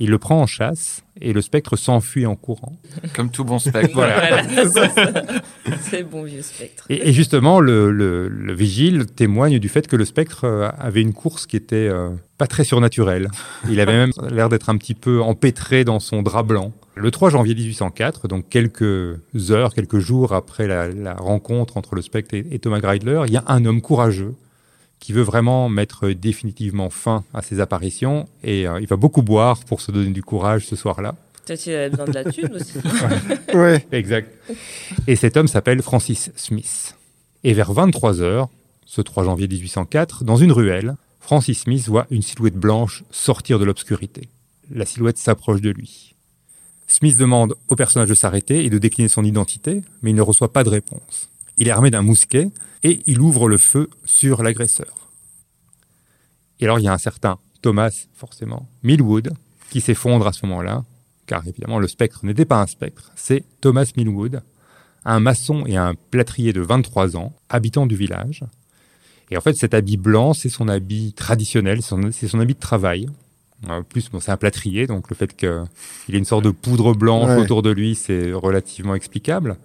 Il 0.02 0.10
le 0.10 0.18
prend 0.18 0.40
en 0.40 0.46
chasse 0.46 1.04
et 1.20 1.32
le 1.32 1.40
spectre 1.40 1.76
s'enfuit 1.76 2.26
en 2.26 2.34
courant. 2.34 2.72
Comme 3.14 3.30
tout 3.30 3.44
bon 3.44 3.60
spectre. 3.60 3.90
Voilà. 3.94 4.42
Voilà, 4.42 4.88
c'est 5.80 6.02
bon 6.02 6.24
vieux 6.24 6.42
spectre. 6.42 6.84
Et, 6.88 7.08
et 7.08 7.12
justement, 7.12 7.60
le, 7.60 7.92
le- 7.92 8.26
le 8.28 8.52
vigile 8.52 9.06
témoigne 9.06 9.60
du 9.60 9.68
fait 9.68 9.86
que 9.86 9.94
le 9.94 10.04
spectre 10.04 10.44
euh, 10.44 10.68
avait 10.78 11.02
une 11.02 11.12
course 11.12 11.46
qui 11.46 11.56
était 11.56 11.88
euh, 11.88 12.10
pas 12.36 12.48
très 12.48 12.64
surnaturelle. 12.64 13.28
Il 13.70 13.78
avait 13.78 13.92
même 13.96 14.10
l'air 14.30 14.48
d'être 14.48 14.70
un 14.70 14.76
petit 14.76 14.94
peu 14.94 15.22
empêtré 15.22 15.84
dans 15.84 16.00
son 16.00 16.22
drap 16.22 16.42
blanc. 16.42 16.72
Le 16.96 17.10
3 17.10 17.30
janvier 17.30 17.54
1804, 17.54 18.26
donc 18.28 18.48
quelques 18.50 19.16
heures, 19.50 19.72
quelques 19.72 19.98
jours 20.00 20.32
après 20.34 20.66
la, 20.66 20.88
la 20.88 21.14
rencontre 21.14 21.76
entre 21.76 21.94
le 21.94 22.02
spectre 22.02 22.34
et, 22.34 22.44
et 22.50 22.58
Thomas 22.58 22.80
Greidler, 22.80 23.22
il 23.28 23.32
y 23.32 23.36
a 23.36 23.44
un 23.46 23.64
homme 23.64 23.80
courageux 23.80 24.34
qui 25.02 25.12
veut 25.12 25.22
vraiment 25.22 25.68
mettre 25.68 26.10
définitivement 26.10 26.88
fin 26.88 27.24
à 27.34 27.42
ses 27.42 27.58
apparitions 27.58 28.28
et 28.44 28.68
euh, 28.68 28.80
il 28.80 28.86
va 28.86 28.94
beaucoup 28.94 29.22
boire 29.22 29.58
pour 29.64 29.80
se 29.80 29.90
donner 29.90 30.12
du 30.12 30.22
courage 30.22 30.64
ce 30.64 30.76
soir-là. 30.76 31.16
Peut-être 31.44 31.60
qu'il 31.60 31.72
avait 31.72 31.90
besoin 31.90 32.04
de 32.04 32.12
la 32.12 32.24
thune 32.24 32.52
aussi. 32.54 32.78
Ouais. 33.54 33.84
Exact. 33.92 34.32
Et 35.08 35.16
cet 35.16 35.36
homme 35.36 35.48
s'appelle 35.48 35.82
Francis 35.82 36.30
Smith. 36.36 36.96
Et 37.42 37.52
vers 37.52 37.72
23 37.72 38.20
heures, 38.20 38.48
ce 38.86 39.00
3 39.00 39.24
janvier 39.24 39.48
1804, 39.48 40.22
dans 40.22 40.36
une 40.36 40.52
ruelle, 40.52 40.94
Francis 41.18 41.62
Smith 41.62 41.88
voit 41.88 42.06
une 42.10 42.22
silhouette 42.22 42.56
blanche 42.56 43.02
sortir 43.10 43.58
de 43.58 43.64
l'obscurité. 43.64 44.28
La 44.70 44.86
silhouette 44.86 45.18
s'approche 45.18 45.60
de 45.60 45.70
lui. 45.70 46.14
Smith 46.86 47.16
demande 47.16 47.56
au 47.66 47.74
personnage 47.74 48.08
de 48.08 48.14
s'arrêter 48.14 48.64
et 48.64 48.70
de 48.70 48.78
décliner 48.78 49.08
son 49.08 49.24
identité, 49.24 49.82
mais 50.02 50.10
il 50.10 50.16
ne 50.16 50.22
reçoit 50.22 50.52
pas 50.52 50.62
de 50.62 50.68
réponse. 50.68 51.28
Il 51.56 51.66
est 51.66 51.72
armé 51.72 51.90
d'un 51.90 52.02
mousquet 52.02 52.50
et 52.82 53.00
il 53.06 53.20
ouvre 53.20 53.48
le 53.48 53.58
feu 53.58 53.88
sur 54.04 54.42
l'agresseur. 54.42 55.10
Et 56.60 56.64
alors 56.64 56.78
il 56.78 56.84
y 56.84 56.88
a 56.88 56.92
un 56.92 56.98
certain 56.98 57.38
Thomas, 57.60 58.06
forcément, 58.14 58.68
Millwood, 58.82 59.32
qui 59.70 59.80
s'effondre 59.80 60.26
à 60.26 60.32
ce 60.32 60.44
moment-là, 60.46 60.84
car 61.26 61.46
évidemment 61.46 61.78
le 61.78 61.88
spectre 61.88 62.20
n'était 62.24 62.44
pas 62.44 62.60
un 62.60 62.66
spectre, 62.66 63.12
c'est 63.14 63.44
Thomas 63.60 63.90
Millwood, 63.96 64.42
un 65.04 65.20
maçon 65.20 65.64
et 65.66 65.76
un 65.76 65.94
plâtrier 66.10 66.52
de 66.52 66.60
23 66.60 67.16
ans, 67.16 67.32
habitant 67.48 67.86
du 67.86 67.96
village. 67.96 68.44
Et 69.30 69.36
en 69.36 69.40
fait, 69.40 69.54
cet 69.54 69.72
habit 69.74 69.96
blanc, 69.96 70.34
c'est 70.34 70.48
son 70.50 70.68
habit 70.68 71.14
traditionnel, 71.14 71.80
c'est 71.82 72.28
son- 72.28 72.38
habit 72.40 72.54
de 72.54 72.60
travail. 72.60 73.08
En 73.68 73.82
plus, 73.82 74.10
bon, 74.10 74.20
c'est 74.20 74.30
un 74.32 74.36
plâtrier, 74.36 74.86
donc 74.86 75.08
le 75.08 75.16
fait 75.16 75.34
qu'il 75.34 75.48
ait 76.14 76.18
une 76.18 76.24
sorte 76.24 76.44
de 76.44 76.50
poudre 76.50 76.94
blanche 76.94 77.28
Ouais. 77.30 77.36
autour 77.38 77.62
de 77.62 77.70
lui, 77.70 77.94
c'est 77.94 78.32
relativement 78.32 78.94
explicable. 78.94 79.56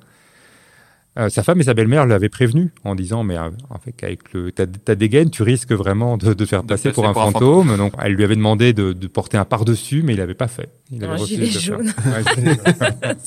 Euh, 1.18 1.30
sa 1.30 1.41
femme 1.41 1.59
et 1.59 1.63
sa 1.63 1.74
belle-mère 1.74 2.05
l'avaient 2.05 2.30
prévenu 2.30 2.72
en 2.84 2.93
disant 2.93 3.24
mais 3.24 3.38
euh, 3.38 3.49
en 3.72 3.80
fait 3.80 3.95
avec 4.03 4.32
le 4.34 4.51
ta, 4.51 4.68
ta 4.68 4.93
dégaine 4.93 5.32
tu 5.32 5.41
risques 5.41 5.72
vraiment 5.72 6.15
de, 6.18 6.34
de 6.36 6.45
faire 6.45 6.61
De 6.61 6.68
passer 6.68 6.91
pour 6.91 7.07
un 7.07 7.13
pour 7.13 7.24
un 7.24 7.32
fantôme 7.32 7.76
donc 7.76 7.93
elle 8.03 8.13
lui 8.13 8.24
avait 8.24 8.36
demandé 8.36 8.72
de, 8.74 8.93
de 8.93 9.07
porter 9.07 9.36
un 9.38 9.45
par 9.45 9.65
dessus 9.65 10.03
mais 10.03 10.13
il 10.13 10.18
l'avait 10.18 10.36
pas 10.36 10.47
fait 10.47 10.70
il 10.91 11.03
Un 11.03 11.07
avait 11.09 11.22
refusé 11.22 11.45
gilet 11.45 11.49
de 11.49 11.53
le 11.53 11.59
faire. 11.59 11.78
jaune. 11.78 11.93
Ouais, 12.05 13.15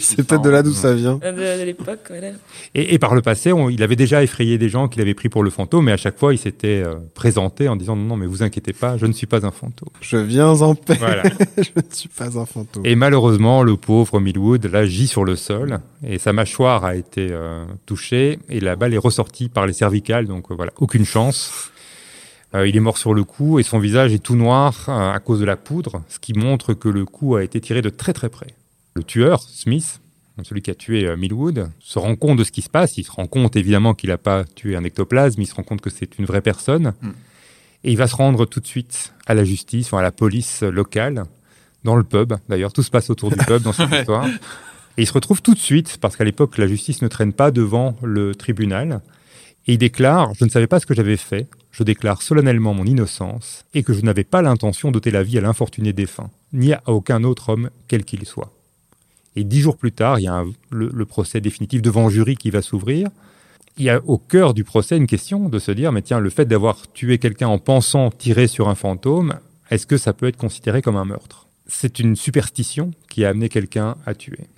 c'est- 0.00 0.16
peut-être 0.22 0.42
de 0.42 0.50
là 0.50 0.62
d'où 0.62 0.72
ça 0.72 0.94
vient. 0.94 1.16
De, 1.16 1.30
de 1.60 1.64
l'époque, 1.64 2.00
voilà. 2.08 2.28
Et, 2.74 2.94
et 2.94 2.98
par 2.98 3.14
le 3.14 3.22
passé, 3.22 3.52
on- 3.52 3.68
il 3.70 3.82
avait 3.82 3.96
déjà 3.96 4.22
effrayé 4.22 4.58
des 4.58 4.68
gens 4.68 4.88
qu'il 4.88 5.00
avait 5.02 5.14
pris 5.14 5.28
pour 5.28 5.42
le 5.42 5.50
fantôme, 5.50 5.86
mais 5.86 5.92
à 5.92 5.96
chaque 5.96 6.18
fois, 6.18 6.34
il 6.34 6.38
s'était 6.38 6.82
euh, 6.84 6.94
présenté 7.14 7.68
en 7.68 7.76
disant 7.76 7.96
non, 7.96 8.04
non, 8.04 8.16
mais 8.16 8.26
vous 8.26 8.42
inquiétez 8.42 8.72
pas, 8.72 8.96
je 8.96 9.06
ne 9.06 9.12
suis 9.12 9.26
pas 9.26 9.46
un 9.46 9.50
fantôme. 9.50 9.88
Je 10.00 10.16
viens 10.16 10.48
en 10.48 10.74
paix. 10.74 10.96
Voilà. 10.98 11.22
Je 11.56 11.70
ne 11.76 11.82
suis 11.92 12.08
pas 12.08 12.38
un 12.38 12.46
fantôme. 12.46 12.84
Et 12.86 12.94
malheureusement, 12.96 13.62
le 13.62 13.76
pauvre 13.76 14.20
Millwood, 14.20 14.66
là, 14.66 14.86
gît 14.86 15.06
sur 15.06 15.24
le 15.24 15.36
sol, 15.36 15.80
et 16.06 16.18
sa 16.18 16.32
mâchoire 16.32 16.84
a 16.84 16.94
été 16.96 17.28
euh, 17.30 17.64
touchée, 17.86 18.38
et 18.48 18.60
la 18.60 18.76
balle 18.76 18.94
est 18.94 18.98
ressortie 18.98 19.48
par 19.48 19.66
les 19.66 19.72
cervicales, 19.72 20.26
donc 20.26 20.50
euh, 20.50 20.54
voilà, 20.54 20.72
aucune 20.78 21.04
chance. 21.04 21.70
Euh, 22.54 22.66
il 22.66 22.76
est 22.76 22.80
mort 22.80 22.98
sur 22.98 23.14
le 23.14 23.22
coup, 23.22 23.60
et 23.60 23.62
son 23.62 23.78
visage 23.78 24.12
est 24.12 24.18
tout 24.18 24.34
noir 24.34 24.86
euh, 24.88 25.12
à 25.12 25.20
cause 25.20 25.38
de 25.40 25.44
la 25.44 25.56
poudre, 25.56 26.02
ce 26.08 26.18
qui 26.18 26.32
montre 26.32 26.74
que 26.74 26.88
le 26.88 27.04
coup 27.04 27.36
a 27.36 27.44
été 27.44 27.60
tiré 27.60 27.80
de 27.82 27.90
très 27.90 28.12
très 28.12 28.28
près. 28.28 28.48
Le 28.94 29.04
tueur, 29.04 29.40
Smith, 29.42 30.00
celui 30.44 30.62
qui 30.62 30.70
a 30.70 30.74
tué 30.74 31.06
euh, 31.06 31.16
Millwood, 31.16 31.70
se 31.80 31.98
rend 31.98 32.16
compte 32.16 32.38
de 32.38 32.44
ce 32.44 32.52
qui 32.52 32.62
se 32.62 32.70
passe. 32.70 32.98
Il 32.98 33.04
se 33.04 33.10
rend 33.10 33.26
compte 33.26 33.56
évidemment 33.56 33.94
qu'il 33.94 34.10
n'a 34.10 34.18
pas 34.18 34.44
tué 34.44 34.76
un 34.76 34.84
ectoplasme, 34.84 35.40
il 35.40 35.46
se 35.46 35.54
rend 35.54 35.62
compte 35.62 35.80
que 35.80 35.90
c'est 35.90 36.18
une 36.18 36.24
vraie 36.24 36.40
personne. 36.40 36.94
Mm. 37.00 37.10
Et 37.84 37.92
il 37.92 37.96
va 37.96 38.06
se 38.06 38.16
rendre 38.16 38.44
tout 38.46 38.60
de 38.60 38.66
suite 38.66 39.14
à 39.26 39.34
la 39.34 39.44
justice, 39.44 39.86
enfin, 39.86 39.98
à 39.98 40.02
la 40.02 40.12
police 40.12 40.62
locale, 40.62 41.24
dans 41.84 41.96
le 41.96 42.04
pub. 42.04 42.34
D'ailleurs, 42.48 42.72
tout 42.72 42.82
se 42.82 42.90
passe 42.90 43.08
autour 43.10 43.30
du 43.30 43.36
pub 43.36 43.62
dans 43.62 43.72
cette 43.72 43.90
histoire. 43.98 44.26
Et 44.96 45.02
il 45.02 45.06
se 45.06 45.12
retrouve 45.12 45.40
tout 45.40 45.54
de 45.54 45.58
suite, 45.58 45.96
parce 45.98 46.16
qu'à 46.16 46.24
l'époque, 46.24 46.58
la 46.58 46.66
justice 46.66 47.00
ne 47.00 47.08
traîne 47.08 47.32
pas 47.32 47.50
devant 47.50 47.96
le 48.02 48.34
tribunal. 48.34 49.00
Et 49.66 49.74
il 49.74 49.78
déclare 49.78 50.34
Je 50.34 50.44
ne 50.44 50.50
savais 50.50 50.66
pas 50.66 50.80
ce 50.80 50.86
que 50.86 50.94
j'avais 50.94 51.16
fait. 51.16 51.48
Je 51.70 51.84
déclare 51.84 52.20
solennellement 52.20 52.74
mon 52.74 52.84
innocence 52.84 53.64
et 53.72 53.82
que 53.82 53.94
je 53.94 54.00
n'avais 54.00 54.24
pas 54.24 54.42
l'intention 54.42 54.90
d'ôter 54.90 55.10
la 55.10 55.22
vie 55.22 55.38
à 55.38 55.40
l'infortuné 55.40 55.92
défunt, 55.92 56.30
ni 56.52 56.72
à 56.72 56.82
aucun 56.86 57.22
autre 57.22 57.50
homme, 57.50 57.70
quel 57.86 58.04
qu'il 58.04 58.26
soit. 58.26 58.52
Et 59.36 59.44
dix 59.44 59.60
jours 59.60 59.76
plus 59.76 59.92
tard, 59.92 60.18
il 60.18 60.24
y 60.24 60.28
a 60.28 60.44
le, 60.70 61.04
procès 61.06 61.40
définitif 61.40 61.82
devant 61.82 62.08
jury 62.08 62.36
qui 62.36 62.50
va 62.50 62.62
s'ouvrir. 62.62 63.08
Il 63.78 63.84
y 63.84 63.90
a 63.90 64.02
au 64.04 64.18
cœur 64.18 64.54
du 64.54 64.64
procès 64.64 64.96
une 64.96 65.06
question 65.06 65.48
de 65.48 65.58
se 65.58 65.70
dire, 65.70 65.92
mais 65.92 66.02
tiens, 66.02 66.18
le 66.18 66.30
fait 66.30 66.44
d'avoir 66.44 66.90
tué 66.92 67.18
quelqu'un 67.18 67.48
en 67.48 67.58
pensant 67.58 68.10
tirer 68.10 68.48
sur 68.48 68.68
un 68.68 68.74
fantôme, 68.74 69.38
est-ce 69.70 69.86
que 69.86 69.96
ça 69.96 70.12
peut 70.12 70.26
être 70.26 70.36
considéré 70.36 70.82
comme 70.82 70.96
un 70.96 71.04
meurtre? 71.04 71.46
C'est 71.66 72.00
une 72.00 72.16
superstition 72.16 72.90
qui 73.08 73.24
a 73.24 73.28
amené 73.28 73.48
quelqu'un 73.48 73.96
à 74.04 74.14
tuer. 74.14 74.48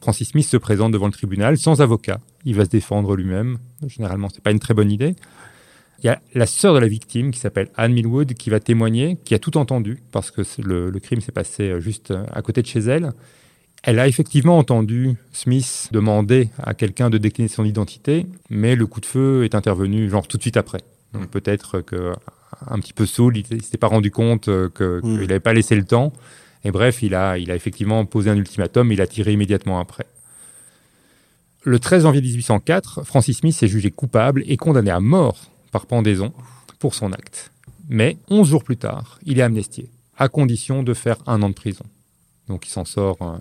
Francis 0.00 0.30
Smith 0.30 0.46
se 0.46 0.56
présente 0.56 0.92
devant 0.92 1.06
le 1.06 1.12
tribunal 1.12 1.58
sans 1.58 1.82
avocat. 1.82 2.20
Il 2.44 2.54
va 2.54 2.64
se 2.64 2.70
défendre 2.70 3.16
lui-même. 3.16 3.58
Généralement, 3.86 4.28
c'est 4.32 4.42
pas 4.42 4.50
une 4.50 4.60
très 4.60 4.72
bonne 4.72 4.90
idée. 4.90 5.14
Il 6.02 6.06
y 6.06 6.08
a 6.08 6.20
la 6.34 6.46
sœur 6.46 6.74
de 6.74 6.78
la 6.78 6.88
victime 6.88 7.30
qui 7.30 7.40
s'appelle 7.40 7.68
Anne 7.76 7.92
Millwood 7.92 8.34
qui 8.34 8.50
va 8.50 8.60
témoigner, 8.60 9.18
qui 9.24 9.34
a 9.34 9.38
tout 9.38 9.56
entendu 9.56 10.02
parce 10.12 10.30
que 10.30 10.42
le 10.62 10.98
crime 11.00 11.20
s'est 11.20 11.32
passé 11.32 11.70
euh, 11.70 11.80
juste 11.80 12.10
euh, 12.10 12.24
à 12.32 12.42
côté 12.42 12.62
de 12.62 12.66
chez 12.66 12.80
elle. 12.80 13.12
Elle 13.88 14.00
a 14.00 14.08
effectivement 14.08 14.58
entendu 14.58 15.14
Smith 15.32 15.88
demander 15.92 16.50
à 16.58 16.74
quelqu'un 16.74 17.08
de 17.08 17.18
décliner 17.18 17.48
son 17.48 17.64
identité, 17.64 18.26
mais 18.50 18.74
le 18.74 18.86
coup 18.86 19.00
de 19.00 19.06
feu 19.06 19.44
est 19.44 19.54
intervenu 19.54 20.10
genre 20.10 20.26
tout 20.26 20.36
de 20.38 20.42
suite 20.42 20.56
après. 20.56 20.80
Donc 21.12 21.28
peut-être 21.28 21.80
que 21.82 22.12
un 22.68 22.78
petit 22.80 22.92
peu 22.92 23.06
saoul, 23.06 23.36
il 23.36 23.44
ne 23.56 23.60
s'était 23.62 23.78
pas 23.78 23.86
rendu 23.86 24.10
compte 24.10 24.48
euh, 24.48 24.68
que- 24.68 25.00
qu'il 25.00 25.10
Mm. 25.10 25.20
n'avait 25.20 25.40
pas 25.40 25.52
laissé 25.52 25.76
le 25.76 25.84
temps. 25.84 26.12
Et 26.64 26.72
bref, 26.72 27.00
il 27.02 27.14
a, 27.14 27.38
il 27.38 27.50
a 27.50 27.54
effectivement 27.54 28.04
posé 28.06 28.28
un 28.28 28.36
ultimatum, 28.36 28.90
il 28.90 29.00
a 29.00 29.06
tiré 29.06 29.32
immédiatement 29.32 29.78
après. 29.78 30.06
Le 31.62 31.78
13 31.78 32.02
janvier 32.04 32.20
1804, 32.22 33.04
Francis 33.04 33.38
Smith 33.38 33.60
est 33.62 33.68
jugé 33.68 33.90
coupable 33.90 34.42
et 34.46 34.56
condamné 34.56 34.90
à 34.90 35.00
mort 35.00 35.50
par 35.70 35.86
pendaison 35.86 36.32
pour 36.80 36.94
son 36.94 37.12
acte. 37.12 37.52
Mais 37.88 38.16
11 38.30 38.48
jours 38.48 38.64
plus 38.64 38.76
tard, 38.76 39.18
il 39.24 39.38
est 39.38 39.42
amnistié, 39.42 39.90
à 40.16 40.28
condition 40.28 40.82
de 40.82 40.92
faire 40.94 41.18
un 41.26 41.42
an 41.42 41.50
de 41.50 41.54
prison. 41.54 41.84
Donc 42.48 42.66
il 42.66 42.70
s'en 42.70 42.84
sort 42.84 43.16
euh, 43.22 43.36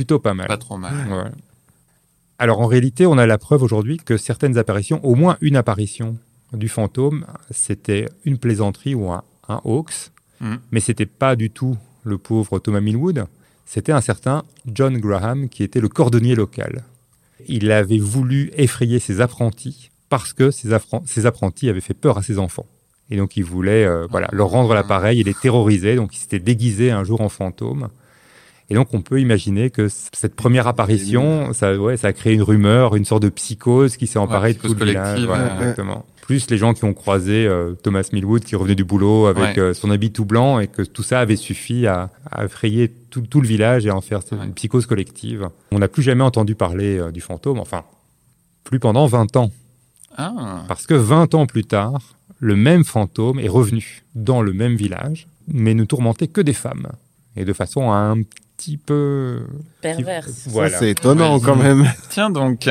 plutôt 0.00 0.18
pas 0.18 0.32
mal. 0.34 0.46
Pas 0.48 0.56
trop 0.56 0.78
mal. 0.78 0.94
Ouais. 1.10 1.30
Alors 2.38 2.60
en 2.60 2.66
réalité, 2.66 3.04
on 3.04 3.18
a 3.18 3.26
la 3.26 3.36
preuve 3.36 3.62
aujourd'hui 3.62 3.98
que 3.98 4.16
certaines 4.16 4.56
apparitions, 4.56 5.04
au 5.04 5.14
moins 5.14 5.36
une 5.42 5.56
apparition 5.56 6.16
du 6.54 6.68
fantôme, 6.68 7.26
c'était 7.50 8.06
une 8.24 8.38
plaisanterie 8.38 8.94
ou 8.94 9.10
un, 9.10 9.22
un 9.48 9.60
hoax, 9.64 10.10
Mhm. 10.40 10.58
mais 10.70 10.80
c'était 10.80 11.04
pas 11.04 11.36
du 11.36 11.50
tout 11.50 11.76
le 12.02 12.16
pauvre 12.16 12.58
Thomas 12.58 12.80
Millwood, 12.80 13.26
c'était 13.66 13.92
un 13.92 14.00
certain 14.00 14.44
John 14.66 14.96
Graham 14.96 15.50
qui 15.50 15.62
était 15.62 15.82
le 15.82 15.88
cordonnier 15.88 16.34
local. 16.34 16.84
Il 17.46 17.70
avait 17.70 17.98
voulu 17.98 18.50
effrayer 18.56 19.00
ses 19.00 19.20
apprentis 19.20 19.90
parce 20.08 20.32
que 20.32 20.50
ses, 20.50 20.72
apprentis 21.26 21.68
avaient 21.68 21.80
fait 21.82 21.94
peur 21.94 22.16
à 22.16 22.22
ses 22.22 22.38
enfants. 22.38 22.66
Et 23.10 23.16
donc 23.18 23.36
il 23.36 23.44
voulait 23.44 23.84
euh, 23.84 24.06
voilà, 24.10 24.28
leur 24.32 24.48
rendre 24.48 24.72
l'appareil 24.72 25.20
et 25.20 25.24
les 25.24 25.34
terroriser, 25.34 25.94
donc 25.96 26.14
il 26.16 26.18
s'était 26.18 26.38
déguisé 26.38 26.90
un 26.90 27.04
jour 27.04 27.20
en 27.20 27.28
fantôme. 27.28 27.90
Et 28.70 28.74
donc, 28.74 28.94
on 28.94 29.02
peut 29.02 29.20
imaginer 29.20 29.70
que 29.70 29.88
cette 29.88 30.36
première 30.36 30.68
apparition, 30.68 31.52
ça, 31.52 31.76
ouais, 31.76 31.96
ça 31.96 32.08
a 32.08 32.12
créé 32.12 32.34
une 32.34 32.42
rumeur, 32.42 32.94
une 32.94 33.04
sorte 33.04 33.22
de 33.24 33.28
psychose 33.28 33.96
qui 33.96 34.06
s'est 34.06 34.18
emparée 34.18 34.54
de 34.54 34.58
tout 34.60 34.74
le 34.74 34.84
village. 34.84 35.24
ouais. 35.24 35.36
exactement. 35.58 36.06
Plus 36.22 36.48
les 36.48 36.56
gens 36.58 36.72
qui 36.74 36.84
ont 36.84 36.94
croisé 36.94 37.44
euh, 37.48 37.72
Thomas 37.82 38.08
Millwood 38.12 38.44
qui 38.44 38.54
revenait 38.54 38.76
du 38.76 38.84
boulot 38.84 39.26
avec 39.26 39.58
euh, 39.58 39.74
son 39.74 39.90
habit 39.90 40.12
tout 40.12 40.24
blanc 40.24 40.60
et 40.60 40.68
que 40.68 40.82
tout 40.82 41.02
ça 41.02 41.18
avait 41.18 41.34
suffi 41.34 41.88
à, 41.88 42.10
à 42.30 42.44
effrayer 42.44 42.88
tout, 42.88 43.22
tout 43.22 43.40
le 43.40 43.48
village 43.48 43.84
et 43.84 43.88
à 43.88 43.96
en 43.96 44.00
faire 44.00 44.20
une 44.30 44.52
psychose 44.54 44.86
collective. 44.86 45.48
On 45.72 45.80
n'a 45.80 45.88
plus 45.88 46.04
jamais 46.04 46.22
entendu 46.22 46.54
parler 46.54 46.98
euh, 46.98 47.10
du 47.10 47.20
fantôme, 47.20 47.58
enfin, 47.58 47.82
plus 48.62 48.78
pendant 48.78 49.06
20 49.06 49.36
ans. 49.36 49.50
Ah, 50.16 50.64
Parce 50.68 50.86
que 50.86 50.94
20 50.94 51.34
ans 51.34 51.46
plus 51.46 51.64
tard, 51.64 52.00
le 52.38 52.54
même 52.54 52.84
fantôme 52.84 53.40
est 53.40 53.48
revenu 53.48 54.04
dans 54.14 54.40
le 54.40 54.52
même 54.52 54.76
village, 54.76 55.26
mais 55.48 55.74
ne 55.74 55.82
tourmentait 55.84 56.28
que 56.28 56.40
des 56.40 56.52
femmes. 56.52 56.86
Et 57.36 57.44
de 57.44 57.52
façon 57.52 57.90
un 57.92 58.18
petit 58.60 58.76
peu... 58.76 59.40
Perverse. 59.80 60.46
Voilà. 60.48 60.70
Ça, 60.70 60.78
c'est 60.80 60.90
étonnant 60.90 61.36
Ouais. 61.38 61.42
quand 61.44 61.56
même. 61.56 61.90
tiens 62.10 62.30
donc. 62.30 62.68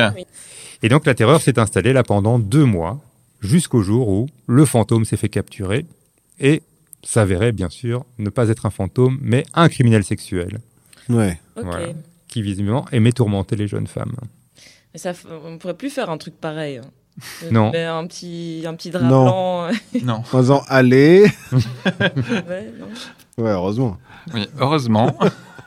Et 0.82 0.88
donc 0.88 1.04
la 1.06 1.14
terreur 1.14 1.40
s'est 1.42 1.58
installée 1.58 1.92
là 1.92 2.02
pendant 2.02 2.38
deux 2.38 2.64
mois, 2.64 3.00
jusqu'au 3.40 3.82
jour 3.82 4.08
où 4.08 4.26
le 4.46 4.64
fantôme 4.64 5.04
s'est 5.04 5.16
fait 5.16 5.28
capturer 5.28 5.84
et 6.38 6.62
s'avérait 7.02 7.52
bien 7.52 7.68
sûr 7.68 8.04
ne 8.18 8.30
pas 8.30 8.48
être 8.48 8.66
un 8.66 8.70
fantôme, 8.70 9.18
mais 9.20 9.44
un 9.54 9.68
criminel 9.68 10.04
sexuel 10.04 10.58
Ouais. 11.08 11.40
Voilà. 11.56 11.88
qui 12.28 12.40
visiblement 12.42 12.86
aimait 12.92 13.12
tourmenter 13.12 13.56
les 13.56 13.66
jeunes 13.66 13.86
femmes. 13.88 14.14
Mais 14.94 14.98
ça, 15.00 15.12
on 15.44 15.58
pourrait 15.58 15.74
plus 15.74 15.90
faire 15.90 16.08
un 16.10 16.18
truc 16.18 16.34
pareil. 16.40 16.78
hein. 16.78 16.84
Non. 17.50 17.70
Mais 17.72 17.84
un 17.84 18.06
petit, 18.06 18.64
un 18.66 18.74
petit 18.74 18.90
drap 18.90 19.02
Non. 19.02 19.24
blanc. 19.24 19.64
euh, 19.66 19.72
Non. 20.04 20.22
En 20.32 20.40
disant, 20.40 20.62
allez. 20.68 21.26
ouais, 21.52 22.72
non. 22.78 22.86
Ouais, 23.44 23.50
heureusement. 23.50 23.98
Oui, 24.34 24.46
heureusement. 24.58 25.16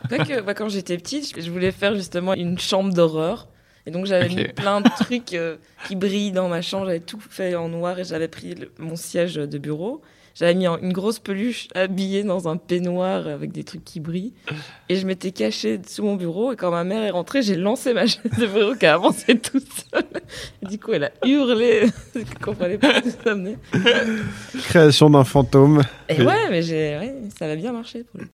Quoique, 0.09 0.41
bah, 0.41 0.53
quand 0.53 0.69
j'étais 0.69 0.97
petite, 0.97 1.35
je- 1.35 1.41
je 1.41 1.49
voulais 1.51 1.71
faire 1.71 1.95
justement 1.95 2.33
une 2.33 2.57
chambre 2.59 2.93
d'horreur. 2.93 3.47
Et 3.85 3.91
donc 3.91 4.05
j'avais 4.05 4.29
mis 4.29 4.47
plein 4.47 4.79
de 4.79 4.89
trucs 4.99 5.33
euh, 5.33 5.57
qui 5.87 5.95
brillent 5.97 6.31
dans 6.31 6.47
ma 6.47 6.61
chambre. 6.61 6.85
J'avais 6.85 6.99
tout 7.01 7.19
fait 7.19 7.55
en 7.55 7.67
noir 7.69 7.99
et 7.99 8.03
j'avais 8.05 8.29
pris 8.29 8.55
le- 8.55 8.71
mon 8.79 8.95
siège 8.95 9.35
de 9.35 9.57
bureau. 9.57 10.01
J'avais 10.35 10.55
mis 10.55 10.65
une 10.65 10.93
grosse 10.93 11.19
peluche 11.19 11.67
habillée 11.75 12.23
dans 12.23 12.47
un 12.47 12.57
peignoir 12.57 13.27
avec 13.27 13.51
des 13.51 13.63
trucs 13.63 13.83
qui 13.83 13.99
brillent. 13.99 14.33
Et 14.89 14.95
je 14.95 15.05
m'étais 15.05 15.31
cachée 15.31 15.79
sous 15.87 16.01
mon 16.03 16.15
bureau. 16.15 16.53
Et 16.53 16.55
quand 16.55 16.71
ma 16.71 16.83
mère 16.83 17.03
est 17.03 17.11
rentrée, 17.11 17.43
j'ai 17.43 17.55
lancé 17.55 17.93
ma 17.93 18.07
chaise 18.07 18.31
de 18.39 18.47
bureau 18.47 18.73
qui 18.73 18.85
a 18.87 18.95
avancé 18.95 19.37
toute 19.37 19.67
seule. 19.91 20.03
Et 20.63 20.65
du 20.65 20.79
coup, 20.79 20.93
elle 20.93 21.03
a 21.03 21.11
hurlé. 21.25 21.83
Elle 22.15 22.25
comprenait 22.41 22.79
pas 22.79 22.99
d'où 23.01 23.09
ça 23.23 23.33
venait. 23.35 23.57
Création 24.63 25.09
d'un 25.09 25.23
fantôme. 25.23 25.81
Et 26.09 26.21
ouais, 26.21 26.49
mais 26.49 26.61
j'ai, 26.63 26.97
ouais, 26.97 27.15
ça 27.37 27.47
va 27.47 27.55
bien 27.55 27.71
marcher 27.71 28.03
pour 28.03 28.21
le 28.21 28.27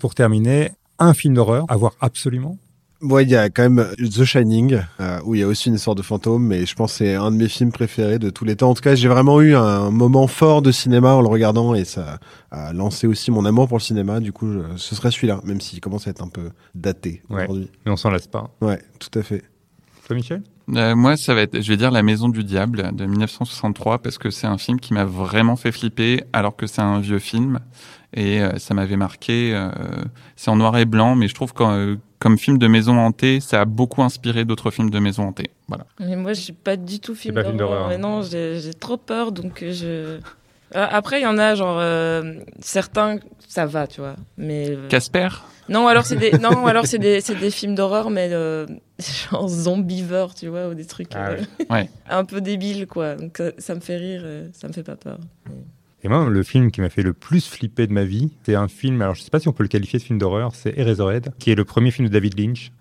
pour 0.00 0.14
terminer, 0.16 0.72
un 0.98 1.14
film 1.14 1.34
d'horreur 1.34 1.64
à 1.68 1.76
voir 1.76 1.92
absolument? 2.00 2.58
Ouais, 3.02 3.22
il 3.22 3.30
y 3.30 3.36
a 3.36 3.48
quand 3.48 3.62
même 3.62 3.86
The 3.96 4.24
Shining, 4.24 4.78
euh, 5.00 5.20
où 5.24 5.34
il 5.34 5.40
y 5.40 5.42
a 5.42 5.46
aussi 5.46 5.70
une 5.70 5.78
sorte 5.78 5.96
de 5.96 6.02
fantôme, 6.02 6.44
mais 6.46 6.66
je 6.66 6.74
pense 6.74 6.92
que 6.92 6.98
c'est 6.98 7.14
un 7.14 7.30
de 7.30 7.36
mes 7.36 7.48
films 7.48 7.72
préférés 7.72 8.18
de 8.18 8.28
tous 8.28 8.44
les 8.44 8.56
temps. 8.56 8.68
En 8.68 8.74
tout 8.74 8.82
cas, 8.82 8.94
j'ai 8.94 9.08
vraiment 9.08 9.40
eu 9.40 9.54
un 9.54 9.90
moment 9.90 10.26
fort 10.26 10.60
de 10.60 10.70
cinéma 10.70 11.14
en 11.14 11.22
le 11.22 11.28
regardant 11.28 11.74
et 11.74 11.86
ça 11.86 12.18
a 12.50 12.74
lancé 12.74 13.06
aussi 13.06 13.30
mon 13.30 13.46
amour 13.46 13.68
pour 13.68 13.78
le 13.78 13.82
cinéma. 13.82 14.20
Du 14.20 14.32
coup, 14.34 14.52
je- 14.52 14.76
ce 14.76 14.94
serait 14.94 15.10
celui-là, 15.10 15.40
même 15.44 15.62
s'il 15.62 15.80
commence 15.80 16.06
à 16.08 16.10
être 16.10 16.22
un 16.22 16.28
peu 16.28 16.50
daté 16.74 17.22
Ouais. 17.30 17.44
aujourd'hui. 17.44 17.70
Mais 17.86 17.92
on 17.92 17.96
s'en 17.96 18.10
lasse 18.10 18.26
pas. 18.26 18.50
Ouais, 18.60 18.78
tout 18.98 19.18
à 19.18 19.22
fait. 19.22 19.44
Toi, 20.06 20.16
Michel? 20.16 20.42
Euh, 20.74 20.94
moi, 20.94 21.16
ça 21.16 21.34
va 21.34 21.42
être, 21.42 21.60
je 21.60 21.68
vais 21.68 21.76
dire 21.76 21.90
La 21.90 22.02
Maison 22.02 22.28
du 22.28 22.44
Diable 22.44 22.90
de 22.94 23.06
1963 23.06 23.98
parce 23.98 24.18
que 24.18 24.30
c'est 24.30 24.46
un 24.46 24.58
film 24.58 24.80
qui 24.80 24.94
m'a 24.94 25.04
vraiment 25.04 25.56
fait 25.56 25.72
flipper 25.72 26.24
alors 26.32 26.56
que 26.56 26.66
c'est 26.66 26.82
un 26.82 27.00
vieux 27.00 27.18
film 27.18 27.58
et 28.14 28.40
euh, 28.40 28.58
ça 28.58 28.74
m'avait 28.74 28.96
marqué. 28.96 29.52
euh, 29.54 29.70
c'est 30.36 30.50
en 30.50 30.56
noir 30.56 30.76
et 30.78 30.84
blanc, 30.84 31.14
mais 31.16 31.28
je 31.28 31.34
trouve 31.34 31.52
que 31.52 31.98
comme 32.18 32.38
film 32.38 32.58
de 32.58 32.66
maison 32.66 32.98
hantée, 32.98 33.40
ça 33.40 33.62
a 33.62 33.64
beaucoup 33.64 34.02
inspiré 34.02 34.44
d'autres 34.44 34.70
films 34.70 34.90
de 34.90 34.98
maison 34.98 35.24
hantée. 35.24 35.50
Voilà. 35.68 35.86
Mais 35.98 36.16
moi, 36.16 36.32
je 36.34 36.40
suis 36.40 36.52
pas 36.52 36.76
du 36.76 37.00
tout 37.00 37.14
film 37.14 37.34
pas 37.34 37.44
film 37.44 37.56
d'horreur. 37.56 37.88
Mais 37.88 37.94
hein. 37.94 37.98
non, 37.98 38.22
j'ai 38.22 38.60
j'ai 38.60 38.74
trop 38.74 38.96
peur, 38.96 39.32
donc 39.32 39.64
je. 39.66 40.18
Euh, 40.76 40.86
Après, 40.90 41.20
il 41.20 41.22
y 41.22 41.26
en 41.26 41.38
a 41.38 41.54
genre 41.54 41.78
euh, 41.80 42.34
certains, 42.60 43.18
ça 43.48 43.66
va, 43.66 43.86
tu 43.86 44.00
vois. 44.00 44.14
Mais 44.36 44.70
euh, 44.70 44.88
Casper? 44.88 45.28
Non, 45.70 45.86
alors 45.86 46.04
c'est 46.04 46.16
des 46.16 46.32
non, 46.32 46.66
alors 46.66 46.86
c'est 46.86 46.98
des 46.98 47.20
c'est 47.20 47.36
des 47.36 47.50
films 47.50 47.76
d'horreur, 47.76 48.10
mais 48.10 48.28
euh, 48.32 48.66
genre 49.30 49.48
zombivore, 49.48 50.34
tu 50.34 50.48
vois, 50.48 50.68
ou 50.68 50.74
des 50.74 50.84
trucs 50.84 51.10
Ah 51.14 51.30
euh, 51.30 51.44
Ouais. 51.70 51.88
un 52.10 52.24
peu 52.24 52.40
débiles, 52.40 52.86
quoi. 52.86 53.14
Donc 53.14 53.40
euh, 53.40 53.52
ça 53.58 53.74
me 53.76 53.80
fait 53.80 53.96
rire, 53.96 54.22
euh, 54.24 54.48
ça 54.52 54.68
me 54.68 54.72
fait 54.72 54.82
pas 54.82 54.96
peur. 54.96 55.18
Et 56.02 56.08
moi, 56.08 56.28
le 56.28 56.42
film 56.42 56.70
qui 56.70 56.80
m'a 56.80 56.88
fait 56.88 57.02
le 57.02 57.12
plus 57.12 57.46
flipper 57.46 57.86
de 57.86 57.92
ma 57.92 58.04
vie, 58.04 58.32
c'est 58.42 58.54
un 58.54 58.68
film, 58.68 59.00
alors 59.00 59.14
je 59.14 59.22
sais 59.22 59.30
pas 59.30 59.38
si 59.38 59.48
on 59.48 59.52
peut 59.52 59.62
le 59.62 59.68
qualifier 59.68 59.98
de 59.98 60.04
film 60.04 60.18
d'horreur, 60.18 60.54
c'est 60.54 60.76
Eraserhead, 60.76 61.32
qui 61.38 61.50
est 61.50 61.54
le 61.54 61.64
premier 61.64 61.90
film 61.90 62.08
de 62.08 62.12
David 62.12 62.38
Lynch. 62.38 62.72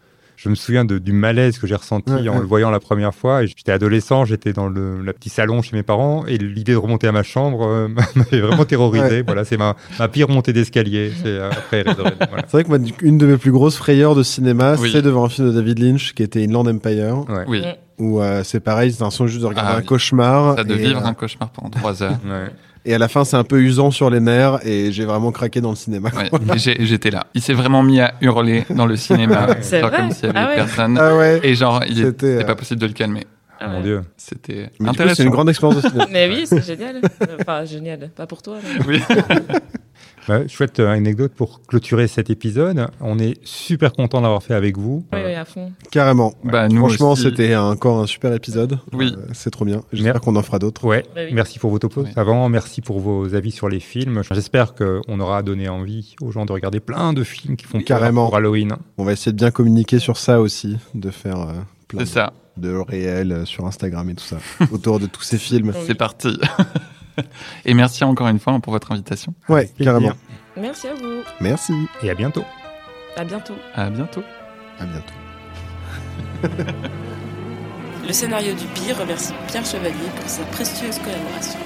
Je 0.41 0.47
me 0.47 0.55
souviens 0.55 0.85
de- 0.85 0.99
du 0.99 1.11
malaise 1.11 1.59
que 1.59 1.67
j'ai 1.67 1.75
ressenti 1.75 2.13
Ouais, 2.13 2.29
en 2.29 2.35
ouais. 2.35 2.39
le 2.39 2.45
voyant 2.45 2.69
la 2.71 2.79
première 2.79 3.13
fois. 3.13 3.45
J'étais 3.45 3.73
adolescent, 3.73 4.23
j'étais 4.23 4.53
dans 4.53 4.69
le, 4.69 5.01
le 5.01 5.11
petit 5.11 5.27
salon 5.27 5.61
chez 5.61 5.75
mes 5.75 5.83
parents 5.83 6.23
et 6.27 6.37
l'idée 6.37 6.71
de 6.71 6.77
remonter 6.77 7.07
à 7.07 7.11
ma 7.11 7.23
chambre 7.23 7.67
euh, 7.67 7.87
m'avait 8.15 8.39
vraiment 8.39 8.63
terrorisé. 8.63 9.03
Ouais. 9.17 9.23
Voilà, 9.25 9.43
c'est 9.43 9.57
ma, 9.57 9.75
ma 9.99 10.07
pire 10.07 10.29
montée 10.29 10.53
d'escalier. 10.53 11.11
C'est 11.21 11.27
euh. 11.27 11.49
Voilà. 11.71 12.45
Vrai 12.49 12.63
que 12.63 12.69
moi, 12.69 12.77
une 13.01 13.17
de 13.17 13.25
mes 13.25 13.35
plus 13.35 13.51
grosses 13.51 13.75
frayeurs 13.75 14.15
de 14.15 14.23
cinéma, 14.23 14.75
Oui. 14.79 14.91
c'est 14.93 15.01
devant 15.01 15.25
un 15.25 15.29
film 15.29 15.49
de 15.49 15.53
David 15.53 15.79
Lynch 15.79 16.13
qui 16.13 16.23
était 16.23 16.41
Inland 16.41 16.69
Empire, 16.69 17.25
Ouais. 17.27 17.43
Oui. 17.49 17.61
Où 17.97 18.21
euh, 18.21 18.45
c'est 18.45 18.61
pareil, 18.61 18.93
c'est 18.93 19.03
un 19.03 19.09
son 19.09 19.27
juste 19.27 19.41
de 19.41 19.45
regarder 19.47 19.71
Ah 19.73 19.75
un 19.75 19.79
oui. 19.81 19.85
cauchemar. 19.85 20.55
Ça 20.55 20.63
de 20.63 20.73
et, 20.73 20.77
vivre 20.77 21.01
euh, 21.03 21.09
un 21.09 21.13
cauchemar 21.13 21.49
pendant 21.49 21.69
trois 21.69 22.01
heures. 22.01 22.17
Et 22.85 22.93
à 22.93 22.97
la 22.97 23.07
fin, 23.07 23.25
c'est 23.25 23.35
un 23.37 23.43
peu 23.43 23.59
usant 23.61 23.91
sur 23.91 24.09
les 24.09 24.19
nerfs 24.19 24.59
et 24.65 24.91
j'ai 24.91 25.05
vraiment 25.05 25.31
craqué 25.31 25.59
dans 25.61 25.69
le 25.71 25.75
cinéma. 25.75 26.09
Ouais, 26.15 26.29
j'étais 26.79 27.11
là. 27.11 27.27
Il 27.33 27.41
s'est 27.41 27.53
vraiment 27.53 27.83
mis 27.83 27.99
à 27.99 28.13
hurler 28.21 28.63
dans 28.69 28.85
le 28.85 28.95
cinéma, 28.95 29.47
C'est 29.61 29.81
genre 29.81 29.89
vrai 29.89 29.99
comme 29.99 30.11
s'il 30.11 30.25
y 30.25 30.29
avait 30.29 30.39
Ah 30.39 30.47
ouais. 30.49 30.55
personne. 30.55 30.97
Ah 30.97 31.15
ouais. 31.17 31.39
Et 31.43 31.55
genre, 31.55 31.83
il 31.87 31.97
C'était, 31.97 32.07
était 32.09 32.43
euh, 32.43 32.47
pas 32.47 32.55
possible 32.55 32.79
de 32.81 32.87
le 32.87 32.93
calmer. 32.93 33.25
Ah 33.59 33.67
Mon. 33.67 33.81
Dieu. 33.81 34.01
C'était 34.15 34.69
intéressant. 34.79 35.15
c'est 35.15 35.23
une 35.23 35.29
grande 35.31 35.49
expérience 35.49 35.81
de 35.83 35.89
cinéma. 35.89 36.07
Mais 36.09 36.29
oui, 36.29 36.43
c'est 36.47 36.65
génial. 36.65 37.01
Enfin, 37.41 37.65
génial. 37.65 38.09
Pas 38.15 38.25
pour 38.25 38.41
toi. 38.41 38.55
mais- 38.63 38.85
Oui. 38.87 39.01
Ouais, 40.27 40.47
chouette 40.47 40.79
euh, 40.79 40.89
anecdote 40.89 41.31
pour 41.35 41.61
clôturer 41.65 42.07
cet 42.07 42.29
épisode. 42.29 42.87
On 43.01 43.17
est 43.19 43.37
super 43.43 43.93
content 43.93 44.21
d'avoir 44.21 44.43
fait 44.43 44.53
avec 44.53 44.77
vous. 44.77 45.05
Oui, 45.13 45.19
Euh, 45.19 45.27
oui, 45.27 45.33
à 45.35 45.45
fond. 45.45 45.71
Carrément. 45.91 46.33
Bah, 46.43 46.67
nous 46.67 46.77
Franchement, 46.79 47.11
aussi. 47.13 47.23
c'était 47.23 47.55
encore 47.55 47.99
un 47.99 48.05
super 48.05 48.33
épisode. 48.33 48.77
Oui. 48.93 49.15
Euh, 49.17 49.21
c'est 49.33 49.49
trop 49.49 49.65
bien. 49.65 49.81
J'espère 49.93 50.21
qu'on 50.21 50.35
en 50.35 50.43
fera 50.43 50.59
d'autres. 50.59 50.85
Ouais, 50.85 51.03
Bah 51.15 51.21
oui. 51.25 51.33
merci 51.33 51.57
pour 51.57 51.71
vos 51.71 51.79
topos 51.79 52.03
Oui. 52.03 52.09
avant, 52.15 52.47
merci 52.49 52.81
pour 52.81 52.99
vos 52.99 53.33
avis 53.33 53.51
sur 53.51 53.69
les 53.69 53.79
films. 53.79 54.21
J'espère 54.31 54.75
qu'on 54.75 55.19
aura 55.19 55.41
donné 55.41 55.67
envie 55.69 56.15
aux 56.21 56.31
gens 56.31 56.45
de 56.45 56.51
regarder 56.51 56.79
plein 56.79 57.13
de 57.13 57.23
films 57.23 57.55
qui 57.55 57.65
font 57.65 57.81
Carrément. 57.81 58.25
pour 58.27 58.35
Halloween. 58.35 58.75
On 58.97 59.03
va 59.05 59.13
essayer 59.13 59.31
de 59.31 59.37
bien 59.37 59.51
communiquer 59.51 59.99
sur 59.99 60.17
ça 60.17 60.41
aussi, 60.41 60.77
de 60.93 61.09
faire 61.09 61.39
euh, 61.39 61.53
plein 61.87 62.01
C'est 62.01 62.13
ça. 62.13 62.33
de 62.57 62.73
réels 62.75 63.31
euh, 63.31 63.45
sur 63.45 63.65
Instagram 63.65 64.09
et 64.09 64.15
tout 64.15 64.23
ça, 64.25 64.37
autour 64.71 64.99
de 64.99 65.05
tous 65.07 65.23
ces 65.23 65.37
films. 65.37 65.73
C'est 65.87 65.95
parti. 65.95 66.37
Et 67.65 67.73
merci 67.73 68.03
encore 68.03 68.27
une 68.27 68.39
fois 68.39 68.59
pour 68.59 68.73
votre 68.73 68.91
invitation. 68.91 69.33
Ouais, 69.47 69.69
carrément. 69.81 70.13
Merci 70.57 70.87
à 70.87 70.93
vous. 70.93 71.21
Merci. 71.39 71.73
Et 72.03 72.09
à 72.09 72.15
bientôt. 72.15 72.43
À 73.15 73.23
bientôt. 73.23 73.55
À 73.75 73.89
bientôt. 73.89 74.23
À 74.79 74.85
bientôt. 74.85 75.13
Le 78.07 78.13
scénario 78.13 78.53
du 78.53 78.65
pire 78.67 78.97
remercie 78.97 79.33
Pierre 79.47 79.65
Chevalier 79.65 80.09
pour 80.19 80.27
sa 80.29 80.43
précieuse 80.45 80.97
collaboration. 80.99 81.59